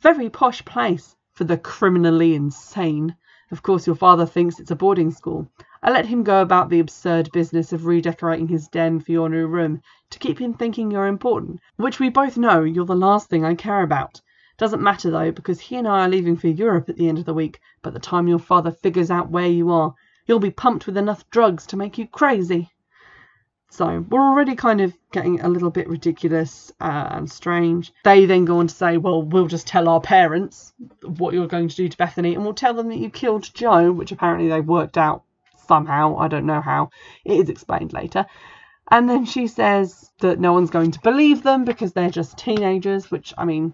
very 0.01 0.31
posh 0.31 0.65
place 0.65 1.17
for 1.33 1.45
the 1.45 1.59
criminally 1.59 2.35
insane. 2.35 3.17
Of 3.51 3.63
course, 3.63 3.87
your 3.87 3.97
father 3.97 4.27
thinks 4.27 4.61
it's 4.61 4.71
a 4.71 4.77
boarding 4.77 5.11
school. 5.11 5.51
I 5.83 5.91
let 5.91 6.07
him 6.07 6.23
go 6.23 6.43
about 6.43 6.69
the 6.69 6.81
absurd 6.81 7.31
business 7.33 7.73
of 7.73 7.87
redecorating 7.87 8.47
his 8.49 8.69
den 8.69 9.01
for 9.01 9.13
your 9.13 9.29
new 9.29 9.47
room 9.47 9.81
to 10.11 10.19
keep 10.19 10.39
him 10.39 10.55
thinking 10.55 10.91
you're 10.91 11.07
important, 11.07 11.61
which 11.77 11.99
we 11.99 12.11
both 12.11 12.37
know 12.37 12.63
you're 12.63 12.85
the 12.85 12.95
last 12.95 13.29
thing 13.29 13.45
I 13.45 13.55
care 13.55 13.83
about. 13.83 14.21
Doesn't 14.61 14.83
matter 14.83 15.11
though, 15.11 15.31
because 15.31 15.59
he 15.59 15.77
and 15.77 15.89
I 15.89 16.05
are 16.05 16.09
leaving 16.11 16.37
for 16.37 16.49
Europe 16.49 16.91
at 16.91 16.97
the 16.99 17.09
end 17.09 17.19
of 17.19 17.25
the 17.25 17.33
week. 17.33 17.61
By 17.81 17.89
the 17.89 17.99
time 17.99 18.29
your 18.29 18.39
father 18.39 18.71
figures 18.71 19.11
out 19.11 19.31
where 19.31 19.47
you 19.47 19.71
are, 19.71 19.95
you'll 20.27 20.39
be 20.39 20.51
pumped 20.51 20.85
with 20.85 20.99
enough 20.99 21.25
drugs 21.31 21.65
to 21.69 21.79
make 21.79 21.97
you 21.97 22.07
crazy. 22.07 22.71
So 23.71 24.05
we're 24.11 24.21
already 24.21 24.55
kind 24.57 24.83
of 24.83 24.93
getting 25.13 25.41
a 25.41 25.49
little 25.49 25.71
bit 25.71 25.89
ridiculous 25.89 26.71
uh, 26.79 27.09
and 27.11 27.33
strange. 27.33 27.91
They 28.05 28.27
then 28.27 28.45
go 28.45 28.59
on 28.59 28.67
to 28.67 28.75
say, 28.75 28.99
well, 28.99 29.23
we'll 29.23 29.47
just 29.47 29.67
tell 29.67 29.89
our 29.89 30.03
parents 30.03 30.75
what 31.05 31.33
you're 31.33 31.47
going 31.47 31.69
to 31.69 31.77
do 31.77 31.89
to 31.89 31.97
Bethany 31.97 32.35
and 32.35 32.45
we'll 32.45 32.53
tell 32.53 32.75
them 32.75 32.91
that 32.91 32.99
you 32.99 33.09
killed 33.09 33.49
Joe, 33.55 33.91
which 33.91 34.13
apparently 34.13 34.51
they've 34.51 34.63
worked 34.63 34.99
out 34.99 35.23
somehow. 35.69 36.19
I 36.19 36.29
don't 36.29 36.45
know 36.45 36.61
how. 36.61 36.91
It 37.25 37.41
is 37.41 37.49
explained 37.49 37.95
later. 37.95 38.27
And 38.91 39.09
then 39.09 39.25
she 39.25 39.47
says 39.47 40.11
that 40.19 40.39
no 40.39 40.53
one's 40.53 40.69
going 40.69 40.91
to 40.91 41.01
believe 41.01 41.43
them 41.43 41.65
because 41.65 41.95
they're 41.95 42.11
just 42.11 42.37
teenagers, 42.37 43.11
which, 43.11 43.33
I 43.39 43.47
mean, 43.47 43.73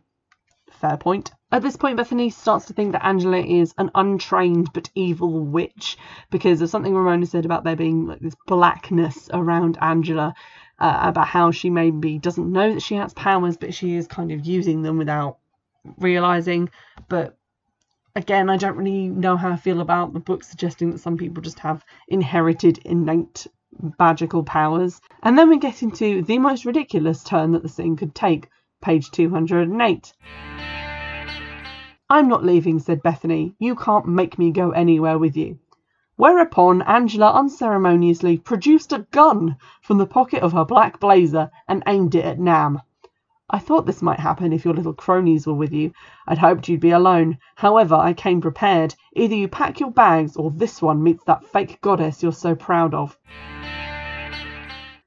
fair 0.77 0.97
point. 0.97 1.33
At 1.53 1.63
this 1.63 1.77
point, 1.77 1.97
Bethany 1.97 2.31
starts 2.31 2.67
to 2.67 2.73
think 2.73 2.93
that 2.93 3.05
Angela 3.05 3.39
is 3.39 3.75
an 3.79 3.91
untrained 3.95 4.73
but 4.73 4.91
evil 4.95 5.45
witch 5.45 5.97
because 6.31 6.61
of 6.61 6.71
something 6.71 6.95
Ramona 6.95 7.27
said 7.27 7.45
about 7.45 7.65
there 7.65 7.77
being 7.77 8.07
like 8.07 8.21
this 8.21 8.37
blackness 8.47 9.31
around 9.33 9.79
Angela, 9.81 10.35
uh, 10.79 10.99
about 11.03 11.29
how 11.29 11.51
she 11.51 11.71
maybe 11.71 12.19
doesn't 12.19 12.53
know 12.53 12.75
that 12.75 12.83
she 12.83 12.97
has 12.97 13.15
powers, 13.15 13.57
but 13.57 13.75
she 13.75 13.95
is 13.95 14.07
kind 14.07 14.33
of 14.33 14.45
using 14.45 14.83
them 14.83 14.99
without 14.99 15.39
realizing. 15.99 16.69
But 17.09 17.37
again, 18.15 18.51
I 18.51 18.57
don't 18.57 18.77
really 18.77 19.09
know 19.09 19.37
how 19.37 19.53
I 19.53 19.57
feel 19.57 19.81
about 19.81 20.13
the 20.13 20.21
book 20.21 20.43
suggesting 20.43 20.91
that 20.91 20.99
some 20.99 21.17
people 21.17 21.43
just 21.43 21.61
have 21.61 21.85
inherited 22.09 22.79
innate 22.85 23.47
magical 23.99 24.43
powers. 24.43 25.01
And 25.23 25.39
then 25.39 25.49
we 25.49 25.59
get 25.59 25.83
into 25.83 26.23
the 26.23 26.39
most 26.39 26.65
ridiculous 26.65 27.23
turn 27.23 27.53
that 27.53 27.63
the 27.63 27.69
scene 27.69 27.97
could 27.97 28.15
take, 28.15 28.49
page 28.83 29.11
208. 29.11 30.13
I'm 32.09 32.29
not 32.29 32.45
leaving, 32.45 32.79
said 32.79 33.03
Bethany. 33.03 33.57
You 33.59 33.75
can't 33.75 34.07
make 34.07 34.39
me 34.39 34.53
go 34.53 34.71
anywhere 34.71 35.19
with 35.19 35.37
you. 35.37 35.59
Whereupon 36.15 36.83
Angela 36.83 37.33
unceremoniously 37.33 38.39
produced 38.39 38.93
a 38.93 39.07
gun 39.11 39.57
from 39.83 39.99
the 39.99 40.07
pocket 40.07 40.41
of 40.41 40.53
her 40.53 40.65
black 40.65 41.01
blazer 41.01 41.51
and 41.67 41.83
aimed 41.85 42.15
it 42.15 42.25
at 42.25 42.39
Nam. 42.39 42.81
I 43.51 43.59
thought 43.59 43.87
this 43.87 44.03
might 44.03 44.21
happen 44.21 44.53
if 44.53 44.65
your 44.65 44.75
little 44.75 44.95
cronies 44.95 45.49
were 45.49 45.55
with 45.55 45.73
you. 45.73 45.91
I'd 46.29 46.39
hoped 46.39 46.69
you'd 46.69 46.81
be 46.81 46.93
alone. 46.93 47.39
However, 47.57 47.97
I 47.97 48.13
came 48.13 48.41
prepared. 48.41 48.95
Either 49.15 49.35
you 49.35 49.49
pack 49.49 49.81
your 49.81 49.91
bags 49.91 50.37
or 50.37 50.53
this 50.53 50.81
one 50.81 51.03
meets 51.03 51.25
that 51.25 51.45
fake 51.45 51.81
goddess 51.81 52.23
you're 52.23 52.31
so 52.31 52.55
proud 52.55 52.95
of. 52.95 53.19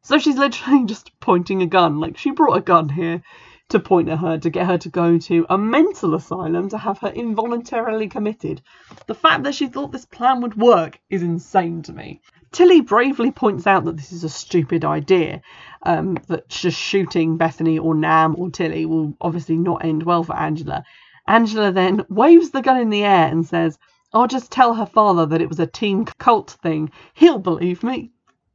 So 0.02 0.18
she's 0.18 0.38
literally 0.38 0.84
just 0.86 1.18
pointing 1.22 1.62
a 1.62 1.66
gun. 1.66 2.02
Like, 2.02 2.18
she 2.18 2.32
brought 2.32 2.58
a 2.58 2.62
gun 2.62 2.90
here 2.90 3.24
to 3.70 3.80
point 3.80 4.10
at 4.10 4.20
her 4.20 4.38
to 4.38 4.50
get 4.50 4.66
her 4.66 4.78
to 4.78 4.90
go 4.90 5.18
to 5.18 5.46
a 5.50 5.58
mental 5.58 6.16
asylum 6.16 6.70
to 6.70 6.78
have 6.78 6.98
her 7.00 7.10
involuntarily 7.10 8.08
committed. 8.08 8.62
The 9.08 9.16
fact 9.16 9.44
that 9.44 9.56
she 9.56 9.68
thought 9.68 9.92
this 9.92 10.06
plan 10.06 10.42
would 10.42 10.56
work 10.56 11.00
is 11.10 11.24
insane 11.24 11.82
to 11.84 11.94
me. 11.94 12.22
Tilly 12.52 12.82
bravely 12.82 13.32
points 13.32 13.68
out 13.68 13.86
that 13.86 13.96
this 13.96 14.12
is 14.12 14.24
a 14.24 14.30
stupid 14.30 14.84
idea, 14.84 15.42
um, 15.84 16.18
that 16.28 16.50
just 16.50 16.80
shooting 16.80 17.38
Bethany 17.38 17.78
or 17.78 17.94
Nam 17.94 18.36
or 18.40 18.50
Tilly 18.50 18.86
will 18.88 19.16
obviously 19.22 19.56
not 19.56 19.86
end 19.86 20.04
well 20.04 20.24
for 20.24 20.36
Angela. 20.36 20.84
Angela 21.28 21.72
then 21.72 22.06
waves 22.10 22.50
the 22.50 22.64
gun 22.64 22.80
in 22.82 22.90
the 22.90 23.04
air 23.04 23.28
and 23.28 23.46
says, 23.46 23.78
I'll 24.12 24.28
just 24.28 24.52
tell 24.52 24.74
her 24.74 24.88
father 24.88 25.28
that 25.28 25.42
it 25.42 25.50
was 25.50 25.60
a 25.60 25.68
teen 25.68 26.06
cult 26.06 26.58
thing. 26.64 26.92
He'll 27.14 27.38
believe 27.38 27.84
me. 27.84 28.10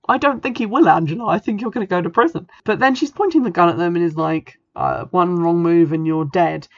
I 0.08 0.18
don't 0.18 0.42
think 0.42 0.58
he 0.58 0.66
will, 0.66 0.88
Angela. 0.88 1.26
I 1.26 1.38
think 1.38 1.60
you're 1.60 1.70
going 1.70 1.86
to 1.86 1.90
go 1.90 2.02
to 2.02 2.10
prison. 2.10 2.48
But 2.64 2.80
then 2.80 2.96
she's 2.96 3.12
pointing 3.12 3.44
the 3.44 3.50
gun 3.50 3.68
at 3.68 3.76
them 3.76 3.94
and 3.94 4.04
is 4.04 4.16
like, 4.16 4.58
uh, 4.76 5.04
one 5.06 5.36
wrong 5.36 5.62
move 5.62 5.92
and 5.92 6.06
you're 6.06 6.24
dead. 6.24 6.68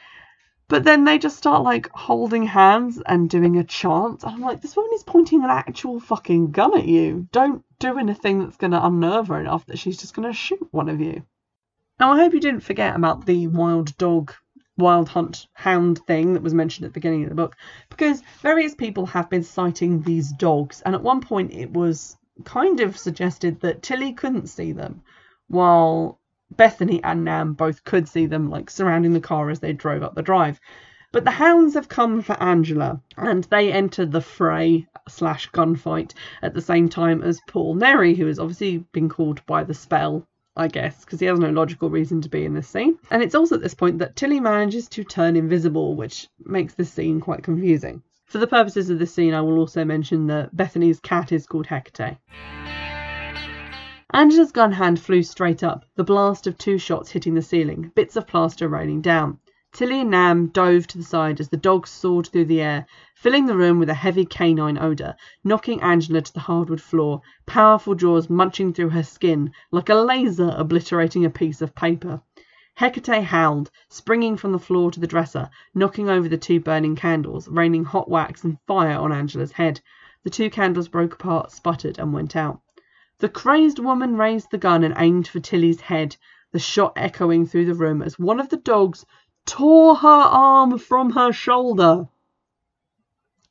But 0.69 0.83
then 0.83 1.05
they 1.05 1.17
just 1.17 1.37
start 1.37 1.63
like 1.63 1.89
holding 1.91 2.43
hands 2.43 3.01
and 3.05 3.29
doing 3.29 3.57
a 3.57 3.63
chant. 3.63 4.25
I'm 4.25 4.41
like, 4.41 4.61
this 4.61 4.75
woman 4.75 4.91
is 4.95 5.03
pointing 5.03 5.43
an 5.43 5.49
actual 5.49 5.99
fucking 5.99 6.51
gun 6.51 6.77
at 6.77 6.85
you. 6.85 7.27
Don't 7.31 7.63
do 7.79 7.97
anything 7.97 8.39
that's 8.39 8.57
going 8.57 8.71
to 8.71 8.85
unnerve 8.85 9.29
her 9.29 9.39
enough 9.39 9.65
that 9.67 9.79
she's 9.79 9.97
just 9.97 10.13
going 10.13 10.27
to 10.27 10.33
shoot 10.33 10.67
one 10.71 10.89
of 10.89 10.99
you. 10.99 11.23
Now, 11.99 12.11
I 12.11 12.17
hope 12.17 12.33
you 12.33 12.41
didn't 12.41 12.61
forget 12.61 12.95
about 12.95 13.25
the 13.25 13.47
wild 13.47 13.97
dog, 13.97 14.33
wild 14.77 15.07
hunt 15.07 15.47
hound 15.53 15.99
thing 16.05 16.33
that 16.33 16.43
was 16.43 16.53
mentioned 16.53 16.85
at 16.85 16.89
the 16.89 16.99
beginning 16.99 17.23
of 17.23 17.29
the 17.29 17.35
book, 17.35 17.55
because 17.89 18.21
various 18.41 18.75
people 18.75 19.05
have 19.05 19.29
been 19.29 19.43
sighting 19.43 20.01
these 20.01 20.31
dogs, 20.33 20.81
and 20.81 20.93
at 20.93 21.01
one 21.01 21.21
point 21.21 21.53
it 21.53 21.71
was 21.71 22.17
kind 22.43 22.81
of 22.81 22.97
suggested 22.97 23.61
that 23.61 23.81
Tilly 23.81 24.13
couldn't 24.13 24.47
see 24.47 24.73
them, 24.73 25.01
while 25.47 26.19
Bethany 26.51 27.03
and 27.03 27.23
Nam 27.23 27.53
both 27.53 27.83
could 27.83 28.07
see 28.07 28.25
them 28.25 28.49
like 28.49 28.69
surrounding 28.69 29.13
the 29.13 29.19
car 29.19 29.49
as 29.49 29.59
they 29.59 29.73
drove 29.73 30.03
up 30.03 30.15
the 30.15 30.21
drive. 30.21 30.59
But 31.11 31.23
the 31.23 31.31
hounds 31.31 31.73
have 31.73 31.87
come 31.87 32.21
for 32.21 32.41
Angela, 32.41 33.01
and 33.15 33.43
they 33.45 33.71
enter 33.71 34.05
the 34.05 34.21
fray 34.21 34.87
slash 35.07 35.49
gunfight 35.51 36.13
at 36.41 36.53
the 36.53 36.61
same 36.61 36.89
time 36.89 37.21
as 37.23 37.39
Paul 37.47 37.75
Neary, 37.75 38.15
who 38.15 38.25
has 38.27 38.39
obviously 38.39 38.79
been 38.91 39.07
called 39.07 39.45
by 39.45 39.63
the 39.63 39.73
spell, 39.73 40.27
I 40.55 40.67
guess, 40.67 41.05
because 41.05 41.19
he 41.19 41.25
has 41.27 41.39
no 41.39 41.49
logical 41.49 41.89
reason 41.89 42.21
to 42.21 42.29
be 42.29 42.43
in 42.43 42.53
this 42.53 42.67
scene. 42.67 42.97
And 43.09 43.23
it's 43.23 43.35
also 43.35 43.55
at 43.55 43.61
this 43.61 43.73
point 43.73 43.99
that 43.99 44.15
Tilly 44.15 44.39
manages 44.39 44.89
to 44.89 45.03
turn 45.03 45.37
invisible, 45.37 45.95
which 45.95 46.27
makes 46.45 46.73
this 46.73 46.91
scene 46.91 47.21
quite 47.21 47.43
confusing. 47.43 48.03
For 48.25 48.39
the 48.39 48.47
purposes 48.47 48.89
of 48.89 48.99
this 48.99 49.13
scene, 49.13 49.33
I 49.33 49.41
will 49.41 49.59
also 49.59 49.85
mention 49.85 50.27
that 50.27 50.55
Bethany's 50.55 50.99
cat 50.99 51.31
is 51.31 51.45
called 51.45 51.67
Hecate. 51.67 52.17
Angela's 54.13 54.53
gun 54.53 54.71
hand 54.71 55.01
flew 55.01 55.21
straight 55.21 55.63
up, 55.63 55.83
the 55.95 56.03
blast 56.03 56.47
of 56.47 56.57
two 56.57 56.77
shots 56.77 57.11
hitting 57.11 57.35
the 57.35 57.41
ceiling, 57.41 57.91
bits 57.93 58.15
of 58.15 58.25
plaster 58.25 58.69
raining 58.69 59.01
down. 59.01 59.37
Tilly 59.73 59.99
and 59.99 60.09
Nam 60.09 60.47
dove 60.47 60.87
to 60.87 60.97
the 60.97 61.03
side 61.03 61.41
as 61.41 61.49
the 61.49 61.57
dogs 61.57 61.89
soared 61.89 62.27
through 62.27 62.45
the 62.45 62.61
air, 62.61 62.85
filling 63.15 63.47
the 63.47 63.57
room 63.57 63.79
with 63.79 63.89
a 63.89 63.93
heavy 63.93 64.23
canine 64.23 64.77
odour, 64.77 65.15
knocking 65.43 65.81
Angela 65.81 66.21
to 66.21 66.33
the 66.33 66.39
hardwood 66.39 66.79
floor, 66.79 67.21
powerful 67.45 67.95
jaws 67.95 68.29
munching 68.29 68.71
through 68.71 68.91
her 68.91 69.03
skin, 69.03 69.51
like 69.71 69.89
a 69.89 69.95
laser 69.95 70.55
obliterating 70.55 71.25
a 71.25 71.29
piece 71.29 71.61
of 71.61 71.75
paper. 71.75 72.21
Hecate 72.75 73.25
howled, 73.25 73.69
springing 73.89 74.37
from 74.37 74.53
the 74.53 74.57
floor 74.57 74.89
to 74.89 75.01
the 75.01 75.07
dresser, 75.07 75.49
knocking 75.75 76.09
over 76.09 76.29
the 76.29 76.37
two 76.37 76.61
burning 76.61 76.95
candles, 76.95 77.49
raining 77.49 77.83
hot 77.83 78.09
wax 78.09 78.45
and 78.45 78.57
fire 78.65 78.97
on 78.97 79.11
Angela's 79.11 79.51
head. 79.51 79.81
The 80.23 80.29
two 80.29 80.49
candles 80.49 80.87
broke 80.87 81.15
apart, 81.15 81.51
sputtered, 81.51 81.99
and 81.99 82.13
went 82.13 82.37
out. 82.37 82.61
The 83.19 83.29
crazed 83.29 83.79
woman 83.79 84.15
raised 84.15 84.51
the 84.51 84.59
gun 84.59 84.83
and 84.83 84.93
aimed 84.95 85.27
for 85.27 85.39
Tilly's 85.39 85.81
head, 85.81 86.15
the 86.51 86.59
shot 86.59 86.93
echoing 86.95 87.47
through 87.47 87.65
the 87.65 87.73
room 87.73 88.03
as 88.03 88.19
one 88.19 88.39
of 88.39 88.49
the 88.49 88.57
dogs 88.57 89.07
tore 89.43 89.95
her 89.95 90.07
arm 90.07 90.77
from 90.77 91.09
her 91.09 91.31
shoulder. 91.31 92.07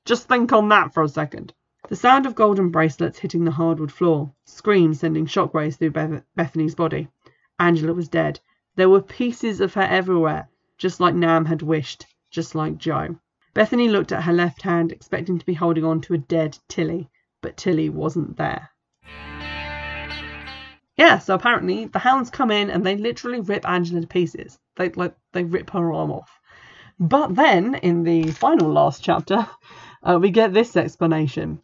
Just 0.05 0.29
think 0.29 0.53
on 0.53 0.69
that 0.69 0.95
for 0.95 1.03
a 1.03 1.09
second. 1.09 1.53
The 1.89 1.97
sound 1.97 2.27
of 2.27 2.37
golden 2.37 2.71
bracelets 2.71 3.19
hitting 3.19 3.45
the 3.45 3.51
hardwood 3.51 3.91
floor, 3.91 4.33
screams 4.45 5.01
sending 5.01 5.27
shockwaves 5.27 5.79
through 5.79 5.91
Beth- 5.91 6.23
Bethany's 6.37 6.77
body. 6.77 7.09
Angela 7.59 7.93
was 7.93 8.09
dead. 8.09 8.39
There 8.77 8.89
were 8.89 9.03
pieces 9.03 9.61
of 9.61 9.75
her 9.75 9.83
everywhere, 9.83 10.49
just 10.79 11.01
like 11.01 11.17
Nam 11.17 11.45
had 11.45 11.63
wished, 11.63 12.07
just 12.31 12.55
like 12.55 12.79
Joe. 12.79 13.17
Bethany 13.53 13.89
looked 13.89 14.13
at 14.13 14.23
her 14.23 14.33
left 14.33 14.63
hand, 14.63 14.93
expecting 14.93 15.41
to 15.41 15.47
be 15.47 15.55
holding 15.55 15.85
on 15.85 16.01
to 16.03 16.15
a 16.15 16.19
dead 16.19 16.57
Tilly, 16.69 17.11
but 17.41 17.57
Tilly 17.57 17.89
wasn't 17.89 18.37
there 18.37 18.71
yeah, 20.97 21.19
so 21.19 21.35
apparently 21.35 21.85
the 21.85 21.99
hounds 21.99 22.31
come 22.31 22.51
in 22.51 22.71
and 22.71 22.85
they 22.85 22.97
literally 22.97 23.41
rip 23.41 23.69
Angela 23.69 24.01
to 24.01 24.07
pieces. 24.07 24.59
They 24.77 24.89
like 24.91 25.15
they 25.33 25.45
rip 25.45 25.71
her 25.71 25.93
arm 25.93 26.11
off. 26.11 26.41
But 26.99 27.35
then 27.35 27.75
in 27.75 28.03
the 28.03 28.31
final 28.31 28.71
last 28.71 29.05
chapter, 29.05 29.47
uh, 30.03 30.19
we 30.19 30.31
get 30.31 30.55
this 30.55 30.75
explanation. 30.75 31.61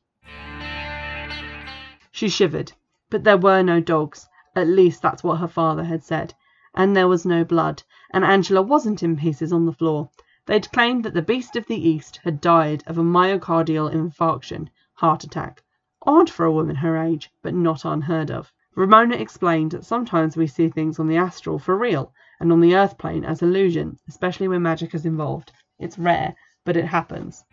She 2.11 2.29
shivered, 2.29 2.73
but 3.09 3.25
there 3.25 3.39
were 3.39 3.63
no 3.63 3.81
dogs. 3.81 4.29
At 4.55 4.69
least 4.69 5.01
that's 5.01 5.25
what 5.25 5.39
her 5.39 5.49
father 5.49 5.85
had 5.85 6.05
said. 6.05 6.35
And 6.75 6.95
there 6.95 7.09
was 7.09 7.25
no 7.25 7.43
blood, 7.43 7.83
and 8.13 8.25
Angela 8.25 8.61
wasn't 8.61 9.03
in 9.03 9.17
pieces 9.17 9.51
on 9.51 9.65
the 9.65 9.73
floor. 9.73 10.11
They'd 10.45 10.71
claimed 10.73 11.05
that 11.05 11.15
the 11.15 11.23
beast 11.23 11.57
of 11.57 11.67
the 11.67 11.89
East 11.89 12.21
had 12.25 12.43
died 12.43 12.85
of 12.87 12.99
a 12.99 13.03
myocardial 13.03 13.91
infarction, 13.91 14.69
heart 14.95 15.25
attack. 15.25 15.63
Odd 16.03 16.29
for 16.29 16.45
a 16.45 16.53
woman 16.53 16.77
her 16.77 16.99
age, 16.99 17.31
but 17.41 17.55
not 17.55 17.87
unheard 17.87 18.31
of. 18.31 18.53
Ramona 18.75 19.17
explained 19.17 19.73
that 19.73 19.85
sometimes 19.85 20.37
we 20.37 20.47
see 20.47 20.69
things 20.69 20.99
on 20.99 21.07
the 21.07 21.19
astral 21.19 21.59
for 21.59 21.77
real 21.77 22.13
and 22.41 22.51
on 22.51 22.61
the 22.61 22.75
earth 22.75 22.97
plane 22.97 23.25
as 23.25 23.43
illusion, 23.43 23.99
especially 24.09 24.49
when 24.49 24.63
magic 24.63 24.95
is 24.95 25.05
involved. 25.05 25.53
It's 25.79 25.99
rare, 25.99 26.35
but 26.65 26.77
it 26.77 26.87
happens. 26.87 27.45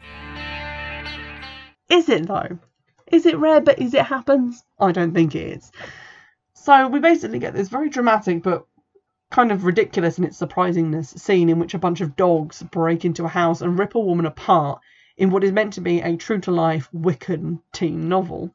Is 1.89 2.07
it 2.07 2.27
though? 2.27 2.59
Is 3.11 3.25
it 3.25 3.37
rare, 3.37 3.59
but 3.59 3.79
is 3.79 3.93
it 3.93 4.05
happens? 4.05 4.63
I 4.79 4.91
don't 4.91 5.13
think 5.13 5.35
it 5.35 5.57
is. 5.57 5.71
So 6.53 6.87
we 6.87 6.99
basically 6.99 7.39
get 7.39 7.53
this 7.53 7.69
very 7.69 7.89
dramatic 7.89 8.43
but 8.43 8.65
kind 9.31 9.51
of 9.51 9.65
ridiculous 9.65 10.17
in 10.17 10.23
its 10.23 10.37
surprisingness 10.37 11.19
scene 11.19 11.49
in 11.49 11.59
which 11.59 11.73
a 11.73 11.79
bunch 11.79 12.01
of 12.01 12.15
dogs 12.15 12.63
break 12.63 13.05
into 13.05 13.25
a 13.25 13.29
house 13.29 13.61
and 13.61 13.77
rip 13.77 13.95
a 13.95 13.99
woman 13.99 14.25
apart 14.25 14.81
in 15.17 15.31
what 15.31 15.43
is 15.43 15.51
meant 15.51 15.73
to 15.73 15.81
be 15.81 16.01
a 16.01 16.15
true 16.15 16.39
to 16.39 16.51
life 16.51 16.89
Wiccan 16.93 17.59
teen 17.73 18.07
novel. 18.07 18.53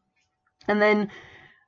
And 0.67 0.81
then 0.81 1.11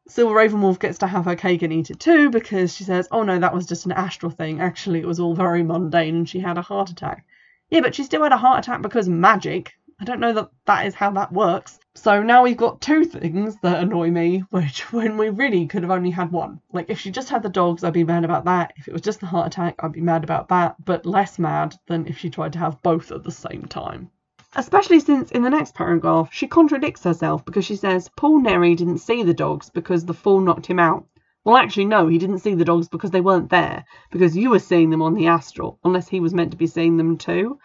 Silver 0.09 0.35
Ravenwolf 0.35 0.79
gets 0.79 0.99
to 0.99 1.07
have 1.09 1.25
her 1.25 1.35
cake 1.35 1.63
and 1.63 1.73
eat 1.73 1.91
it 1.91 1.99
too 1.99 2.31
because 2.31 2.75
she 2.75 2.85
says, 2.85 3.09
Oh 3.11 3.25
no, 3.25 3.41
that 3.41 3.53
was 3.53 3.67
just 3.67 3.87
an 3.87 3.93
astral 3.93 4.31
thing. 4.31 4.61
Actually, 4.61 5.01
it 5.01 5.07
was 5.07 5.19
all 5.19 5.35
very 5.35 5.65
mundane 5.65 6.15
and 6.15 6.29
she 6.29 6.39
had 6.39 6.59
a 6.59 6.63
heart 6.63 6.91
attack. 6.91 7.27
Yeah, 7.71 7.81
but 7.81 7.95
she 7.95 8.05
still 8.05 8.23
had 8.23 8.33
a 8.33 8.37
heart 8.37 8.61
attack 8.61 8.83
because 8.83 9.09
magic. 9.09 9.75
I 9.99 10.05
don't 10.05 10.21
know 10.21 10.33
that 10.35 10.51
that 10.67 10.87
is 10.87 10.95
how 10.95 11.11
that 11.11 11.33
works. 11.33 11.81
So 11.95 12.23
now 12.23 12.45
we've 12.45 12.57
got 12.57 12.81
two 12.81 13.05
things 13.05 13.57
that 13.63 13.83
annoy 13.83 14.13
me, 14.13 14.45
which 14.51 14.93
when 14.93 15.17
we 15.17 15.31
really 15.31 15.67
could 15.67 15.83
have 15.83 15.91
only 15.91 16.11
had 16.11 16.31
one. 16.31 16.61
Like 16.73 16.89
if 16.89 17.01
she 17.01 17.11
just 17.11 17.31
had 17.31 17.43
the 17.43 17.49
dogs, 17.49 17.83
I'd 17.83 17.93
be 17.93 18.05
mad 18.05 18.25
about 18.25 18.45
that. 18.45 18.75
If 18.77 18.87
it 18.87 18.93
was 18.93 19.03
just 19.03 19.19
the 19.19 19.27
heart 19.27 19.49
attack, 19.49 19.75
I'd 19.81 19.93
be 19.93 20.01
mad 20.01 20.23
about 20.23 20.49
that, 20.51 20.77
but 20.85 21.05
less 21.05 21.39
mad 21.39 21.75
than 21.89 22.07
if 22.07 22.19
she 22.19 22.31
tried 22.31 22.53
to 22.53 22.61
have 22.61 22.81
both 22.83 23.11
at 23.11 23.25
the 23.25 23.33
same 23.33 23.65
time. 23.65 24.11
Especially 24.55 25.01
since 25.01 25.31
in 25.33 25.43
the 25.43 25.51
next 25.51 25.75
paragraph 25.75 26.29
she 26.33 26.47
contradicts 26.47 27.03
herself 27.03 27.45
because 27.45 27.65
she 27.65 27.77
says 27.77 28.09
Paul 28.17 28.41
Neary 28.41 28.77
didn't 28.77 28.99
see 28.99 29.23
the 29.23 29.35
dogs 29.35 29.71
because 29.71 30.05
the 30.05 30.15
fall 30.15 30.41
knocked 30.41 30.67
him 30.67 30.79
out. 30.79 31.05
Well, 31.45 31.57
actually, 31.57 31.85
no, 31.85 32.09
he 32.09 32.19
didn't 32.19 32.41
see 32.41 32.55
the 32.55 32.65
dogs 32.65 32.89
because 32.89 33.13
they 33.13 33.21
weren't 33.21 33.51
there, 33.51 33.85
because 34.11 34.37
you 34.37 34.51
were 34.51 34.59
seeing 34.59 34.91
them 34.91 35.01
on 35.01 35.15
the 35.15 35.29
astral, 35.29 35.79
unless 35.85 36.09
he 36.09 36.19
was 36.19 36.35
meant 36.35 36.51
to 36.51 36.57
be 36.57 36.67
seeing 36.67 36.97
them 36.97 37.17
too. 37.17 37.61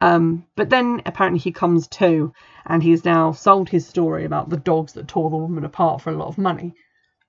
Um, 0.00 0.46
but 0.56 0.70
then 0.70 1.02
apparently 1.04 1.38
he 1.38 1.52
comes 1.52 1.88
to, 1.88 2.32
and 2.64 2.82
he's 2.82 3.04
now 3.04 3.32
sold 3.32 3.68
his 3.68 3.86
story 3.86 4.24
about 4.24 4.48
the 4.48 4.56
dogs 4.56 4.94
that 4.94 5.08
tore 5.08 5.28
the 5.28 5.36
woman 5.36 5.64
apart 5.64 6.00
for 6.00 6.10
a 6.10 6.16
lot 6.16 6.28
of 6.28 6.38
money. 6.38 6.74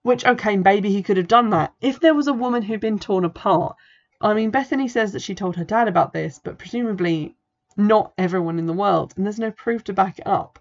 Which, 0.04 0.26
okay, 0.26 0.56
maybe 0.56 0.90
he 0.90 1.04
could 1.04 1.18
have 1.18 1.28
done 1.28 1.50
that. 1.50 1.74
If 1.82 2.00
there 2.00 2.16
was 2.16 2.28
a 2.28 2.34
woman 2.34 2.64
who'd 2.64 2.80
been 2.80 2.98
torn 2.98 3.26
apart, 3.26 3.76
I 4.22 4.34
mean, 4.34 4.52
Bethany 4.52 4.88
says 4.88 5.12
that 5.12 5.22
she 5.22 5.36
told 5.36 5.58
her 5.58 5.66
dad 5.66 5.90
about 5.90 6.14
this, 6.14 6.40
but 6.42 6.58
presumably 6.58 7.36
not 7.78 8.14
everyone 8.18 8.60
in 8.60 8.66
the 8.66 8.74
world, 8.74 9.14
and 9.16 9.26
there's 9.26 9.40
no 9.40 9.52
proof 9.52 9.84
to 9.86 9.94
back 9.94 10.20
it 10.20 10.28
up. 10.28 10.60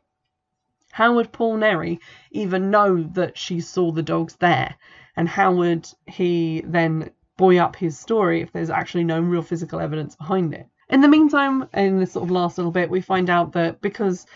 How 0.93 1.15
would 1.15 1.33
Paul 1.33 1.57
Neary 1.57 1.99
even 2.31 2.71
know 2.71 3.03
that 3.15 3.39
she 3.39 3.61
saw 3.61 3.93
the 3.93 4.03
dogs 4.03 4.37
there? 4.37 4.75
And 5.17 5.29
how 5.29 5.53
would 5.55 5.89
he 6.07 6.63
then 6.67 7.11
buoy 7.37 7.59
up 7.59 7.77
his 7.77 7.99
story 7.99 8.43
if 8.43 8.53
there's 8.53 8.71
actually 8.71 9.05
no 9.05 9.21
real 9.21 9.43
physical 9.43 9.81
evidence 9.81 10.17
behind 10.17 10.53
it? 10.55 10.67
In 10.91 11.01
the 11.01 11.09
meantime, 11.09 11.67
in 11.73 11.99
this 11.99 12.13
sort 12.13 12.25
of 12.25 12.31
last 12.31 12.59
little 12.59 12.73
bit, 12.73 12.91
we 12.91 13.01
find 13.01 13.31
out 13.31 13.53
that 13.53 13.81
because 13.81 14.27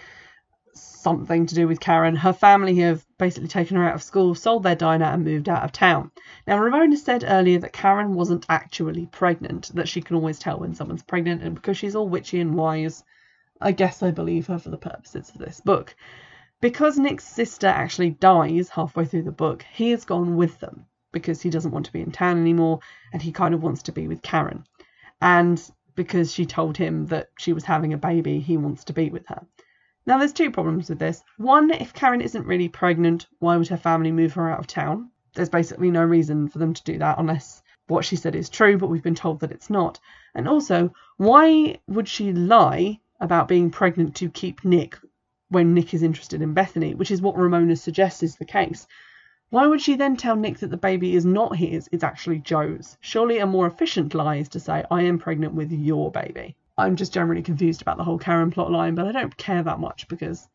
something 0.79 1.47
to 1.47 1.55
do 1.55 1.67
with 1.67 1.81
Karen, 1.81 2.17
her 2.17 2.33
family 2.33 2.77
have 2.77 3.05
basically 3.19 3.49
taken 3.49 3.77
her 3.77 3.89
out 3.89 3.95
of 3.95 4.03
school, 4.03 4.35
sold 4.35 4.63
their 4.63 4.75
diner, 4.75 5.07
and 5.07 5.25
moved 5.25 5.49
out 5.49 5.65
of 5.65 5.73
town. 5.73 6.11
Now, 6.47 6.59
Ramona 6.59 6.97
said 6.97 7.25
earlier 7.27 7.59
that 7.61 7.73
Karen 7.73 8.15
wasn't 8.15 8.47
actually 8.49 9.07
pregnant, 9.07 9.71
that 9.75 9.89
she 9.89 10.03
can 10.03 10.17
always 10.17 10.39
tell 10.39 10.59
when 10.59 10.75
someone's 10.75 11.03
pregnant, 11.03 11.43
and 11.43 11.55
because 11.55 11.77
she's 11.77 11.97
all 11.97 12.09
witchy 12.09 12.41
and 12.41 12.55
wise, 12.55 13.05
I 13.61 13.73
guess 13.73 14.03
I 14.03 14.11
believe 14.11 14.47
her 14.49 14.59
for 14.59 14.71
the 14.71 14.77
purposes 14.77 15.31
of 15.31 15.39
this 15.39 15.61
book. 15.61 15.95
Because 16.61 16.99
Nick's 16.99 17.25
sister 17.25 17.67
actually 17.67 18.11
dies 18.11 18.69
halfway 18.71 19.05
through 19.05 19.23
the 19.23 19.33
book, 19.33 19.65
he 19.73 19.91
has 19.91 20.05
gone 20.05 20.37
with 20.37 20.59
them 20.61 20.87
because 21.13 21.41
he 21.41 21.51
doesn't 21.51 21.71
want 21.71 21.87
to 21.87 21.93
be 21.93 22.01
in 22.01 22.13
town 22.13 22.39
anymore 22.39 22.81
and 23.13 23.23
he 23.23 23.33
kind 23.33 23.55
of 23.55 23.63
wants 23.63 23.83
to 23.85 23.93
be 23.93 24.09
with 24.09 24.23
Karen. 24.23 24.65
And 25.21 25.63
because 25.95 26.33
she 26.33 26.45
told 26.45 26.77
him 26.77 27.07
that 27.07 27.31
she 27.39 27.53
was 27.53 27.65
having 27.65 27.93
a 27.93 27.99
baby, 27.99 28.41
he 28.41 28.57
wants 28.57 28.85
to 28.85 28.93
be 28.93 29.11
with 29.11 29.27
her. 29.29 29.47
Now, 30.07 30.19
there's 30.19 30.33
two 30.33 30.53
problems 30.53 30.89
with 30.89 31.01
this. 31.01 31.25
One, 31.37 31.73
if 31.73 31.93
Karen 31.93 32.21
isn't 32.21 32.47
really 32.47 32.69
pregnant, 32.69 33.27
why 33.41 33.57
would 33.57 33.67
her 33.69 33.77
family 33.77 34.13
move 34.13 34.35
her 34.35 34.49
out 34.49 34.61
of 34.61 34.69
town? 34.69 35.11
There's 35.35 35.49
basically 35.49 35.91
no 35.91 36.05
reason 36.05 36.47
for 36.47 36.59
them 36.59 36.75
to 36.75 36.85
do 36.85 36.99
that 36.99 37.19
unless 37.19 37.61
what 37.89 38.05
she 38.05 38.15
said 38.15 38.37
is 38.37 38.49
true, 38.49 38.79
but 38.79 38.87
we've 38.87 39.03
been 39.03 39.17
told 39.17 39.41
that 39.41 39.51
it's 39.51 39.69
not. 39.69 39.99
And 40.33 40.49
also, 40.49 40.93
why 41.17 41.79
would 41.89 42.07
she 42.07 42.33
lie 42.33 43.01
about 43.19 43.49
being 43.49 43.71
pregnant 43.71 44.15
to 44.17 44.31
keep 44.31 44.65
Nick 44.65 44.97
when 45.49 45.75
Nick 45.75 45.93
is 45.93 46.05
interested 46.05 46.41
in 46.41 46.55
Bethany, 46.55 46.95
which 46.95 47.11
is 47.11 47.21
what 47.21 47.37
Ramona 47.37 47.75
suggests 47.75 48.23
is 48.23 48.37
the 48.37 48.45
case? 48.45 48.87
Why 49.51 49.67
would 49.67 49.81
she 49.81 49.97
then 49.97 50.17
tell 50.17 50.37
Nick 50.37 50.59
that 50.59 50.71
the 50.71 50.77
baby 50.77 51.17
is 51.17 51.25
not 51.25 51.57
his, 51.57 51.89
it's 51.91 52.05
actually 52.05 52.39
Joe's? 52.39 52.97
Surely 53.01 53.39
a 53.39 53.47
more 53.47 53.67
efficient 53.67 54.15
lie 54.15 54.37
is 54.37 54.49
to 54.51 54.61
say, 54.61 54.85
I 54.89 55.03
am 55.03 55.19
pregnant 55.19 55.55
with 55.55 55.73
your 55.73 56.13
baby. 56.13 56.57
I'm 56.79 56.97
just 56.97 57.13
generally 57.13 57.43
confused 57.43 57.81
about 57.81 57.97
the 57.97 58.05
whole 58.05 58.19
Karen 58.19 58.51
plotline, 58.51 58.95
but 58.95 59.07
I 59.07 59.13
don't 59.13 59.37
care 59.37 59.63
that 59.63 59.81
much 59.81 60.09
because 60.09 60.47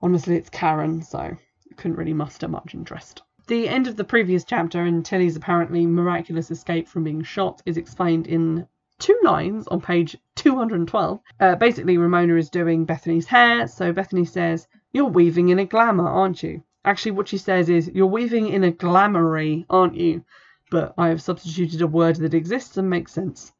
honestly 0.00 0.36
it's 0.36 0.50
Karen, 0.50 1.02
so 1.02 1.18
I 1.18 1.36
couldn't 1.76 1.96
really 1.96 2.14
muster 2.14 2.46
much 2.46 2.74
interest. 2.74 3.22
The 3.48 3.68
end 3.68 3.88
of 3.88 3.96
the 3.96 4.04
previous 4.04 4.44
chapter 4.44 4.82
and 4.82 5.04
Tilly's 5.04 5.34
apparently 5.34 5.86
miraculous 5.86 6.50
escape 6.50 6.86
from 6.86 7.02
being 7.02 7.22
shot 7.22 7.62
is 7.66 7.76
explained 7.76 8.26
in 8.26 8.68
two 8.98 9.18
lines 9.22 9.66
on 9.68 9.80
page 9.80 10.16
212. 10.36 11.20
Uh, 11.40 11.56
basically, 11.56 11.96
Ramona 11.96 12.36
is 12.36 12.50
doing 12.50 12.84
Bethany's 12.84 13.26
hair, 13.26 13.66
so 13.66 13.92
Bethany 13.92 14.26
says, 14.26 14.68
You're 14.92 15.06
weaving 15.06 15.48
in 15.48 15.58
a 15.58 15.64
glamour, 15.64 16.08
aren't 16.08 16.42
you? 16.42 16.62
Actually, 16.84 17.12
what 17.12 17.28
she 17.28 17.38
says 17.38 17.68
is, 17.68 17.90
You're 17.92 18.06
weaving 18.06 18.48
in 18.48 18.64
a 18.64 18.70
glamoury, 18.72 19.64
aren't 19.70 19.96
you? 19.96 20.24
But 20.70 20.94
I 20.98 21.08
have 21.08 21.22
substituted 21.22 21.80
a 21.80 21.86
word 21.86 22.16
that 22.16 22.34
exists 22.34 22.76
and 22.76 22.90
makes 22.90 23.12
sense. 23.12 23.52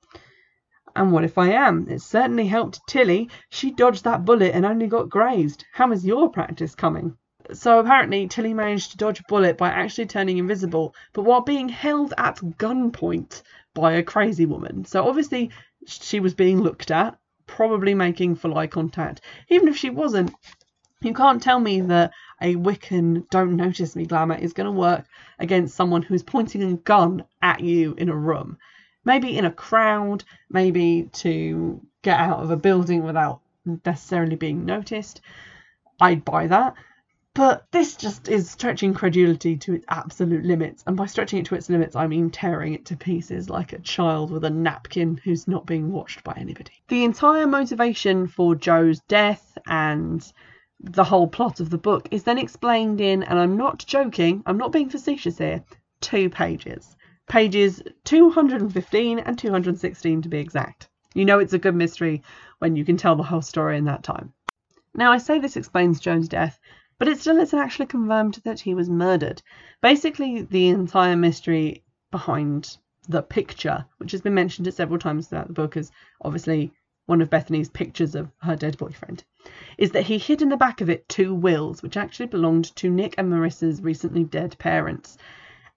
And 0.99 1.13
what 1.13 1.23
if 1.23 1.39
I 1.39 1.51
am? 1.51 1.87
It 1.89 2.03
certainly 2.03 2.49
helped 2.49 2.81
Tilly. 2.89 3.31
She 3.51 3.71
dodged 3.71 4.03
that 4.03 4.25
bullet 4.25 4.53
and 4.53 4.67
only 4.67 4.89
got 4.89 5.09
grazed. 5.09 5.65
How 5.73 5.93
is 5.93 6.05
your 6.05 6.29
practice 6.29 6.75
coming? 6.75 7.17
So 7.53 7.79
apparently, 7.79 8.27
Tilly 8.27 8.53
managed 8.53 8.91
to 8.91 8.97
dodge 8.97 9.21
a 9.21 9.25
bullet 9.29 9.57
by 9.57 9.69
actually 9.69 10.07
turning 10.07 10.39
invisible, 10.39 10.97
but 11.13 11.23
while 11.23 11.43
being 11.43 11.69
held 11.69 12.15
at 12.19 12.39
gunpoint 12.59 13.43
by 13.75 13.93
a 13.93 14.03
crazy 14.03 14.45
woman. 14.45 14.85
So 14.87 15.07
obviously, 15.07 15.51
she 15.87 16.19
was 16.19 16.35
being 16.35 16.63
looked 16.63 16.91
at, 16.91 17.17
probably 17.47 17.95
making 17.95 18.35
full 18.35 18.59
eye 18.59 18.67
contact. 18.67 19.21
Even 19.51 19.69
if 19.69 19.77
she 19.77 19.91
wasn't, 19.91 20.35
you 21.01 21.15
can't 21.15 21.41
tell 21.41 21.61
me 21.61 21.81
that 21.83 22.11
a 22.43 22.57
Wiccan 22.57 23.31
don't 23.31 23.55
notice 23.55 23.95
me 23.95 24.05
glamour 24.05 24.35
is 24.35 24.53
going 24.53 24.65
to 24.65 24.73
work 24.73 25.07
against 25.39 25.77
someone 25.77 26.03
who's 26.03 26.25
pointing 26.25 26.65
a 26.65 26.77
gun 26.77 27.25
at 27.41 27.61
you 27.61 27.95
in 27.99 28.09
a 28.09 28.17
room. 28.17 28.59
Maybe 29.05 29.37
in 29.37 29.45
a 29.45 29.51
crowd, 29.51 30.25
maybe 30.51 31.09
to 31.15 31.81
get 32.03 32.21
out 32.21 32.41
of 32.41 32.51
a 32.51 32.57
building 32.57 33.03
without 33.03 33.41
necessarily 33.85 34.37
being 34.37 34.65
noticed. 34.65 35.21
I'd 36.01 36.25
buy 36.25 36.47
that. 36.49 36.75
But 37.35 37.67
this 37.71 37.95
just 37.95 38.29
is 38.29 38.51
stretching 38.51 38.95
credulity 38.95 39.57
to 39.59 39.75
its 39.75 39.85
absolute 39.89 40.45
limits. 40.45 40.83
And 40.87 40.97
by 40.97 41.07
stretching 41.07 41.39
it 41.39 41.47
to 41.47 41.55
its 41.55 41.71
limits, 41.71 41.95
I 41.95 42.09
mean 42.09 42.31
tearing 42.31 42.75
it 42.75 42.87
to 42.87 42.97
pieces 42.97 43.49
like 43.49 43.73
a 43.73 43.79
child 43.79 44.33
with 44.33 44.45
a 44.45 44.51
napkin 44.51 45.21
who's 45.23 45.47
not 45.47 45.65
being 45.65 45.93
watched 45.93 46.25
by 46.25 46.35
anybody. 46.37 46.73
The 46.89 47.05
entire 47.05 47.47
motivation 47.47 48.27
for 48.27 48.57
Joe's 48.57 49.01
death 49.03 49.57
and 49.67 50.21
the 50.81 51.05
whole 51.05 51.29
plot 51.29 51.61
of 51.61 51.71
the 51.71 51.79
book 51.79 52.09
is 52.11 52.25
then 52.25 52.39
explained 52.39 53.01
in, 53.01 53.23
and 53.23 53.39
I'm 53.39 53.57
not 53.57 53.79
joking, 53.87 54.43
I'm 54.47 54.59
not 54.59 54.73
being 54.73 54.91
facetious 54.91 55.39
here, 55.39 55.63
two 56.01 56.31
pages. 56.31 56.97
Pages 57.29 57.83
215 58.05 59.19
and 59.19 59.39
216 59.39 60.23
to 60.23 60.29
be 60.29 60.39
exact. 60.39 60.89
You 61.15 61.27
know 61.27 61.39
it's 61.39 61.53
a 61.53 61.59
good 61.59 61.75
mystery 61.75 62.23
when 62.59 62.75
you 62.75 62.85
can 62.85 62.97
tell 62.97 63.17
the 63.17 63.23
whole 63.23 63.43
story 63.43 63.77
in 63.77 63.85
that 63.85 64.03
time. 64.03 64.33
Now, 64.95 65.13
I 65.13 65.19
say 65.19 65.39
this 65.39 65.57
explains 65.57 66.01
Joe's 66.01 66.27
death, 66.27 66.59
but 66.99 67.07
it 67.07 67.19
still 67.19 67.39
isn't 67.39 67.59
actually 67.59 67.87
confirmed 67.87 68.41
that 68.45 68.61
he 68.61 68.75
was 68.75 68.89
murdered. 68.89 69.43
Basically, 69.83 70.43
the 70.43 70.69
entire 70.69 71.17
mystery 71.17 71.85
behind 72.11 72.79
the 73.07 73.23
picture, 73.23 73.85
which 73.99 74.13
has 74.13 74.23
been 74.23 74.35
mentioned 74.35 74.73
several 74.73 74.99
times 74.99 75.29
throughout 75.29 75.49
the 75.49 75.53
book 75.53 75.77
as 75.77 75.93
obviously 76.23 76.73
one 77.05 77.21
of 77.21 77.31
Bethany's 77.31 77.69
pictures 77.69 78.15
of 78.15 78.31
her 78.39 78.57
dead 78.57 78.79
boyfriend, 78.79 79.25
is 79.77 79.91
that 79.91 80.05
he 80.05 80.17
hid 80.17 80.41
in 80.41 80.49
the 80.49 80.57
back 80.57 80.81
of 80.81 80.89
it 80.89 81.09
two 81.09 81.35
wills, 81.35 81.83
which 81.83 81.97
actually 81.97 82.27
belonged 82.27 82.75
to 82.77 82.91
Nick 82.91 83.15
and 83.19 83.31
Marissa's 83.31 83.83
recently 83.83 84.25
dead 84.25 84.57
parents. 84.59 85.19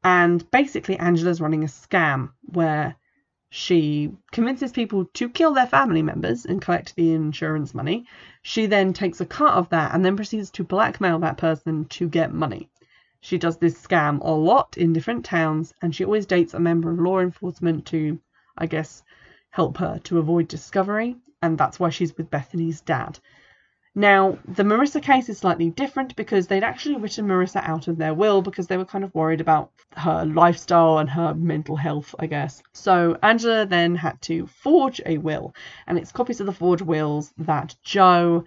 And 0.03 0.49
basically, 0.51 0.97
Angela's 0.97 1.41
running 1.41 1.63
a 1.63 1.67
scam 1.67 2.31
where 2.41 2.95
she 3.49 4.11
convinces 4.31 4.71
people 4.71 5.05
to 5.13 5.29
kill 5.29 5.53
their 5.53 5.67
family 5.67 6.01
members 6.01 6.45
and 6.45 6.61
collect 6.61 6.95
the 6.95 7.13
insurance 7.13 7.73
money. 7.73 8.05
She 8.41 8.65
then 8.65 8.93
takes 8.93 9.19
a 9.19 9.25
cut 9.25 9.53
of 9.53 9.69
that 9.69 9.93
and 9.93 10.03
then 10.03 10.15
proceeds 10.15 10.49
to 10.51 10.63
blackmail 10.63 11.19
that 11.19 11.37
person 11.37 11.85
to 11.85 12.07
get 12.07 12.33
money. 12.33 12.69
She 13.19 13.37
does 13.37 13.57
this 13.57 13.79
scam 13.79 14.19
a 14.21 14.31
lot 14.31 14.77
in 14.77 14.93
different 14.93 15.25
towns 15.25 15.73
and 15.81 15.93
she 15.93 16.05
always 16.05 16.25
dates 16.25 16.53
a 16.53 16.59
member 16.59 16.89
of 16.89 16.99
law 16.99 17.19
enforcement 17.19 17.85
to, 17.87 18.19
I 18.57 18.65
guess, 18.65 19.03
help 19.49 19.77
her 19.77 19.99
to 20.05 20.17
avoid 20.17 20.47
discovery, 20.47 21.17
and 21.41 21.57
that's 21.57 21.79
why 21.79 21.89
she's 21.89 22.17
with 22.17 22.31
Bethany's 22.31 22.81
dad. 22.81 23.19
Now, 23.93 24.37
the 24.47 24.63
Marissa 24.63 25.01
case 25.01 25.27
is 25.27 25.39
slightly 25.39 25.69
different 25.69 26.15
because 26.15 26.47
they'd 26.47 26.63
actually 26.63 26.95
written 26.95 27.27
Marissa 27.27 27.61
out 27.67 27.89
of 27.89 27.97
their 27.97 28.13
will 28.13 28.41
because 28.41 28.67
they 28.67 28.77
were 28.77 28.85
kind 28.85 29.03
of 29.03 29.13
worried 29.13 29.41
about 29.41 29.71
her 29.97 30.23
lifestyle 30.25 30.99
and 30.99 31.09
her 31.09 31.33
mental 31.33 31.75
health, 31.75 32.15
I 32.17 32.27
guess. 32.27 32.63
So 32.71 33.17
Angela 33.21 33.65
then 33.65 33.95
had 33.95 34.21
to 34.21 34.47
forge 34.47 35.01
a 35.05 35.17
will, 35.17 35.53
and 35.87 35.97
it's 35.97 36.13
copies 36.13 36.39
of 36.39 36.45
the 36.45 36.53
forged 36.53 36.83
wills 36.83 37.33
that 37.39 37.75
Joe 37.83 38.45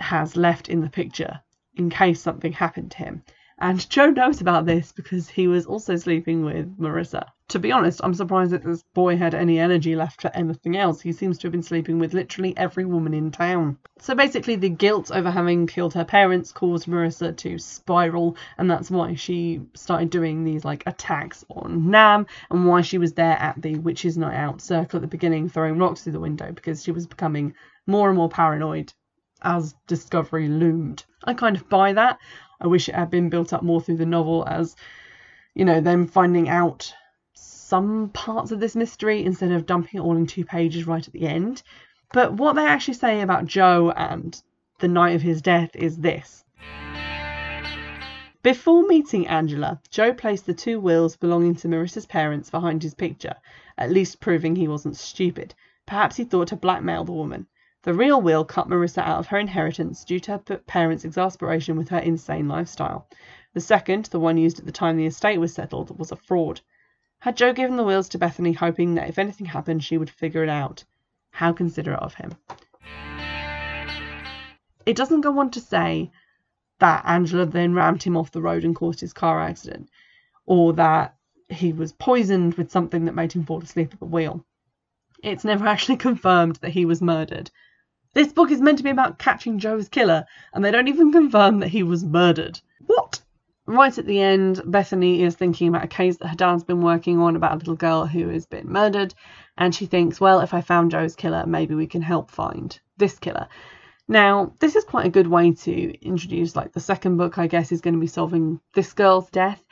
has 0.00 0.36
left 0.36 0.68
in 0.68 0.80
the 0.80 0.90
picture 0.90 1.40
in 1.76 1.88
case 1.88 2.20
something 2.20 2.52
happened 2.52 2.90
to 2.92 2.98
him. 2.98 3.22
And 3.58 3.88
Joe 3.88 4.10
knows 4.10 4.40
about 4.40 4.66
this 4.66 4.90
because 4.90 5.28
he 5.28 5.46
was 5.46 5.66
also 5.66 5.94
sleeping 5.94 6.44
with 6.44 6.76
Marissa. 6.78 7.26
To 7.48 7.58
be 7.58 7.72
honest, 7.72 8.00
I'm 8.02 8.14
surprised 8.14 8.52
that 8.52 8.64
this 8.64 8.82
boy 8.94 9.16
had 9.16 9.34
any 9.34 9.58
energy 9.58 9.94
left 9.94 10.22
for 10.22 10.30
anything 10.34 10.76
else. 10.76 11.02
He 11.02 11.12
seems 11.12 11.36
to 11.38 11.46
have 11.46 11.52
been 11.52 11.62
sleeping 11.62 11.98
with 11.98 12.14
literally 12.14 12.56
every 12.56 12.86
woman 12.86 13.12
in 13.12 13.30
town. 13.30 13.76
So 13.98 14.14
basically, 14.14 14.56
the 14.56 14.70
guilt 14.70 15.10
over 15.12 15.30
having 15.30 15.66
killed 15.66 15.92
her 15.92 16.06
parents 16.06 16.52
caused 16.52 16.88
Marissa 16.88 17.36
to 17.36 17.58
spiral, 17.58 18.36
and 18.56 18.70
that's 18.70 18.90
why 18.90 19.14
she 19.14 19.60
started 19.74 20.08
doing 20.08 20.42
these 20.42 20.64
like 20.64 20.84
attacks 20.86 21.44
on 21.50 21.90
Nam, 21.90 22.26
and 22.50 22.66
why 22.66 22.80
she 22.80 22.96
was 22.96 23.12
there 23.12 23.36
at 23.38 23.60
the 23.60 23.76
Witches' 23.76 24.16
Night 24.16 24.36
Out 24.36 24.62
circle 24.62 24.96
at 24.96 25.02
the 25.02 25.06
beginning, 25.06 25.48
throwing 25.48 25.78
rocks 25.78 26.02
through 26.02 26.14
the 26.14 26.20
window 26.20 26.50
because 26.50 26.82
she 26.82 26.92
was 26.92 27.06
becoming 27.06 27.54
more 27.86 28.08
and 28.08 28.16
more 28.16 28.30
paranoid 28.30 28.92
as 29.42 29.74
discovery 29.86 30.48
loomed. 30.48 31.04
I 31.24 31.34
kind 31.34 31.56
of 31.56 31.68
buy 31.68 31.92
that. 31.92 32.18
I 32.60 32.66
wish 32.68 32.88
it 32.88 32.94
had 32.94 33.10
been 33.10 33.28
built 33.28 33.52
up 33.52 33.62
more 33.62 33.82
through 33.82 33.98
the 33.98 34.06
novel 34.06 34.44
as, 34.48 34.74
you 35.54 35.66
know, 35.66 35.82
them 35.82 36.06
finding 36.06 36.48
out 36.48 36.94
some 37.74 38.08
parts 38.10 38.52
of 38.52 38.60
this 38.60 38.76
mystery 38.76 39.24
instead 39.24 39.50
of 39.50 39.66
dumping 39.66 39.98
it 39.98 40.04
all 40.04 40.16
in 40.16 40.28
two 40.28 40.44
pages 40.44 40.86
right 40.86 41.08
at 41.08 41.12
the 41.12 41.26
end. 41.26 41.60
But 42.12 42.34
what 42.34 42.54
they 42.54 42.64
actually 42.64 42.94
say 42.94 43.20
about 43.20 43.46
Joe 43.46 43.90
and 43.90 44.40
the 44.78 44.86
night 44.86 45.16
of 45.16 45.22
his 45.22 45.42
death 45.42 45.74
is 45.74 45.96
this. 45.96 46.44
Before 48.44 48.86
meeting 48.86 49.26
Angela, 49.26 49.80
Joe 49.90 50.12
placed 50.12 50.46
the 50.46 50.54
two 50.54 50.78
wills 50.78 51.16
belonging 51.16 51.56
to 51.56 51.68
Marissa's 51.68 52.06
parents 52.06 52.48
behind 52.48 52.84
his 52.84 52.94
picture, 52.94 53.34
at 53.76 53.90
least 53.90 54.20
proving 54.20 54.54
he 54.54 54.68
wasn't 54.68 54.94
stupid. 54.94 55.52
Perhaps 55.84 56.14
he 56.14 56.22
thought 56.22 56.46
to 56.48 56.56
blackmail 56.56 57.02
the 57.02 57.10
woman. 57.10 57.48
The 57.82 57.92
real 57.92 58.22
will 58.22 58.44
cut 58.44 58.68
Marissa 58.68 59.02
out 59.02 59.18
of 59.18 59.26
her 59.26 59.38
inheritance 59.38 60.04
due 60.04 60.20
to 60.20 60.40
her 60.48 60.58
parents' 60.58 61.04
exasperation 61.04 61.76
with 61.76 61.88
her 61.88 61.98
insane 61.98 62.46
lifestyle. 62.46 63.08
The 63.52 63.60
second, 63.60 64.04
the 64.04 64.20
one 64.20 64.38
used 64.38 64.60
at 64.60 64.64
the 64.64 64.70
time 64.70 64.96
the 64.96 65.06
estate 65.06 65.38
was 65.38 65.52
settled, 65.52 65.98
was 65.98 66.12
a 66.12 66.16
fraud. 66.16 66.60
Had 67.24 67.38
Joe 67.38 67.54
given 67.54 67.78
the 67.78 67.84
wheels 67.84 68.10
to 68.10 68.18
Bethany 68.18 68.52
hoping 68.52 68.96
that 68.96 69.08
if 69.08 69.18
anything 69.18 69.46
happened 69.46 69.82
she 69.82 69.96
would 69.96 70.10
figure 70.10 70.42
it 70.42 70.50
out? 70.50 70.84
How 71.30 71.54
considerate 71.54 72.00
of 72.00 72.12
him. 72.12 72.32
It 74.84 74.94
doesn't 74.94 75.22
go 75.22 75.38
on 75.38 75.50
to 75.52 75.60
say 75.60 76.10
that 76.80 77.02
Angela 77.06 77.46
then 77.46 77.72
rammed 77.72 78.02
him 78.02 78.14
off 78.14 78.30
the 78.30 78.42
road 78.42 78.62
and 78.62 78.76
caused 78.76 79.00
his 79.00 79.14
car 79.14 79.40
accident, 79.40 79.88
or 80.44 80.74
that 80.74 81.16
he 81.48 81.72
was 81.72 81.94
poisoned 81.94 82.56
with 82.56 82.70
something 82.70 83.06
that 83.06 83.14
made 83.14 83.32
him 83.32 83.46
fall 83.46 83.62
asleep 83.62 83.94
at 83.94 84.00
the 84.00 84.04
wheel. 84.04 84.44
It's 85.22 85.46
never 85.46 85.66
actually 85.74 85.96
confirmed 85.96 86.56
that 86.56 86.72
he 86.72 86.84
was 86.84 87.00
murdered, 87.00 87.50
this 88.14 88.32
book 88.32 88.52
is 88.52 88.60
meant 88.60 88.78
to 88.78 88.84
be 88.84 88.90
about 88.90 89.18
catching 89.18 89.58
Joe's 89.58 89.88
killer, 89.88 90.24
and 90.52 90.64
they 90.64 90.70
don't 90.70 90.86
even 90.86 91.10
confirm 91.10 91.58
that 91.58 91.70
he 91.70 91.82
was 91.82 92.04
murdered. 92.04 92.60
What? 92.86 93.20
Right 93.66 93.96
at 93.96 94.04
the 94.04 94.20
end, 94.20 94.60
Bethany 94.66 95.22
is 95.22 95.36
thinking 95.36 95.68
about 95.68 95.84
a 95.84 95.88
case 95.88 96.18
that 96.18 96.28
her 96.28 96.36
dad's 96.36 96.64
been 96.64 96.82
working 96.82 97.18
on 97.18 97.34
about 97.34 97.52
a 97.52 97.56
little 97.56 97.76
girl 97.76 98.04
who 98.04 98.28
has 98.28 98.44
been 98.44 98.70
murdered, 98.70 99.14
and 99.56 99.74
she 99.74 99.86
thinks, 99.86 100.20
well, 100.20 100.40
if 100.40 100.52
I 100.52 100.60
found 100.60 100.90
Joe's 100.90 101.16
killer, 101.16 101.46
maybe 101.46 101.74
we 101.74 101.86
can 101.86 102.02
help 102.02 102.30
find 102.30 102.78
this 102.98 103.18
killer. 103.18 103.48
Now, 104.06 104.52
this 104.58 104.76
is 104.76 104.84
quite 104.84 105.06
a 105.06 105.10
good 105.10 105.26
way 105.26 105.52
to 105.52 106.06
introduce, 106.06 106.54
like, 106.54 106.72
the 106.72 106.80
second 106.80 107.16
book, 107.16 107.38
I 107.38 107.46
guess, 107.46 107.72
is 107.72 107.80
going 107.80 107.94
to 107.94 108.00
be 108.00 108.06
solving 108.06 108.60
this 108.74 108.92
girl's 108.92 109.30
death. 109.30 109.64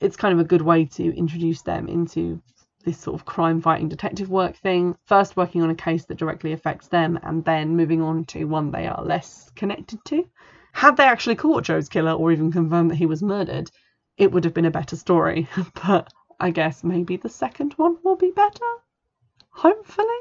It's 0.00 0.16
kind 0.16 0.32
of 0.32 0.40
a 0.40 0.48
good 0.48 0.62
way 0.62 0.86
to 0.86 1.14
introduce 1.14 1.60
them 1.60 1.88
into 1.88 2.40
this 2.86 2.98
sort 2.98 3.20
of 3.20 3.26
crime 3.26 3.60
fighting 3.60 3.90
detective 3.90 4.30
work 4.30 4.56
thing, 4.56 4.96
first 5.04 5.36
working 5.36 5.60
on 5.60 5.68
a 5.68 5.74
case 5.74 6.06
that 6.06 6.16
directly 6.16 6.52
affects 6.52 6.88
them 6.88 7.18
and 7.22 7.44
then 7.44 7.76
moving 7.76 8.00
on 8.00 8.24
to 8.26 8.44
one 8.46 8.70
they 8.70 8.86
are 8.86 9.04
less 9.04 9.50
connected 9.54 10.02
to. 10.06 10.24
Had 10.76 10.98
they 10.98 11.04
actually 11.04 11.36
caught 11.36 11.64
Joe's 11.64 11.88
killer 11.88 12.12
or 12.12 12.30
even 12.32 12.52
confirmed 12.52 12.90
that 12.90 12.96
he 12.96 13.06
was 13.06 13.22
murdered, 13.22 13.70
it 14.18 14.30
would 14.30 14.44
have 14.44 14.52
been 14.52 14.66
a 14.66 14.70
better 14.70 14.94
story. 14.94 15.48
but 15.86 16.12
I 16.38 16.50
guess 16.50 16.84
maybe 16.84 17.16
the 17.16 17.30
second 17.30 17.72
one 17.78 17.96
will 18.04 18.16
be 18.16 18.30
better. 18.30 18.64
Hopefully. 19.50 20.20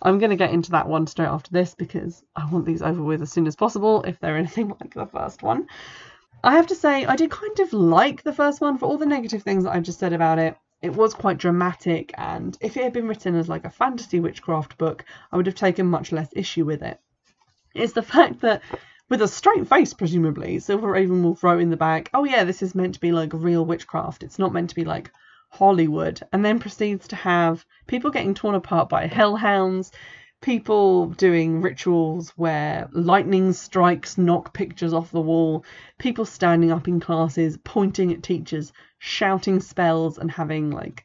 I'm 0.00 0.18
going 0.18 0.30
to 0.30 0.36
get 0.36 0.52
into 0.52 0.70
that 0.70 0.88
one 0.88 1.08
straight 1.08 1.26
after 1.26 1.50
this 1.50 1.74
because 1.74 2.22
I 2.36 2.48
want 2.48 2.66
these 2.66 2.82
over 2.82 3.02
with 3.02 3.20
as 3.20 3.32
soon 3.32 3.48
as 3.48 3.56
possible 3.56 4.04
if 4.04 4.20
they're 4.20 4.36
anything 4.36 4.68
like 4.80 4.94
the 4.94 5.06
first 5.06 5.42
one. 5.42 5.66
I 6.44 6.52
have 6.54 6.68
to 6.68 6.76
say, 6.76 7.04
I 7.04 7.16
did 7.16 7.32
kind 7.32 7.58
of 7.58 7.72
like 7.72 8.22
the 8.22 8.32
first 8.32 8.60
one 8.60 8.78
for 8.78 8.86
all 8.86 8.96
the 8.96 9.06
negative 9.06 9.42
things 9.42 9.64
that 9.64 9.74
I've 9.74 9.82
just 9.82 9.98
said 9.98 10.12
about 10.12 10.38
it 10.38 10.56
it 10.80 10.94
was 10.94 11.12
quite 11.12 11.38
dramatic, 11.38 12.12
and 12.16 12.56
if 12.60 12.76
it 12.76 12.84
had 12.84 12.92
been 12.92 13.08
written 13.08 13.34
as 13.34 13.48
like 13.48 13.64
a 13.64 13.70
fantasy 13.70 14.20
witchcraft 14.20 14.78
book, 14.78 15.04
I 15.32 15.36
would 15.36 15.46
have 15.46 15.56
taken 15.56 15.86
much 15.86 16.12
less 16.12 16.28
issue 16.36 16.64
with 16.64 16.82
it. 16.82 17.00
It's 17.74 17.94
the 17.94 18.02
fact 18.14 18.40
that, 18.42 18.62
with 19.08 19.22
a 19.22 19.28
straight 19.28 19.66
face, 19.66 19.94
presumably, 19.94 20.58
Silver 20.58 20.88
Ravenwolf 20.88 21.42
wrote 21.42 21.60
in 21.60 21.70
the 21.70 21.76
back, 21.76 22.10
oh 22.12 22.24
yeah, 22.24 22.44
this 22.44 22.62
is 22.62 22.74
meant 22.74 22.94
to 22.94 23.00
be 23.00 23.12
like 23.12 23.32
real 23.32 23.64
witchcraft. 23.64 24.22
It's 24.22 24.38
not 24.38 24.52
meant 24.52 24.70
to 24.70 24.76
be 24.76 24.84
like 24.84 25.10
Hollywood, 25.50 26.20
and 26.32 26.44
then 26.44 26.58
proceeds 26.58 27.08
to 27.08 27.16
have 27.16 27.64
people 27.86 28.10
getting 28.10 28.34
torn 28.34 28.54
apart 28.54 28.90
by 28.90 29.06
hellhounds, 29.06 29.92
people 30.42 31.06
doing 31.06 31.62
rituals 31.62 32.30
where 32.36 32.88
lightning 32.92 33.52
strikes 33.54 34.18
knock 34.18 34.52
pictures 34.52 34.92
off 34.92 35.10
the 35.10 35.20
wall, 35.20 35.64
people 35.98 36.26
standing 36.26 36.70
up 36.70 36.86
in 36.86 37.00
classes, 37.00 37.58
pointing 37.64 38.12
at 38.12 38.22
teachers, 38.22 38.72
shouting 38.98 39.60
spells, 39.60 40.18
and 40.18 40.30
having 40.30 40.70
like 40.70 41.04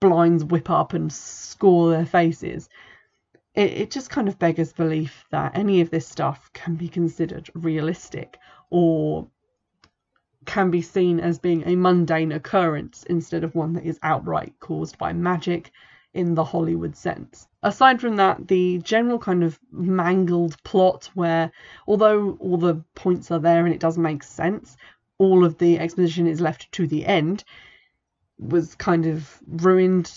blinds 0.00 0.44
whip 0.44 0.68
up 0.68 0.92
and 0.92 1.12
score 1.12 1.90
their 1.90 2.06
faces. 2.06 2.68
It, 3.56 3.72
it 3.72 3.90
just 3.90 4.10
kind 4.10 4.28
of 4.28 4.38
beggars 4.38 4.72
belief 4.72 5.24
that 5.30 5.56
any 5.56 5.80
of 5.80 5.90
this 5.90 6.06
stuff 6.06 6.50
can 6.52 6.76
be 6.76 6.88
considered 6.88 7.50
realistic 7.54 8.38
or 8.70 9.26
can 10.44 10.70
be 10.70 10.82
seen 10.82 11.18
as 11.18 11.40
being 11.40 11.64
a 11.66 11.74
mundane 11.74 12.30
occurrence 12.30 13.02
instead 13.04 13.42
of 13.42 13.54
one 13.54 13.72
that 13.72 13.84
is 13.84 13.98
outright 14.02 14.54
caused 14.60 14.96
by 14.98 15.12
magic 15.12 15.72
in 16.14 16.34
the 16.34 16.44
Hollywood 16.44 16.96
sense. 16.96 17.46
Aside 17.62 18.00
from 18.00 18.16
that, 18.16 18.48
the 18.48 18.78
general 18.78 19.18
kind 19.18 19.44
of 19.44 19.58
mangled 19.70 20.62
plot, 20.62 21.10
where 21.14 21.50
although 21.86 22.38
all 22.40 22.56
the 22.56 22.76
points 22.94 23.30
are 23.30 23.38
there 23.38 23.66
and 23.66 23.74
it 23.74 23.80
does 23.80 23.98
make 23.98 24.22
sense, 24.22 24.76
all 25.18 25.44
of 25.44 25.58
the 25.58 25.78
exposition 25.78 26.26
is 26.26 26.40
left 26.40 26.70
to 26.72 26.86
the 26.86 27.04
end, 27.04 27.44
was 28.38 28.74
kind 28.76 29.06
of 29.06 29.38
ruined. 29.46 30.10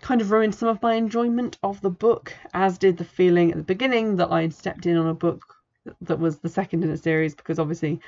Kind 0.00 0.20
of 0.20 0.30
ruined 0.30 0.54
some 0.54 0.68
of 0.68 0.82
my 0.82 0.94
enjoyment 0.94 1.58
of 1.62 1.80
the 1.80 1.90
book, 1.90 2.32
as 2.54 2.78
did 2.78 2.96
the 2.96 3.04
feeling 3.04 3.50
at 3.50 3.56
the 3.56 3.62
beginning 3.62 4.16
that 4.16 4.30
I 4.30 4.42
had 4.42 4.54
stepped 4.54 4.86
in 4.86 4.96
on 4.96 5.06
a 5.06 5.14
book 5.14 5.56
that 6.02 6.18
was 6.18 6.38
the 6.38 6.48
second 6.48 6.84
in 6.84 6.90
a 6.90 6.96
series, 6.96 7.34
because 7.34 7.58
obviously 7.58 8.00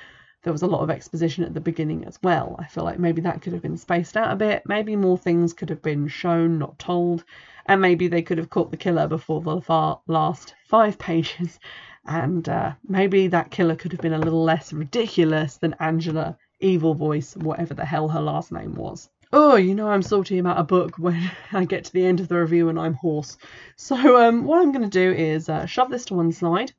there 0.43 0.53
was 0.53 0.63
a 0.63 0.67
lot 0.67 0.81
of 0.81 0.89
exposition 0.89 1.43
at 1.43 1.53
the 1.53 1.61
beginning 1.61 2.03
as 2.05 2.17
well. 2.23 2.55
I 2.57 2.65
feel 2.65 2.83
like 2.83 2.97
maybe 2.97 3.21
that 3.21 3.41
could 3.41 3.53
have 3.53 3.61
been 3.61 3.77
spaced 3.77 4.17
out 4.17 4.31
a 4.31 4.35
bit. 4.35 4.63
Maybe 4.65 4.95
more 4.95 5.17
things 5.17 5.53
could 5.53 5.69
have 5.69 5.83
been 5.83 6.07
shown, 6.07 6.57
not 6.57 6.79
told. 6.79 7.23
And 7.67 7.79
maybe 7.79 8.07
they 8.07 8.23
could 8.23 8.39
have 8.39 8.49
caught 8.49 8.71
the 8.71 8.77
killer 8.77 9.07
before 9.07 9.41
the 9.41 9.61
last 10.07 10.55
five 10.65 10.97
pages. 10.97 11.59
And 12.03 12.49
uh, 12.49 12.71
maybe 12.87 13.27
that 13.27 13.51
killer 13.51 13.75
could 13.75 13.91
have 13.91 14.01
been 14.01 14.13
a 14.13 14.17
little 14.17 14.43
less 14.43 14.73
ridiculous 14.73 15.57
than 15.57 15.75
Angela, 15.79 16.35
evil 16.59 16.95
voice, 16.95 17.37
whatever 17.37 17.75
the 17.75 17.85
hell 17.85 18.07
her 18.07 18.19
last 18.19 18.51
name 18.51 18.73
was. 18.73 19.07
Oh, 19.33 19.55
you 19.55 19.75
know 19.75 19.87
I'm 19.87 20.01
salty 20.01 20.39
about 20.39 20.59
a 20.59 20.63
book 20.63 20.97
when 20.97 21.31
I 21.53 21.65
get 21.65 21.85
to 21.85 21.93
the 21.93 22.05
end 22.05 22.19
of 22.19 22.27
the 22.27 22.39
review 22.39 22.69
and 22.69 22.79
I'm 22.79 22.95
hoarse. 22.95 23.37
So 23.75 23.95
um, 24.25 24.43
what 24.43 24.61
I'm 24.61 24.71
going 24.71 24.89
to 24.89 24.89
do 24.89 25.11
is 25.11 25.49
uh, 25.49 25.65
shove 25.65 25.89
this 25.89 26.05
to 26.05 26.15
one 26.15 26.31
side 26.31 26.73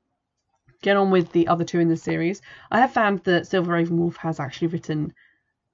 get 0.83 0.97
on 0.97 1.11
with 1.11 1.33
the 1.33 1.49
other 1.49 1.65
two 1.65 1.79
in 1.79 1.89
the 1.89 1.97
series. 1.97 2.43
I 2.71 2.81
have 2.81 2.93
found 2.93 3.21
that 3.21 3.47
Silver 3.47 3.73
Ravenwolf 3.73 4.17
has 4.17 4.41
actually 4.41 4.69
written 4.69 5.15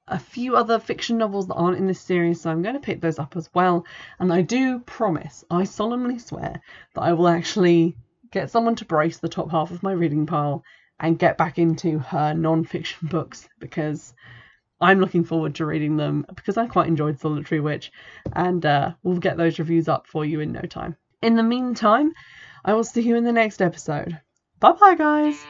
a 0.06 0.18
few 0.18 0.56
other 0.56 0.78
fiction 0.78 1.18
novels 1.18 1.48
that 1.48 1.54
aren't 1.54 1.78
in 1.78 1.86
this 1.86 2.00
series, 2.00 2.40
so 2.40 2.50
I'm 2.50 2.62
going 2.62 2.74
to 2.74 2.80
pick 2.80 3.00
those 3.00 3.18
up 3.18 3.36
as 3.36 3.50
well. 3.52 3.84
And 4.18 4.32
I 4.32 4.42
do 4.42 4.78
promise, 4.80 5.44
I 5.50 5.64
solemnly 5.64 6.18
swear, 6.18 6.60
that 6.94 7.00
I 7.00 7.12
will 7.14 7.28
actually 7.28 7.96
get 8.30 8.50
someone 8.50 8.76
to 8.76 8.84
brace 8.84 9.18
the 9.18 9.28
top 9.28 9.50
half 9.50 9.70
of 9.70 9.82
my 9.82 9.92
reading 9.92 10.26
pile 10.26 10.62
and 11.00 11.18
get 11.18 11.38
back 11.38 11.58
into 11.58 11.98
her 11.98 12.34
non 12.34 12.64
fiction 12.64 13.08
books 13.10 13.48
because 13.58 14.14
I'm 14.80 15.00
looking 15.00 15.24
forward 15.24 15.54
to 15.56 15.66
reading 15.66 15.96
them 15.96 16.24
because 16.34 16.56
I 16.56 16.66
quite 16.66 16.88
enjoyed 16.88 17.18
Solitary 17.18 17.60
Witch, 17.60 17.90
and 18.32 18.64
uh, 18.64 18.92
we'll 19.02 19.18
get 19.18 19.36
those 19.36 19.58
reviews 19.58 19.88
up 19.88 20.06
for 20.06 20.24
you 20.24 20.40
in 20.40 20.52
no 20.52 20.62
time. 20.62 20.96
In 21.20 21.34
the 21.36 21.42
meantime, 21.42 22.12
I 22.64 22.74
will 22.74 22.84
see 22.84 23.02
you 23.02 23.16
in 23.16 23.24
the 23.24 23.32
next 23.32 23.60
episode. 23.60 24.20
Bye 24.60 24.72
bye, 24.72 24.94
guys. 24.94 25.46